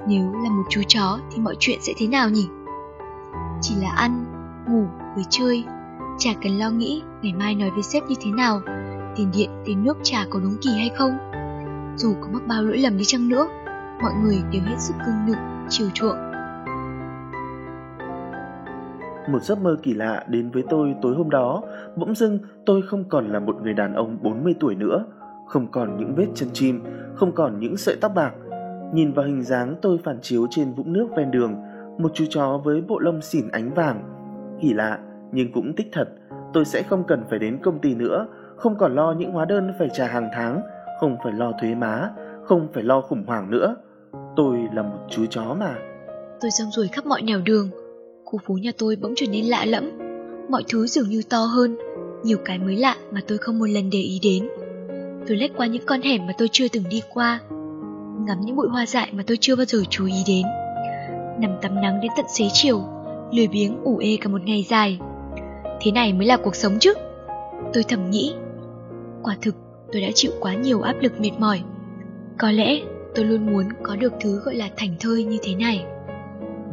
Nếu 0.06 0.32
là 0.32 0.50
một 0.50 0.64
chú 0.70 0.80
chó 0.88 1.18
thì 1.30 1.42
mọi 1.42 1.56
chuyện 1.58 1.78
sẽ 1.82 1.92
thế 1.96 2.06
nào 2.06 2.30
nhỉ? 2.30 2.48
Chỉ 3.60 3.74
là 3.74 3.90
ăn 3.90 4.24
ngủ 4.68 4.86
với 5.14 5.24
chơi. 5.30 5.64
Chả 6.18 6.30
cần 6.42 6.58
lo 6.58 6.70
nghĩ 6.70 7.02
ngày 7.22 7.32
mai 7.32 7.54
nói 7.54 7.70
với 7.70 7.82
sếp 7.82 8.02
như 8.08 8.14
thế 8.20 8.30
nào. 8.30 8.60
Tiền 9.16 9.30
điện 9.34 9.50
tiền 9.64 9.84
nước 9.84 9.96
trả 10.02 10.24
có 10.30 10.40
đúng 10.40 10.56
kỳ 10.60 10.70
hay 10.70 10.90
không? 10.98 11.18
Dù 11.96 12.14
có 12.20 12.28
mắc 12.32 12.42
bao 12.46 12.62
lỗi 12.62 12.78
lầm 12.78 12.98
đi 12.98 13.04
chăng 13.04 13.28
nữa 13.28 13.48
mọi 14.02 14.12
người 14.22 14.38
đều 14.52 14.62
hết 14.62 14.76
sức 14.78 14.94
cưng 15.06 15.26
nựng 15.26 15.66
chiều 15.68 15.86
chuộng 15.94 16.16
một 19.28 19.42
giấc 19.42 19.58
mơ 19.58 19.76
kỳ 19.82 19.94
lạ 19.94 20.24
đến 20.28 20.50
với 20.50 20.64
tôi 20.70 20.94
tối 21.02 21.14
hôm 21.14 21.30
đó 21.30 21.62
bỗng 21.96 22.14
dưng 22.14 22.38
tôi 22.66 22.82
không 22.82 23.04
còn 23.08 23.32
là 23.32 23.38
một 23.38 23.56
người 23.62 23.74
đàn 23.74 23.94
ông 23.94 24.18
40 24.22 24.54
tuổi 24.60 24.74
nữa 24.74 25.04
không 25.52 25.66
còn 25.66 25.96
những 25.96 26.14
vết 26.14 26.26
chân 26.34 26.48
chim, 26.52 26.82
không 27.14 27.32
còn 27.32 27.60
những 27.60 27.76
sợi 27.76 27.96
tóc 28.00 28.12
bạc. 28.14 28.32
Nhìn 28.92 29.12
vào 29.12 29.26
hình 29.26 29.42
dáng 29.42 29.74
tôi 29.82 29.98
phản 30.04 30.20
chiếu 30.20 30.46
trên 30.50 30.72
vũng 30.72 30.92
nước 30.92 31.08
ven 31.16 31.30
đường, 31.30 31.54
một 31.98 32.10
chú 32.14 32.24
chó 32.30 32.60
với 32.64 32.82
bộ 32.88 32.98
lông 32.98 33.20
xỉn 33.20 33.48
ánh 33.48 33.74
vàng. 33.74 34.02
Kỳ 34.60 34.72
lạ, 34.72 34.98
nhưng 35.32 35.52
cũng 35.52 35.72
tích 35.76 35.88
thật, 35.92 36.08
tôi 36.52 36.64
sẽ 36.64 36.82
không 36.82 37.04
cần 37.04 37.24
phải 37.30 37.38
đến 37.38 37.58
công 37.62 37.78
ty 37.78 37.94
nữa, 37.94 38.26
không 38.56 38.78
còn 38.78 38.94
lo 38.94 39.12
những 39.12 39.32
hóa 39.32 39.44
đơn 39.44 39.72
phải 39.78 39.88
trả 39.94 40.06
hàng 40.06 40.28
tháng, 40.34 40.60
không 41.00 41.16
phải 41.24 41.32
lo 41.32 41.52
thuế 41.60 41.74
má, 41.74 42.10
không 42.44 42.68
phải 42.74 42.82
lo 42.82 43.00
khủng 43.00 43.24
hoảng 43.26 43.50
nữa. 43.50 43.76
Tôi 44.36 44.58
là 44.72 44.82
một 44.82 44.98
chú 45.10 45.26
chó 45.30 45.56
mà. 45.60 45.74
Tôi 46.40 46.50
rong 46.50 46.70
ruổi 46.70 46.88
khắp 46.88 47.06
mọi 47.06 47.22
nẻo 47.22 47.40
đường, 47.44 47.70
khu 48.24 48.38
phố 48.46 48.54
nhà 48.54 48.70
tôi 48.78 48.96
bỗng 48.96 49.12
trở 49.16 49.26
nên 49.26 49.44
lạ 49.44 49.64
lẫm. 49.64 49.90
Mọi 50.50 50.64
thứ 50.68 50.86
dường 50.86 51.08
như 51.08 51.22
to 51.30 51.38
hơn, 51.38 51.76
nhiều 52.22 52.38
cái 52.44 52.58
mới 52.58 52.76
lạ 52.76 52.96
mà 53.10 53.20
tôi 53.28 53.38
không 53.38 53.58
một 53.58 53.68
lần 53.68 53.90
để 53.90 53.98
ý 53.98 54.20
đến. 54.22 54.48
Tôi 55.28 55.36
lách 55.36 55.50
qua 55.56 55.66
những 55.66 55.86
con 55.86 56.02
hẻm 56.02 56.26
mà 56.26 56.32
tôi 56.38 56.48
chưa 56.52 56.68
từng 56.68 56.84
đi 56.90 57.02
qua. 57.14 57.40
Ngắm 58.26 58.40
những 58.40 58.56
bụi 58.56 58.68
hoa 58.68 58.86
dại 58.86 59.08
mà 59.12 59.22
tôi 59.26 59.36
chưa 59.40 59.56
bao 59.56 59.64
giờ 59.64 59.82
chú 59.90 60.06
ý 60.06 60.22
đến. 60.26 60.46
Nằm 61.40 61.50
tắm 61.62 61.80
nắng 61.80 62.00
đến 62.00 62.12
tận 62.16 62.26
xế 62.28 62.44
chiều 62.52 62.82
Lười 63.32 63.48
biếng 63.48 63.84
ủ 63.84 63.98
ê 63.98 64.16
cả 64.20 64.28
một 64.28 64.42
ngày 64.44 64.66
dài. 64.68 64.98
Thế 65.80 65.90
này 65.90 66.12
mới 66.12 66.26
là 66.26 66.36
cuộc 66.36 66.54
sống 66.54 66.78
chứ? 66.80 66.94
Tôi 67.72 67.84
thầm 67.88 68.10
nghĩ. 68.10 68.34
Quả 69.22 69.36
thực 69.42 69.54
tôi 69.92 70.02
đã 70.02 70.08
chịu 70.14 70.32
quá 70.40 70.54
nhiều 70.54 70.80
áp 70.80 70.94
lực 71.00 71.20
mệt 71.20 71.30
mỏi. 71.38 71.62
Có 72.38 72.50
lẽ 72.50 72.80
tôi 73.14 73.25
luôn 73.25 73.53
muốn 73.53 73.64
có 73.83 73.96
được 73.96 74.12
thứ 74.20 74.40
gọi 74.44 74.55
là 74.55 74.68
thành 74.77 74.90
thơi 75.01 75.25
như 75.25 75.38
thế 75.42 75.55
này 75.55 75.87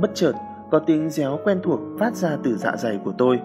Bất 0.02 0.12
chợt 0.14 0.34
có 0.72 0.80
tiếng 0.80 1.10
réo 1.10 1.40
quen 1.44 1.60
thuộc 1.64 1.80
phát 2.00 2.16
ra 2.16 2.38
từ 2.44 2.58
dạ 2.58 2.76
dày 2.78 3.00
của 3.06 3.14
tôi 3.18 3.40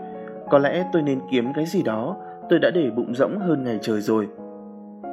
Có 0.50 0.58
lẽ 0.58 0.84
tôi 0.92 1.02
nên 1.02 1.20
kiếm 1.30 1.52
cái 1.54 1.66
gì 1.66 1.82
đó 1.82 2.16
Tôi 2.50 2.58
đã 2.58 2.70
để 2.70 2.90
bụng 2.90 3.14
rỗng 3.14 3.38
hơn 3.38 3.64
ngày 3.64 3.78
trời 3.82 4.00
rồi 4.00 4.28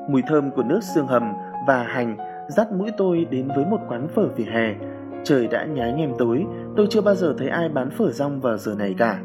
Mùi 0.09 0.21
thơm 0.27 0.51
của 0.51 0.63
nước 0.63 0.79
xương 0.95 1.07
hầm 1.07 1.33
và 1.67 1.83
hành 1.83 2.17
dắt 2.47 2.71
mũi 2.71 2.91
tôi 2.97 3.25
đến 3.31 3.47
với 3.55 3.65
một 3.65 3.79
quán 3.89 4.07
phở 4.07 4.27
vỉa 4.35 4.45
hè. 4.45 4.75
Trời 5.23 5.47
đã 5.47 5.65
nhá 5.65 5.91
nhem 5.91 6.11
tối, 6.17 6.45
tôi 6.75 6.87
chưa 6.89 7.01
bao 7.01 7.15
giờ 7.15 7.35
thấy 7.37 7.47
ai 7.47 7.69
bán 7.69 7.89
phở 7.89 8.11
rong 8.11 8.41
vào 8.41 8.57
giờ 8.57 8.75
này 8.77 8.95
cả. 8.97 9.19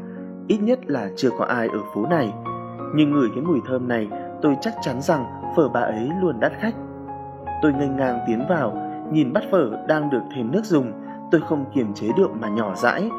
Ít 0.47 0.57
nhất 0.57 0.79
là 0.87 1.09
chưa 1.15 1.29
có 1.37 1.45
ai 1.45 1.67
ở 1.67 1.79
phố 1.93 2.05
này. 2.05 2.33
Nhưng 2.95 3.11
ngửi 3.11 3.29
cái 3.35 3.43
mùi 3.43 3.59
thơm 3.67 3.87
này, 3.87 4.07
tôi 4.41 4.57
chắc 4.61 4.73
chắn 4.81 5.01
rằng 5.01 5.25
phở 5.55 5.69
bà 5.69 5.79
ấy 5.79 6.09
luôn 6.21 6.39
đắt 6.39 6.51
khách. 6.59 6.75
Tôi 7.61 7.73
nghênh 7.73 7.95
ngang 7.95 8.19
tiến 8.27 8.45
vào, 8.49 8.77
nhìn 9.11 9.33
bát 9.33 9.43
phở 9.51 9.69
đang 9.87 10.09
được 10.09 10.21
thêm 10.35 10.51
nước 10.51 10.65
dùng, 10.65 10.91
tôi 11.31 11.41
không 11.41 11.65
kiềm 11.73 11.93
chế 11.93 12.07
được 12.17 12.31
mà 12.39 12.49
nhỏ 12.49 12.75
dãi. 12.75 13.09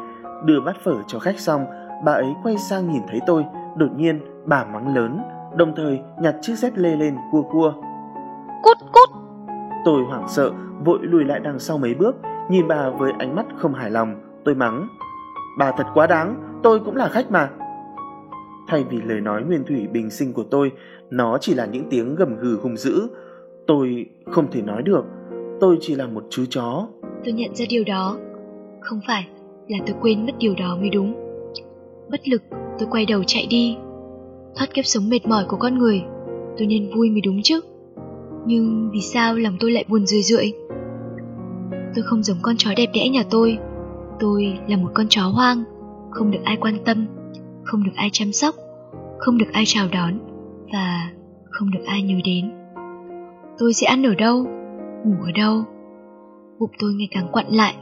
Đưa 0.45 0.61
bát 0.61 0.77
phở 0.85 0.95
cho 1.07 1.19
khách 1.19 1.39
xong, 1.39 1.67
bà 2.05 2.13
ấy 2.13 2.35
quay 2.43 2.59
sang 2.59 2.93
nhìn 2.93 3.03
thấy 3.09 3.21
tôi, 3.27 3.45
đột 3.77 3.91
nhiên 3.97 4.21
bà 4.45 4.65
mắng 4.65 4.95
lớn 4.95 5.21
đồng 5.57 5.75
thời 5.77 6.01
nhặt 6.21 6.37
chiếc 6.43 6.55
dép 6.55 6.73
lê 6.77 6.97
lên 6.97 7.17
cua 7.33 7.43
cua. 7.43 7.73
Cút 8.63 8.77
cút! 8.93 9.09
Tôi 9.85 10.05
hoảng 10.05 10.29
sợ, 10.29 10.51
vội 10.85 10.99
lùi 11.03 11.25
lại 11.25 11.41
đằng 11.41 11.59
sau 11.59 11.79
mấy 11.79 11.95
bước, 11.95 12.17
Nhìn 12.49 12.69
bà 12.69 12.91
với 12.91 13.13
ánh 13.19 13.35
mắt 13.35 13.47
không 13.57 13.75
hài 13.75 13.91
lòng, 13.91 14.15
tôi 14.45 14.55
mắng. 14.55 14.89
Bà 15.59 15.73
thật 15.73 15.87
quá 15.95 16.07
đáng, 16.07 16.61
tôi 16.63 16.81
cũng 16.81 16.97
là 16.97 17.09
khách 17.09 17.31
mà. 17.31 17.51
Thay 18.69 18.85
vì 18.91 19.03
lời 19.03 19.21
nói 19.21 19.43
nguyên 19.43 19.65
thủy 19.65 19.89
bình 19.93 20.11
sinh 20.11 20.33
của 20.33 20.45
tôi, 20.51 20.73
nó 21.11 21.39
chỉ 21.41 21.55
là 21.55 21.67
những 21.67 21.85
tiếng 21.91 22.15
gầm 22.15 22.37
gừ 22.37 22.59
hung 22.63 22.77
dữ. 22.77 23.09
Tôi 23.69 24.07
không 24.31 24.51
thể 24.53 24.63
nói 24.63 24.83
được, 24.83 25.05
tôi 25.61 25.79
chỉ 25.81 25.95
là 25.95 26.07
một 26.07 26.25
chú 26.31 26.45
chó. 26.51 26.89
Tôi 27.25 27.33
nhận 27.33 27.55
ra 27.55 27.65
điều 27.69 27.85
đó. 27.85 28.17
Không 28.81 29.01
phải 29.07 29.27
là 29.69 29.79
tôi 29.87 29.97
quên 30.01 30.27
mất 30.27 30.33
điều 30.39 30.55
đó 30.55 30.77
mới 30.81 30.91
đúng. 30.91 31.15
Bất 32.11 32.29
lực, 32.29 32.43
tôi 32.79 32.89
quay 32.91 33.07
đầu 33.07 33.23
chạy 33.27 33.47
đi. 33.51 33.77
Thoát 34.57 34.75
kiếp 34.75 34.87
sống 34.87 35.09
mệt 35.11 35.27
mỏi 35.27 35.45
của 35.49 35.57
con 35.57 35.79
người, 35.79 36.03
tôi 36.59 36.67
nên 36.67 36.91
vui 36.97 37.11
mới 37.11 37.21
đúng 37.21 37.41
chứ. 37.43 37.61
Nhưng 38.47 38.91
vì 38.93 39.01
sao 39.01 39.35
lòng 39.35 39.57
tôi 39.61 39.71
lại 39.71 39.85
buồn 39.89 40.07
rười 40.07 40.23
rượi? 40.23 40.53
Tôi 41.95 42.05
không 42.05 42.23
giống 42.23 42.39
con 42.43 42.55
chó 42.59 42.71
đẹp 42.77 42.91
đẽ 42.95 43.09
nhà 43.09 43.23
tôi. 43.31 43.59
Tôi 44.21 44.59
là 44.69 44.77
một 44.77 44.91
con 44.95 45.07
chó 45.09 45.23
hoang, 45.23 45.65
không 46.11 46.31
được 46.31 46.43
ai 46.45 46.57
quan 46.61 46.75
tâm, 46.85 47.07
không 47.65 47.85
được 47.85 47.95
ai 47.95 48.09
chăm 48.13 48.33
sóc, 48.33 48.55
không 49.19 49.39
được 49.39 49.53
ai 49.53 49.65
chào 49.67 49.89
đón 49.93 50.19
và 50.73 51.11
không 51.51 51.71
được 51.71 51.85
ai 51.87 52.03
nhớ 52.03 52.15
đến. 52.25 52.58
Tôi 53.59 53.73
sẽ 53.73 53.87
ăn 53.87 54.03
ở 54.07 54.15
đâu, 54.15 54.47
ngủ 55.05 55.17
ở 55.25 55.33
đâu? 55.35 55.65
Bụng 56.59 56.71
tôi 56.79 56.93
ngày 56.95 57.09
càng 57.11 57.29
quặn 57.33 57.47
lại. 57.47 57.75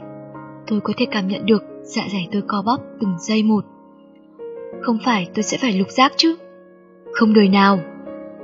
Tôi 0.67 0.79
có 0.79 0.93
thể 0.97 1.05
cảm 1.11 1.27
nhận 1.27 1.45
được 1.45 1.63
dạ 1.81 2.01
dày 2.13 2.27
tôi 2.31 2.43
co 2.47 2.63
bóp 2.65 2.77
từng 3.01 3.15
giây 3.19 3.43
một. 3.43 3.65
Không 4.81 4.97
phải 5.05 5.29
tôi 5.35 5.43
sẽ 5.43 5.57
phải 5.61 5.73
lục 5.73 5.89
giác 5.89 6.11
chứ? 6.15 6.35
Không 7.13 7.33
đời 7.33 7.49
nào. 7.49 7.79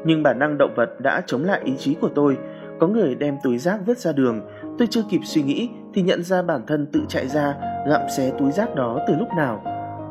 Nhưng 0.05 0.23
bản 0.23 0.39
năng 0.39 0.57
động 0.57 0.73
vật 0.75 0.89
đã 0.99 1.23
chống 1.27 1.43
lại 1.43 1.61
ý 1.63 1.73
chí 1.77 1.95
của 2.01 2.09
tôi. 2.15 2.37
Có 2.79 2.87
người 2.87 3.15
đem 3.15 3.37
túi 3.43 3.57
rác 3.57 3.79
vứt 3.85 3.97
ra 3.97 4.11
đường. 4.11 4.41
Tôi 4.77 4.87
chưa 4.87 5.03
kịp 5.09 5.21
suy 5.23 5.43
nghĩ 5.43 5.69
thì 5.93 6.01
nhận 6.01 6.23
ra 6.23 6.41
bản 6.41 6.61
thân 6.67 6.87
tự 6.93 7.01
chạy 7.07 7.27
ra 7.27 7.55
gặm 7.89 8.01
xé 8.17 8.31
túi 8.39 8.51
rác 8.51 8.75
đó 8.75 8.99
từ 9.07 9.13
lúc 9.19 9.27
nào. 9.37 9.63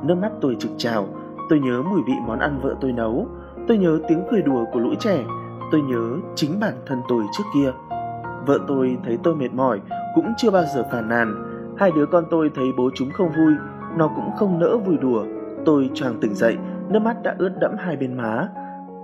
Nước 0.05 0.15
mắt 0.15 0.31
tôi 0.41 0.57
trực 0.59 0.71
trào. 0.77 1.09
Tôi 1.51 1.61
nhớ 1.61 1.83
mùi 1.83 2.01
vị 2.07 2.15
món 2.27 2.39
ăn 2.39 2.61
vợ 2.63 2.75
tôi 2.81 2.93
nấu. 2.93 3.27
Tôi 3.69 3.79
nhớ 3.79 3.99
tiếng 4.09 4.23
cười 4.31 4.43
đùa 4.43 4.65
của 4.73 4.81
lũ 4.81 4.95
trẻ. 5.01 5.25
Tôi 5.73 5.83
nhớ 5.83 6.17
chính 6.35 6.61
bản 6.61 6.75
thân 6.87 7.03
tôi 7.09 7.23
trước 7.39 7.45
kia. 7.55 7.73
Vợ 8.47 8.59
tôi 8.69 8.97
thấy 9.05 9.19
tôi 9.23 9.35
mệt 9.35 9.53
mỏi 9.53 9.81
cũng 10.15 10.33
chưa 10.37 10.51
bao 10.51 10.65
giờ 10.75 10.85
phàn 10.93 11.09
nàn. 11.09 11.35
Hai 11.79 11.91
đứa 11.97 12.07
con 12.07 12.25
tôi 12.31 12.51
thấy 12.55 12.65
bố 12.79 12.91
chúng 12.95 13.11
không 13.11 13.29
vui, 13.29 13.53
nó 13.97 14.09
cũng 14.17 14.31
không 14.37 14.59
nỡ 14.59 14.77
vui 14.77 14.97
đùa. 14.97 15.25
Tôi 15.65 15.91
choàng 15.95 16.21
tỉnh 16.21 16.35
dậy, 16.35 16.57
nước 16.89 16.99
mắt 16.99 17.23
đã 17.23 17.35
ướt 17.39 17.53
đẫm 17.61 17.73
hai 17.79 17.97
bên 17.97 18.17
má. 18.17 18.49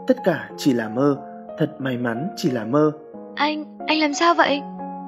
Tất 0.06 0.16
cả 0.24 0.50
chỉ 0.56 0.72
là 0.72 0.88
mơ, 0.88 1.16
thật 1.58 1.70
may 1.78 1.96
mắn 1.96 2.28
chỉ 2.36 2.50
là 2.50 2.64
mơ. 2.64 2.92
Anh, 3.34 3.64
anh 3.86 4.00
làm 4.00 4.14
sao 4.14 4.34
vậy? 4.34 4.60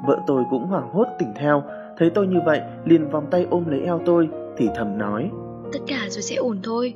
Vợ 0.07 0.19
tôi 0.27 0.45
cũng 0.51 0.67
hoảng 0.67 0.91
hốt 0.93 1.07
tỉnh 1.19 1.33
theo, 1.37 1.63
thấy 1.99 2.11
tôi 2.11 2.27
như 2.27 2.39
vậy 2.47 2.61
liền 2.85 3.11
vòng 3.11 3.27
tay 3.31 3.47
ôm 3.51 3.65
lấy 3.67 3.81
eo 3.81 4.01
tôi, 4.07 4.29
thì 4.57 4.69
thầm 4.77 4.99
nói. 4.99 5.31
Tất 5.73 5.79
cả 5.87 5.99
rồi 6.09 6.23
sẽ 6.23 6.37
ổn 6.37 6.59
thôi. 6.63 6.95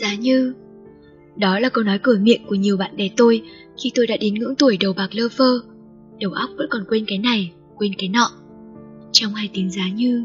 Giá 0.00 0.14
như 0.14 0.54
Đó 1.36 1.58
là 1.58 1.68
câu 1.68 1.84
nói 1.84 1.98
cửa 2.02 2.16
miệng 2.20 2.46
của 2.46 2.54
nhiều 2.54 2.76
bạn 2.76 2.96
bè 2.96 3.08
tôi 3.16 3.42
khi 3.82 3.92
tôi 3.94 4.06
đã 4.06 4.16
đến 4.16 4.34
ngưỡng 4.34 4.54
tuổi 4.54 4.76
đầu 4.76 4.92
bạc 4.92 5.08
lơ 5.12 5.28
phơ. 5.28 5.60
Đầu 6.20 6.32
óc 6.32 6.50
vẫn 6.58 6.66
còn 6.70 6.84
quên 6.88 7.04
cái 7.06 7.18
này, 7.18 7.52
quên 7.76 7.92
cái 7.98 8.08
nọ. 8.08 8.30
Trong 9.12 9.34
hai 9.34 9.50
tiếng 9.52 9.70
giá 9.70 9.82
như, 9.94 10.24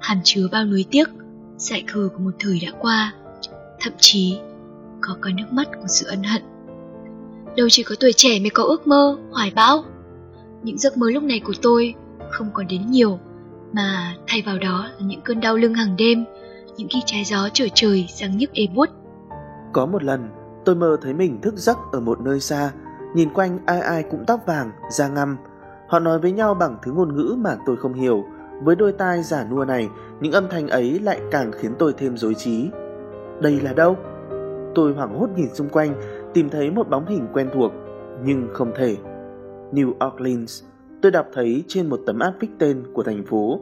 hàm 0.00 0.18
chứa 0.24 0.48
bao 0.52 0.64
nuối 0.64 0.84
tiếc, 0.90 1.08
dại 1.56 1.84
khờ 1.86 2.08
của 2.12 2.18
một 2.18 2.30
thời 2.38 2.60
đã 2.62 2.72
qua. 2.80 3.14
Thậm 3.80 3.92
chí, 3.98 4.36
có 5.00 5.16
cả 5.22 5.30
nước 5.36 5.52
mắt 5.52 5.68
của 5.80 5.88
sự 5.88 6.06
ân 6.06 6.22
hận. 6.22 6.42
Đâu 7.56 7.68
chỉ 7.70 7.82
có 7.82 7.94
tuổi 8.00 8.12
trẻ 8.12 8.40
mới 8.40 8.50
có 8.50 8.62
ước 8.62 8.86
mơ, 8.86 9.18
hoài 9.30 9.52
bão. 9.54 9.84
Những 10.62 10.78
giấc 10.78 10.96
mơ 10.96 11.10
lúc 11.10 11.22
này 11.22 11.40
của 11.40 11.54
tôi 11.62 11.94
không 12.30 12.50
còn 12.54 12.66
đến 12.66 12.90
nhiều, 12.90 13.18
mà 13.72 14.16
thay 14.26 14.42
vào 14.42 14.58
đó 14.58 14.88
là 14.98 15.06
những 15.06 15.20
cơn 15.20 15.40
đau 15.40 15.56
lưng 15.56 15.74
hàng 15.74 15.96
đêm, 15.96 16.24
những 16.76 16.88
khi 16.88 16.98
trái 17.06 17.24
gió 17.24 17.48
trở 17.52 17.66
trời 17.74 18.06
sáng 18.08 18.36
nhức 18.36 18.52
ê 18.52 18.66
buốt. 18.66 18.88
Có 19.72 19.86
một 19.86 20.04
lần, 20.04 20.28
tôi 20.64 20.74
mơ 20.74 20.96
thấy 21.02 21.14
mình 21.14 21.40
thức 21.40 21.54
giấc 21.56 21.78
ở 21.92 22.00
một 22.00 22.20
nơi 22.20 22.40
xa, 22.40 22.72
nhìn 23.14 23.32
quanh 23.34 23.58
ai 23.66 23.80
ai 23.80 24.02
cũng 24.02 24.24
tóc 24.26 24.40
vàng, 24.46 24.70
da 24.90 25.08
ngăm. 25.08 25.36
Họ 25.88 25.98
nói 25.98 26.18
với 26.18 26.32
nhau 26.32 26.54
bằng 26.54 26.76
thứ 26.82 26.92
ngôn 26.92 27.16
ngữ 27.16 27.36
mà 27.38 27.56
tôi 27.66 27.76
không 27.76 27.94
hiểu. 27.94 28.24
Với 28.62 28.76
đôi 28.76 28.92
tai 28.92 29.22
giả 29.22 29.46
nua 29.50 29.64
này, 29.64 29.88
những 30.20 30.32
âm 30.32 30.48
thanh 30.50 30.68
ấy 30.68 30.98
lại 30.98 31.20
càng 31.30 31.52
khiến 31.52 31.72
tôi 31.78 31.94
thêm 31.98 32.16
rối 32.16 32.34
trí. 32.34 32.70
Đây 33.40 33.60
là 33.60 33.72
đâu? 33.72 33.96
Tôi 34.74 34.92
hoảng 34.92 35.18
hốt 35.18 35.28
nhìn 35.36 35.54
xung 35.54 35.68
quanh, 35.68 35.94
tìm 36.34 36.48
thấy 36.48 36.70
một 36.70 36.90
bóng 36.90 37.06
hình 37.06 37.26
quen 37.32 37.50
thuộc, 37.54 37.72
nhưng 38.24 38.48
không 38.52 38.72
thể. 38.76 38.96
New 39.72 39.92
Orleans, 40.08 40.62
tôi 41.02 41.12
đọc 41.12 41.26
thấy 41.32 41.64
trên 41.68 41.88
một 41.88 42.00
tấm 42.06 42.18
áp 42.18 42.32
phích 42.40 42.50
tên 42.58 42.82
của 42.92 43.02
thành 43.02 43.24
phố. 43.24 43.60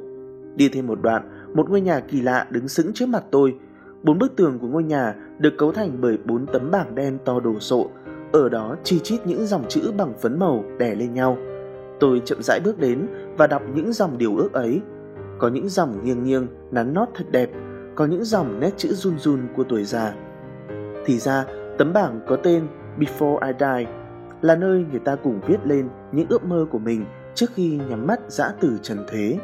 Đi 0.54 0.68
thêm 0.68 0.86
một 0.86 0.98
đoạn, 1.02 1.50
một 1.54 1.70
ngôi 1.70 1.80
nhà 1.80 2.00
kỳ 2.00 2.20
lạ 2.20 2.46
đứng 2.50 2.68
sững 2.68 2.92
trước 2.94 3.08
mặt 3.08 3.24
tôi. 3.30 3.54
Bốn 4.02 4.18
bức 4.18 4.36
tường 4.36 4.58
của 4.58 4.66
ngôi 4.66 4.82
nhà 4.82 5.14
được 5.38 5.54
cấu 5.58 5.72
thành 5.72 5.96
bởi 6.00 6.18
bốn 6.24 6.46
tấm 6.46 6.70
bảng 6.70 6.94
đen 6.94 7.18
to 7.24 7.40
đồ 7.40 7.60
sộ, 7.60 7.90
ở 8.32 8.48
đó 8.48 8.76
chi 8.84 8.98
chít 8.98 9.26
những 9.26 9.46
dòng 9.46 9.64
chữ 9.68 9.92
bằng 9.96 10.14
phấn 10.20 10.38
màu 10.38 10.64
đè 10.78 10.94
lên 10.94 11.14
nhau. 11.14 11.38
Tôi 12.00 12.22
chậm 12.24 12.42
rãi 12.42 12.60
bước 12.64 12.78
đến 12.78 13.06
và 13.36 13.46
đọc 13.46 13.62
những 13.74 13.92
dòng 13.92 14.18
điều 14.18 14.36
ước 14.36 14.52
ấy. 14.52 14.80
Có 15.38 15.48
những 15.48 15.68
dòng 15.68 16.04
nghiêng 16.04 16.24
nghiêng, 16.24 16.46
nắn 16.70 16.94
nót 16.94 17.08
thật 17.14 17.24
đẹp, 17.30 17.50
có 17.94 18.06
những 18.06 18.24
dòng 18.24 18.60
nét 18.60 18.70
chữ 18.76 18.88
run 18.92 19.18
run 19.18 19.40
của 19.56 19.64
tuổi 19.64 19.84
già. 19.84 20.14
Thì 21.06 21.18
ra, 21.18 21.44
tấm 21.78 21.92
bảng 21.92 22.20
có 22.26 22.36
tên 22.36 22.66
Before 22.98 23.38
I 23.46 23.52
Die 23.60 23.92
là 24.42 24.56
nơi 24.56 24.84
người 24.90 25.00
ta 25.00 25.16
cùng 25.16 25.40
viết 25.46 25.66
lên 25.66 25.88
những 26.12 26.26
ước 26.28 26.44
mơ 26.44 26.66
của 26.70 26.78
mình 26.78 27.04
trước 27.34 27.46
khi 27.54 27.80
nhắm 27.88 28.06
mắt 28.06 28.20
dã 28.28 28.52
từ 28.60 28.78
trần 28.82 29.04
thế. 29.08 29.38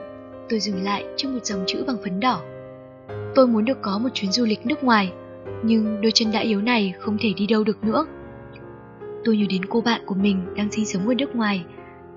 Tôi 0.48 0.60
dừng 0.60 0.84
lại 0.84 1.06
trước 1.16 1.28
một 1.28 1.44
dòng 1.44 1.64
chữ 1.66 1.84
bằng 1.86 1.96
phấn 2.04 2.20
đỏ. 2.20 2.42
Tôi 3.34 3.46
muốn 3.46 3.64
được 3.64 3.78
có 3.82 3.98
một 3.98 4.08
chuyến 4.14 4.32
du 4.32 4.44
lịch 4.44 4.66
nước 4.66 4.84
ngoài, 4.84 5.12
nhưng 5.62 6.00
đôi 6.00 6.12
chân 6.12 6.32
đã 6.32 6.40
yếu 6.40 6.60
này 6.60 6.94
không 6.98 7.16
thể 7.20 7.32
đi 7.36 7.46
đâu 7.46 7.64
được 7.64 7.84
nữa. 7.84 8.06
Tôi 9.24 9.36
nhớ 9.36 9.46
đến 9.50 9.64
cô 9.64 9.80
bạn 9.80 10.00
của 10.06 10.14
mình 10.14 10.54
đang 10.56 10.70
sinh 10.72 10.86
sống 10.86 11.08
ở 11.08 11.14
nước 11.14 11.36
ngoài 11.36 11.64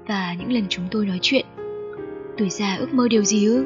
và 0.07 0.35
những 0.39 0.51
lần 0.51 0.63
chúng 0.69 0.85
tôi 0.91 1.05
nói 1.05 1.19
chuyện. 1.21 1.45
Tuổi 2.37 2.49
già 2.49 2.75
ước 2.79 2.93
mơ 2.93 3.07
điều 3.07 3.23
gì 3.23 3.45
ư? 3.45 3.65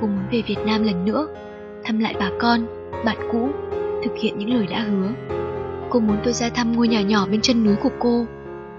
Cô 0.00 0.06
muốn 0.06 0.24
về 0.32 0.42
Việt 0.46 0.58
Nam 0.66 0.84
lần 0.84 1.04
nữa, 1.04 1.28
thăm 1.84 1.98
lại 1.98 2.14
bà 2.20 2.30
con, 2.40 2.66
bạn 3.04 3.16
cũ, 3.32 3.48
thực 4.04 4.16
hiện 4.16 4.38
những 4.38 4.54
lời 4.54 4.66
đã 4.70 4.80
hứa. 4.80 5.08
Cô 5.90 6.00
muốn 6.00 6.16
tôi 6.24 6.32
ra 6.32 6.48
thăm 6.48 6.72
ngôi 6.72 6.88
nhà 6.88 7.02
nhỏ 7.02 7.26
bên 7.30 7.40
chân 7.40 7.64
núi 7.64 7.76
của 7.82 7.90
cô, 7.98 8.26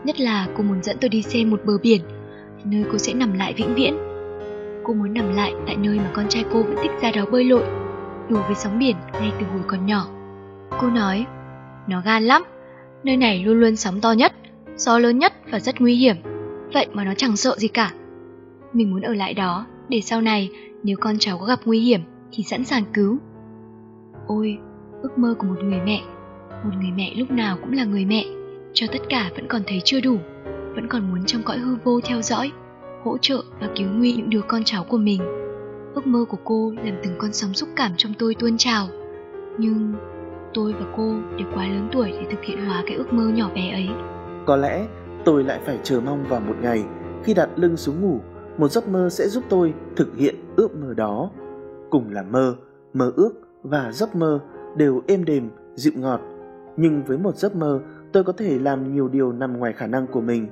nhất 0.03 0.19
là 0.19 0.47
cô 0.57 0.63
muốn 0.63 0.83
dẫn 0.83 0.97
tôi 1.01 1.09
đi 1.09 1.21
xem 1.21 1.49
một 1.49 1.61
bờ 1.65 1.77
biển, 1.81 2.01
nơi 2.65 2.83
cô 2.91 2.97
sẽ 2.97 3.13
nằm 3.13 3.33
lại 3.33 3.53
vĩnh 3.57 3.75
viễn. 3.75 4.12
Cô 4.83 4.93
muốn 4.93 5.13
nằm 5.13 5.35
lại 5.35 5.53
tại 5.67 5.75
nơi 5.75 5.97
mà 5.97 6.11
con 6.13 6.25
trai 6.29 6.45
cô 6.53 6.63
vẫn 6.63 6.75
thích 6.81 6.91
ra 7.01 7.11
đó 7.11 7.25
bơi 7.31 7.43
lội, 7.43 7.63
đùa 8.29 8.41
với 8.47 8.55
sóng 8.55 8.79
biển 8.79 8.95
ngay 9.13 9.31
từ 9.39 9.45
hồi 9.45 9.61
còn 9.67 9.85
nhỏ. 9.85 10.07
Cô 10.79 10.89
nói, 10.89 11.25
nó 11.87 12.01
gan 12.05 12.23
lắm, 12.23 12.43
nơi 13.03 13.17
này 13.17 13.43
luôn 13.43 13.59
luôn 13.59 13.75
sóng 13.75 14.01
to 14.01 14.11
nhất, 14.11 14.33
gió 14.75 14.99
lớn 14.99 15.19
nhất 15.19 15.33
và 15.51 15.59
rất 15.59 15.81
nguy 15.81 15.95
hiểm, 15.95 16.15
vậy 16.73 16.87
mà 16.93 17.03
nó 17.03 17.13
chẳng 17.17 17.35
sợ 17.35 17.55
gì 17.57 17.67
cả. 17.67 17.91
Mình 18.73 18.91
muốn 18.91 19.01
ở 19.01 19.13
lại 19.13 19.33
đó 19.33 19.65
để 19.89 20.01
sau 20.01 20.21
này 20.21 20.49
nếu 20.83 20.97
con 20.99 21.15
cháu 21.19 21.37
có 21.37 21.45
gặp 21.45 21.59
nguy 21.65 21.79
hiểm 21.79 22.01
thì 22.31 22.43
sẵn 22.43 22.65
sàng 22.65 22.83
cứu. 22.93 23.17
Ôi, 24.27 24.57
ước 25.01 25.17
mơ 25.17 25.35
của 25.37 25.47
một 25.47 25.63
người 25.63 25.79
mẹ, 25.85 26.01
một 26.63 26.71
người 26.81 26.91
mẹ 26.95 27.13
lúc 27.15 27.31
nào 27.31 27.57
cũng 27.61 27.73
là 27.73 27.83
người 27.83 28.05
mẹ, 28.05 28.25
cho 28.73 28.87
tất 28.91 28.99
cả 29.09 29.29
vẫn 29.35 29.47
còn 29.47 29.61
thấy 29.67 29.81
chưa 29.85 30.01
đủ, 30.01 30.17
vẫn 30.75 30.87
còn 30.87 31.11
muốn 31.11 31.25
trong 31.25 31.43
cõi 31.43 31.57
hư 31.57 31.75
vô 31.83 31.99
theo 32.01 32.21
dõi, 32.21 32.51
hỗ 33.03 33.17
trợ 33.17 33.43
và 33.61 33.69
cứu 33.75 33.87
nguy 33.89 34.13
những 34.13 34.29
đứa 34.29 34.41
con 34.47 34.63
cháu 34.65 34.85
của 34.89 34.97
mình. 34.97 35.21
Ước 35.95 36.07
mơ 36.07 36.25
của 36.29 36.37
cô 36.43 36.73
làm 36.83 36.95
từng 37.03 37.13
con 37.17 37.33
sóng 37.33 37.53
xúc 37.53 37.69
cảm 37.75 37.91
trong 37.97 38.13
tôi 38.19 38.35
tuôn 38.39 38.57
trào, 38.57 38.87
nhưng 39.57 39.93
tôi 40.53 40.73
và 40.73 40.85
cô 40.97 41.13
đều 41.37 41.47
quá 41.55 41.67
lớn 41.67 41.89
tuổi 41.91 42.11
để 42.11 42.25
thực 42.31 42.43
hiện 42.43 42.65
hóa 42.65 42.83
cái 42.87 42.95
ước 42.95 43.13
mơ 43.13 43.23
nhỏ 43.23 43.49
bé 43.55 43.71
ấy. 43.71 43.89
Có 44.45 44.55
lẽ 44.55 44.87
tôi 45.25 45.43
lại 45.43 45.59
phải 45.65 45.79
chờ 45.83 46.01
mong 46.05 46.23
vào 46.29 46.39
một 46.39 46.55
ngày 46.61 46.83
khi 47.23 47.33
đặt 47.33 47.49
lưng 47.55 47.77
xuống 47.77 48.01
ngủ, 48.01 48.19
một 48.57 48.71
giấc 48.71 48.87
mơ 48.87 49.09
sẽ 49.09 49.27
giúp 49.27 49.43
tôi 49.49 49.73
thực 49.95 50.17
hiện 50.17 50.35
ước 50.55 50.75
mơ 50.75 50.93
đó. 50.93 51.29
Cùng 51.89 52.09
là 52.09 52.23
mơ, 52.23 52.55
mơ 52.93 53.11
ước 53.15 53.31
và 53.63 53.91
giấc 53.91 54.15
mơ 54.15 54.39
đều 54.77 55.01
êm 55.07 55.25
đềm, 55.25 55.49
dịu 55.75 55.93
ngọt. 55.95 56.21
Nhưng 56.77 57.03
với 57.03 57.17
một 57.17 57.35
giấc 57.35 57.55
mơ, 57.55 57.79
tôi 58.11 58.23
có 58.23 58.33
thể 58.33 58.59
làm 58.59 58.95
nhiều 58.95 59.07
điều 59.07 59.31
nằm 59.31 59.57
ngoài 59.57 59.73
khả 59.73 59.87
năng 59.87 60.07
của 60.07 60.21
mình. 60.21 60.47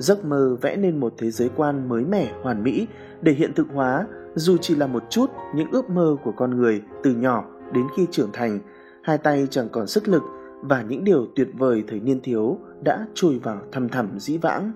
Giấc 0.00 0.24
mơ 0.24 0.56
vẽ 0.60 0.76
nên 0.76 1.00
một 1.00 1.14
thế 1.18 1.30
giới 1.30 1.50
quan 1.56 1.88
mới 1.88 2.04
mẻ, 2.04 2.32
hoàn 2.42 2.62
mỹ 2.62 2.86
để 3.22 3.32
hiện 3.32 3.52
thực 3.54 3.66
hóa 3.74 4.06
dù 4.34 4.56
chỉ 4.56 4.74
là 4.74 4.86
một 4.86 5.02
chút 5.10 5.30
những 5.54 5.70
ước 5.70 5.90
mơ 5.90 6.16
của 6.24 6.32
con 6.36 6.56
người 6.56 6.82
từ 7.02 7.14
nhỏ 7.14 7.44
đến 7.72 7.84
khi 7.96 8.06
trưởng 8.10 8.30
thành, 8.32 8.58
hai 9.02 9.18
tay 9.18 9.46
chẳng 9.50 9.68
còn 9.72 9.86
sức 9.86 10.08
lực 10.08 10.22
và 10.62 10.82
những 10.82 11.04
điều 11.04 11.26
tuyệt 11.36 11.48
vời 11.58 11.84
thời 11.88 12.00
niên 12.00 12.20
thiếu 12.20 12.58
đã 12.82 13.06
trôi 13.14 13.38
vào 13.38 13.58
thăm 13.72 13.88
thẳm 13.88 14.18
dĩ 14.18 14.38
vãng. 14.38 14.72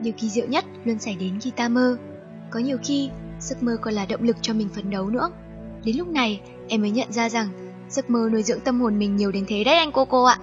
Điều 0.00 0.12
kỳ 0.16 0.28
diệu 0.28 0.46
nhất 0.46 0.64
luôn 0.84 0.98
xảy 0.98 1.16
đến 1.20 1.38
khi 1.40 1.50
ta 1.56 1.68
mơ. 1.68 1.96
Có 2.50 2.60
nhiều 2.60 2.76
khi, 2.84 3.10
giấc 3.40 3.62
mơ 3.62 3.76
còn 3.80 3.94
là 3.94 4.06
động 4.06 4.22
lực 4.22 4.36
cho 4.40 4.54
mình 4.54 4.68
phấn 4.68 4.90
đấu 4.90 5.10
nữa. 5.10 5.30
Đến 5.84 5.96
lúc 5.96 6.08
này, 6.08 6.42
em 6.68 6.80
mới 6.80 6.90
nhận 6.90 7.12
ra 7.12 7.28
rằng 7.28 7.48
Giấc 7.92 8.10
mơ 8.10 8.28
nuôi 8.32 8.42
dưỡng 8.42 8.60
tâm 8.60 8.80
hồn 8.80 8.98
mình 8.98 9.16
nhiều 9.16 9.32
đến 9.32 9.44
thế 9.48 9.64
đấy 9.64 9.76
anh 9.76 9.92
cô 9.92 10.04
cô 10.04 10.24
ạ. 10.24 10.38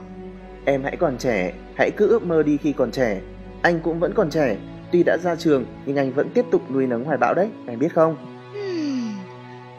Em 0.66 0.84
hãy 0.84 0.97
còn 1.00 1.18
trẻ, 1.18 1.54
hãy 1.76 1.91
cứ 1.97 2.08
ước 2.08 2.24
mơ 2.24 2.43
đi 2.43 2.58
khi 2.58 2.74
còn 2.74 2.91
trẻ. 2.91 3.22
Anh 3.62 3.80
cũng 3.84 4.00
vẫn 4.00 4.14
còn 4.16 4.30
trẻ, 4.30 4.58
tuy 4.91 5.04
đã 5.04 5.18
ra 5.24 5.36
trường 5.36 5.66
nhưng 5.86 5.95
anh 5.95 6.14
vẫn 6.14 6.30
tiếp 6.34 6.45
tục 6.52 6.72
nuôi 6.72 6.88
nấng 6.88 7.04
hoài 7.04 7.18
bão 7.18 7.34
đấy, 7.34 7.50
anh 7.68 7.80
biết 7.80 7.93
không? 7.95 8.16
Hmm. 8.54 9.14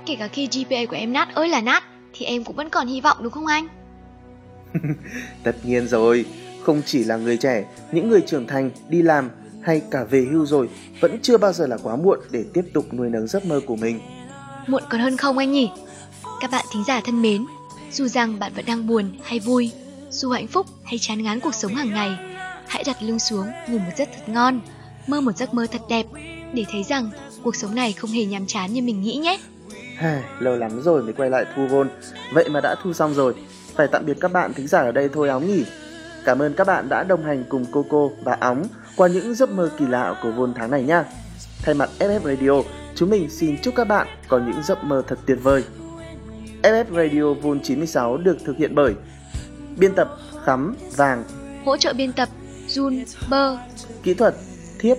Kể 0.06 0.16
cả 0.18 0.28
khi 0.28 0.46
GPA 0.46 0.76
của 0.90 0.96
em 0.96 1.12
nát 1.12 1.34
ơi 1.34 1.48
là 1.48 1.60
nát 1.60 1.84
thì 2.12 2.26
em 2.26 2.44
cũng 2.44 2.56
vẫn 2.56 2.70
còn 2.70 2.86
hy 2.86 3.00
vọng 3.00 3.16
đúng 3.20 3.32
không 3.32 3.46
anh? 3.46 3.68
Tất 5.44 5.56
nhiên 5.64 5.88
rồi, 5.88 6.24
không 6.62 6.82
chỉ 6.86 7.04
là 7.04 7.16
người 7.16 7.36
trẻ, 7.36 7.64
những 7.92 8.08
người 8.08 8.20
trưởng 8.20 8.46
thành, 8.46 8.70
đi 8.88 9.02
làm 9.02 9.30
hay 9.62 9.82
cả 9.90 10.04
về 10.04 10.26
hưu 10.30 10.46
rồi 10.46 10.68
vẫn 11.00 11.18
chưa 11.22 11.38
bao 11.38 11.52
giờ 11.52 11.66
là 11.66 11.76
quá 11.82 11.96
muộn 11.96 12.18
để 12.30 12.44
tiếp 12.54 12.64
tục 12.74 12.94
nuôi 12.94 13.10
nấng 13.10 13.26
giấc 13.26 13.44
mơ 13.44 13.60
của 13.66 13.76
mình. 13.76 14.00
Muộn 14.66 14.82
còn 14.90 15.00
hơn 15.00 15.16
không 15.16 15.38
anh 15.38 15.52
nhỉ? 15.52 15.70
Các 16.40 16.50
bạn 16.50 16.64
thính 16.72 16.84
giả 16.86 17.00
thân 17.04 17.22
mến, 17.22 17.44
dù 17.92 18.08
rằng 18.08 18.38
bạn 18.38 18.52
vẫn 18.56 18.64
đang 18.66 18.86
buồn 18.86 19.10
hay 19.22 19.40
vui, 19.40 19.72
dù 20.10 20.30
hạnh 20.30 20.46
phúc 20.46 20.66
hay 20.84 20.98
chán 20.98 21.22
ngán 21.22 21.40
cuộc 21.40 21.54
sống 21.54 21.74
hàng 21.74 21.90
ngày, 21.90 22.10
hãy 22.66 22.84
đặt 22.86 23.02
lưng 23.02 23.18
xuống 23.18 23.46
ngủ 23.68 23.78
một 23.78 23.92
giấc 23.96 24.08
thật 24.14 24.28
ngon, 24.28 24.60
mơ 25.06 25.20
một 25.20 25.36
giấc 25.36 25.54
mơ 25.54 25.66
thật 25.72 25.80
đẹp 25.88 26.06
để 26.52 26.64
thấy 26.72 26.82
rằng 26.82 27.10
cuộc 27.42 27.56
sống 27.56 27.74
này 27.74 27.92
không 27.92 28.10
hề 28.10 28.24
nhàm 28.24 28.46
chán 28.46 28.72
như 28.72 28.82
mình 28.82 29.00
nghĩ 29.00 29.16
nhé. 29.16 29.38
Lâu 30.38 30.56
lắm 30.56 30.82
rồi 30.82 31.02
mới 31.02 31.12
quay 31.12 31.30
lại 31.30 31.44
thu 31.56 31.66
vôn, 31.66 31.88
vậy 32.32 32.48
mà 32.48 32.60
đã 32.60 32.74
thu 32.82 32.92
xong 32.92 33.14
rồi. 33.14 33.34
Phải 33.74 33.88
tạm 33.92 34.06
biệt 34.06 34.16
các 34.20 34.32
bạn 34.32 34.52
thính 34.54 34.66
giả 34.66 34.80
ở 34.80 34.92
đây 34.92 35.08
thôi 35.12 35.28
áo 35.28 35.40
nghỉ. 35.40 35.64
Cảm 36.24 36.42
ơn 36.42 36.54
các 36.54 36.66
bạn 36.66 36.88
đã 36.88 37.02
đồng 37.04 37.24
hành 37.24 37.44
cùng 37.48 37.64
Coco 37.64 38.08
và 38.22 38.36
Óng 38.40 38.64
qua 38.96 39.08
những 39.08 39.34
giấc 39.34 39.50
mơ 39.50 39.70
kỳ 39.78 39.86
lạ 39.86 40.14
của 40.22 40.30
vôn 40.30 40.54
tháng 40.54 40.70
này 40.70 40.82
nha. 40.82 41.04
Thay 41.62 41.74
mặt 41.74 41.90
FF 41.98 42.20
Radio, 42.24 42.70
chúng 42.94 43.10
mình 43.10 43.30
xin 43.30 43.56
chúc 43.62 43.74
các 43.74 43.84
bạn 43.84 44.06
có 44.28 44.38
những 44.38 44.62
giấc 44.62 44.84
mơ 44.84 45.02
thật 45.08 45.18
tuyệt 45.26 45.38
vời. 45.42 45.64
FF 46.62 46.84
Radio 46.92 47.34
Vôn 47.34 47.60
96 47.60 48.16
được 48.16 48.38
thực 48.44 48.56
hiện 48.56 48.74
bởi 48.74 48.94
Biên 49.76 49.94
tập 49.94 50.08
Khắm 50.44 50.76
Vàng. 50.96 51.24
Hỗ 51.64 51.76
trợ 51.76 51.92
biên 51.92 52.12
tập 52.12 52.28
Jun 52.68 53.04
Bơ, 53.30 53.56
Kỹ 54.02 54.14
thuật 54.14 54.34
Thiết 54.78 54.94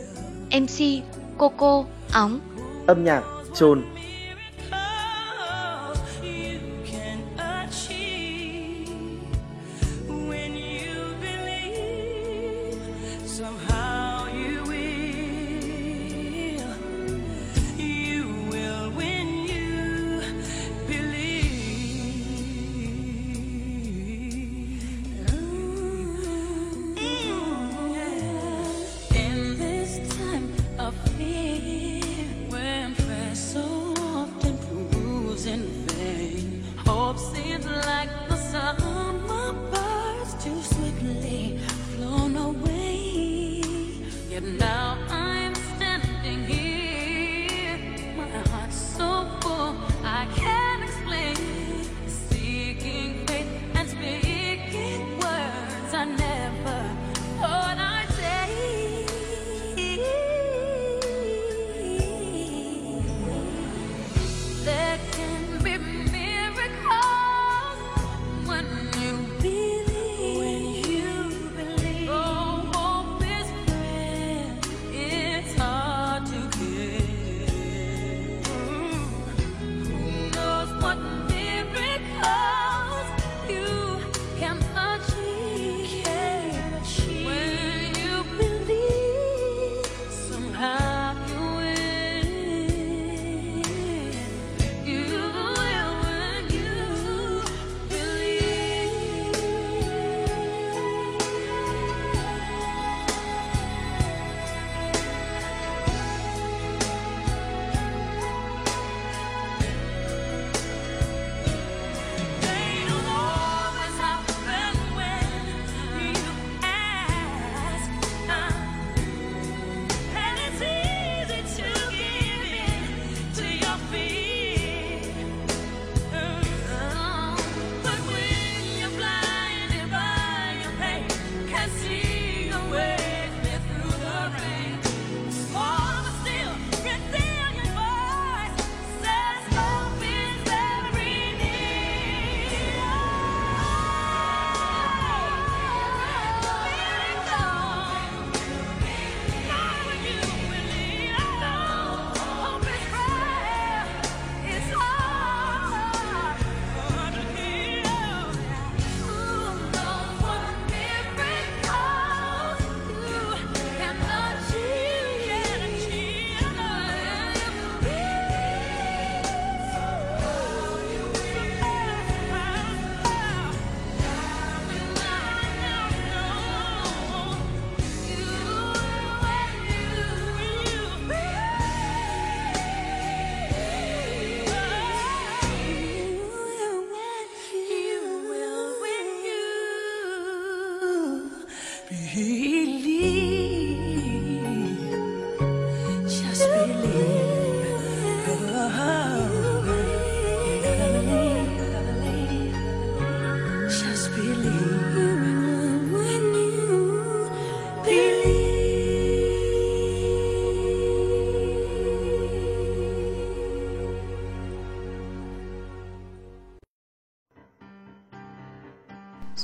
MC 0.51 1.03
Coco, 1.37 1.83
Óng, 2.13 2.39
Âm 2.87 3.03
nhạc 3.03 3.23
Trồn 3.55 3.83